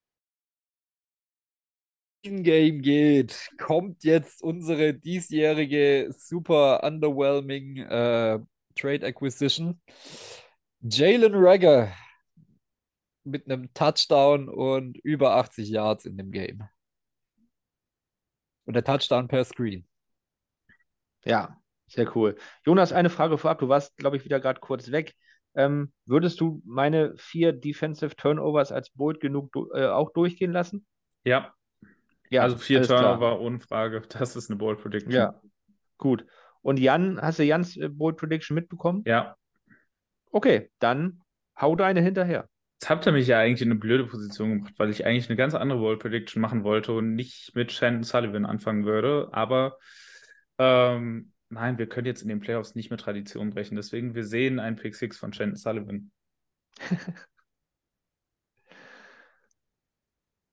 Game 2.23 2.81
geht, 2.83 3.49
kommt 3.57 4.03
jetzt 4.03 4.43
unsere 4.43 4.93
diesjährige 4.93 6.09
super 6.15 6.83
underwhelming 6.83 7.77
äh, 7.77 8.39
Trade 8.75 9.05
Acquisition. 9.07 9.81
Jalen 10.81 11.33
Rager 11.35 11.91
mit 13.23 13.45
einem 13.45 13.73
Touchdown 13.73 14.49
und 14.49 14.97
über 14.97 15.35
80 15.35 15.69
Yards 15.69 16.05
in 16.05 16.17
dem 16.17 16.31
Game. 16.31 16.63
Und 18.65 18.75
der 18.75 18.83
Touchdown 18.83 19.27
per 19.27 19.43
Screen. 19.43 19.87
Ja, 21.25 21.57
sehr 21.87 22.15
cool. 22.15 22.37
Jonas, 22.65 22.93
eine 22.93 23.09
Frage 23.09 23.37
vorab. 23.37 23.59
Du 23.59 23.69
warst, 23.69 23.97
glaube 23.97 24.17
ich, 24.17 24.25
wieder 24.25 24.39
gerade 24.39 24.59
kurz 24.59 24.91
weg. 24.91 25.15
Ähm, 25.53 25.91
würdest 26.05 26.39
du 26.39 26.61
meine 26.65 27.13
vier 27.17 27.51
Defensive 27.51 28.15
Turnovers 28.15 28.71
als 28.71 28.89
Bold 28.91 29.19
genug 29.19 29.53
äh, 29.73 29.85
auch 29.87 30.11
durchgehen 30.13 30.51
lassen? 30.51 30.85
Ja. 31.23 31.53
Ja, 32.29 32.43
also 32.43 32.57
vier 32.57 32.81
Turnover 32.83 33.17
klar. 33.17 33.41
ohne 33.41 33.59
Frage. 33.59 34.01
Das 34.09 34.37
ist 34.37 34.49
eine 34.49 34.57
Bold 34.57 34.79
Prediction. 34.79 35.11
Ja, 35.11 35.41
gut. 35.97 36.25
Und 36.61 36.79
Jan, 36.79 37.19
hast 37.21 37.39
du 37.39 37.43
Jans 37.43 37.75
äh, 37.75 37.89
Bold 37.89 38.15
Prediction 38.15 38.55
mitbekommen? 38.55 39.03
Ja. 39.05 39.35
Okay, 40.31 40.71
dann 40.79 41.21
hau 41.59 41.75
deine 41.75 41.99
hinterher. 41.99 42.47
Jetzt 42.81 42.89
habt 42.89 43.05
ihr 43.05 43.11
mich 43.11 43.27
ja 43.27 43.39
eigentlich 43.39 43.61
in 43.61 43.69
eine 43.69 43.79
blöde 43.79 44.07
Position 44.07 44.55
gebracht, 44.55 44.73
weil 44.77 44.89
ich 44.89 45.05
eigentlich 45.05 45.29
eine 45.29 45.37
ganz 45.37 45.53
andere 45.53 45.79
World 45.81 45.99
Prediction 45.99 46.41
machen 46.41 46.63
wollte 46.63 46.93
und 46.93 47.13
nicht 47.13 47.53
mit 47.53 47.71
Shannon 47.71 48.01
Sullivan 48.03 48.43
anfangen 48.43 48.85
würde. 48.85 49.29
Aber 49.33 49.77
ähm, 50.57 51.31
nein, 51.49 51.77
wir 51.77 51.87
können 51.87 52.07
jetzt 52.07 52.23
in 52.23 52.29
den 52.29 52.39
Playoffs 52.39 52.73
nicht 52.73 52.89
mehr 52.89 52.97
Tradition 52.97 53.51
brechen. 53.51 53.75
Deswegen, 53.75 54.15
wir 54.15 54.25
sehen 54.25 54.59
einen 54.59 54.77
Pick 54.77 54.95
Six 54.95 55.19
von 55.19 55.31
Shannon 55.31 55.57
Sullivan. 55.57 56.11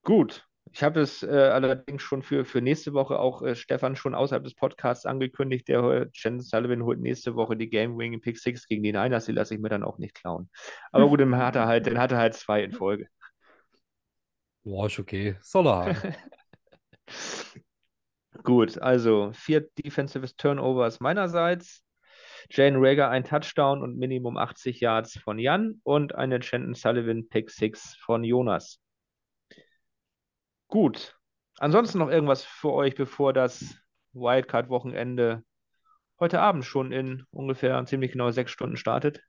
Gut, 0.02 0.47
ich 0.72 0.82
habe 0.82 1.00
es 1.00 1.22
äh, 1.22 1.28
allerdings 1.28 2.02
schon 2.02 2.22
für, 2.22 2.44
für 2.44 2.60
nächste 2.60 2.92
Woche 2.92 3.18
auch 3.18 3.42
äh, 3.42 3.54
Stefan 3.54 3.96
schon 3.96 4.14
außerhalb 4.14 4.44
des 4.44 4.54
Podcasts 4.54 5.06
angekündigt. 5.06 5.68
Der 5.68 6.08
Jen 6.14 6.40
Sullivan 6.40 6.82
holt 6.82 7.00
nächste 7.00 7.34
Woche 7.34 7.56
die 7.56 7.68
Game 7.68 7.98
Wing 7.98 8.20
Pick 8.20 8.38
6 8.38 8.66
gegen 8.66 8.82
die 8.82 8.92
Niners. 8.92 9.26
Die 9.26 9.32
lasse 9.32 9.54
ich 9.54 9.60
mir 9.60 9.68
dann 9.68 9.82
auch 9.82 9.98
nicht 9.98 10.14
klauen. 10.14 10.50
Aber 10.92 11.08
gut, 11.08 11.20
dann 11.20 11.36
hat 11.36 11.56
er 11.56 11.66
halt, 11.66 11.86
dann 11.86 11.98
hat 11.98 12.12
er 12.12 12.18
halt 12.18 12.34
zwei 12.34 12.62
in 12.62 12.72
Folge. 12.72 13.08
Boah, 14.64 14.86
ist 14.86 14.98
okay. 14.98 15.36
Soll 15.40 15.66
er 15.66 15.76
haben. 15.76 16.14
gut, 18.42 18.78
also 18.78 19.32
vier 19.32 19.68
Defensive 19.78 20.34
Turnovers 20.36 21.00
meinerseits. 21.00 21.84
Jane 22.50 22.78
Rager 22.78 23.10
ein 23.10 23.24
Touchdown 23.24 23.82
und 23.82 23.98
Minimum 23.98 24.36
80 24.36 24.80
Yards 24.80 25.18
von 25.18 25.38
Jan 25.38 25.80
und 25.82 26.14
eine 26.14 26.42
Shannon 26.42 26.74
Sullivan 26.74 27.28
Pick 27.28 27.50
6 27.50 27.96
von 27.96 28.24
Jonas. 28.24 28.80
Gut. 30.68 31.18
Ansonsten 31.58 31.98
noch 31.98 32.10
irgendwas 32.10 32.44
für 32.44 32.72
euch, 32.72 32.94
bevor 32.94 33.32
das 33.32 33.74
Wildcard-Wochenende 34.12 35.42
heute 36.20 36.40
Abend 36.40 36.64
schon 36.64 36.92
in 36.92 37.24
ungefähr 37.30 37.84
ziemlich 37.86 38.12
genau 38.12 38.30
sechs 38.30 38.52
Stunden 38.52 38.76
startet? 38.76 39.22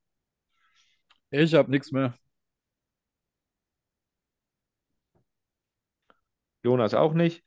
Ich 1.32 1.54
habe 1.54 1.72
nichts 1.72 1.92
mehr. 1.92 2.14
Jonas 6.64 6.94
auch 6.94 7.14
nicht. 7.14 7.44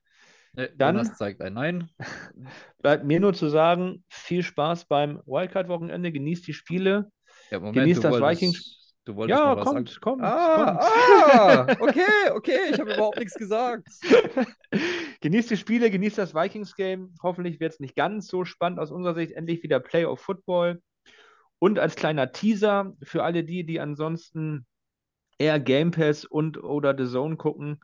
Nee, 0.54 0.68
Dann 0.76 0.96
Jonas 0.96 1.16
zeigt 1.16 1.40
ein 1.42 1.54
Nein. 1.54 1.90
Bleibt 2.82 3.04
mir 3.04 3.20
nur 3.20 3.34
zu 3.34 3.48
sagen, 3.48 4.04
viel 4.08 4.42
Spaß 4.42 4.86
beim 4.86 5.20
Wildcard-Wochenende, 5.26 6.12
genießt 6.12 6.46
die 6.46 6.54
Spiele, 6.54 7.10
ja, 7.50 7.58
Moment, 7.58 7.76
genießt 7.76 8.04
das 8.04 8.16
Vikings. 8.16 8.81
Du 9.04 9.16
wolltest 9.16 9.38
ja, 9.38 9.46
mal 9.46 9.56
was 9.56 9.64
kommt, 9.64 9.88
sagen. 9.88 10.00
kommt, 10.00 10.22
ah, 10.22 10.56
kommt. 10.56 10.80
Ah, 10.80 11.76
okay, 11.80 12.30
okay, 12.34 12.58
ich 12.70 12.78
habe 12.78 12.94
überhaupt 12.94 13.18
nichts 13.18 13.34
gesagt. 13.34 13.88
genießt 15.20 15.50
die 15.50 15.56
Spiele, 15.56 15.90
genießt 15.90 16.18
das 16.18 16.34
Vikings-Game. 16.34 17.14
Hoffentlich 17.22 17.58
wird 17.58 17.72
es 17.72 17.80
nicht 17.80 17.96
ganz 17.96 18.28
so 18.28 18.44
spannend 18.44 18.78
aus 18.78 18.92
unserer 18.92 19.14
Sicht. 19.14 19.32
Endlich 19.32 19.62
wieder 19.64 19.80
Playoff 19.80 20.20
Football. 20.20 20.80
Und 21.58 21.80
als 21.80 21.96
kleiner 21.96 22.30
Teaser 22.30 22.92
für 23.02 23.24
alle 23.24 23.42
die, 23.42 23.64
die 23.64 23.80
ansonsten 23.80 24.66
eher 25.38 25.58
Game 25.58 25.90
Pass 25.90 26.24
und 26.24 26.62
oder 26.62 26.96
The 26.96 27.10
Zone 27.10 27.36
gucken, 27.36 27.80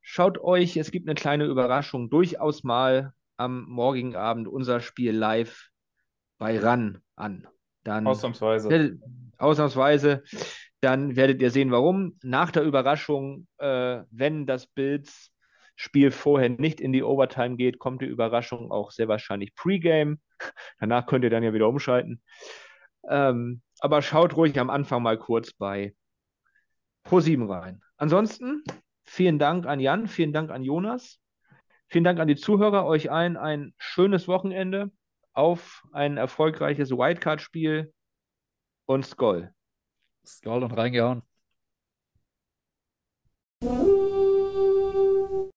schaut 0.00 0.38
euch, 0.38 0.76
es 0.78 0.90
gibt 0.90 1.06
eine 1.06 1.14
kleine 1.14 1.44
Überraschung, 1.44 2.08
durchaus 2.08 2.64
mal 2.64 3.12
am 3.36 3.66
morgigen 3.68 4.16
Abend 4.16 4.48
unser 4.48 4.80
Spiel 4.80 5.12
live 5.12 5.68
bei 6.38 6.58
RAN 6.58 7.02
an. 7.14 7.46
Dann, 7.86 8.06
Ausnahmsweise. 8.06 8.98
Ausnahmsweise. 9.38 10.24
Dann 10.80 11.14
werdet 11.14 11.40
ihr 11.40 11.50
sehen, 11.50 11.70
warum. 11.70 12.18
Nach 12.22 12.50
der 12.50 12.64
Überraschung, 12.64 13.46
äh, 13.58 14.02
wenn 14.10 14.46
das 14.46 14.66
Bills 14.66 15.30
Spiel 15.76 16.10
vorher 16.10 16.48
nicht 16.48 16.80
in 16.80 16.92
die 16.92 17.02
Overtime 17.02 17.56
geht, 17.56 17.78
kommt 17.78 18.00
die 18.02 18.06
Überraschung 18.06 18.72
auch 18.72 18.90
sehr 18.90 19.08
wahrscheinlich 19.08 19.54
Pre-Game. 19.54 20.20
Danach 20.80 21.06
könnt 21.06 21.22
ihr 21.22 21.30
dann 21.30 21.42
ja 21.42 21.52
wieder 21.52 21.68
umschalten. 21.68 22.22
Ähm, 23.08 23.60
aber 23.78 24.02
schaut 24.02 24.36
ruhig 24.36 24.58
am 24.58 24.70
Anfang 24.70 25.02
mal 25.02 25.18
kurz 25.18 25.52
bei 25.52 25.94
Pro7 27.04 27.48
rein. 27.48 27.82
Ansonsten 27.98 28.64
vielen 29.04 29.38
Dank 29.38 29.66
an 29.66 29.78
Jan, 29.78 30.08
vielen 30.08 30.32
Dank 30.32 30.50
an 30.50 30.64
Jonas, 30.64 31.20
vielen 31.88 32.04
Dank 32.04 32.18
an 32.18 32.26
die 32.26 32.36
Zuhörer, 32.36 32.84
euch 32.84 33.10
allen 33.10 33.36
ein 33.36 33.74
schönes 33.78 34.26
Wochenende 34.26 34.90
auf 35.36 35.84
ein 35.92 36.16
erfolgreiches 36.16 36.90
Wildcard-Spiel 36.90 37.92
und 38.86 39.06
Skoll. 39.06 39.52
Skoll 40.26 40.62
und 40.62 40.72
reingehauen. 40.72 41.22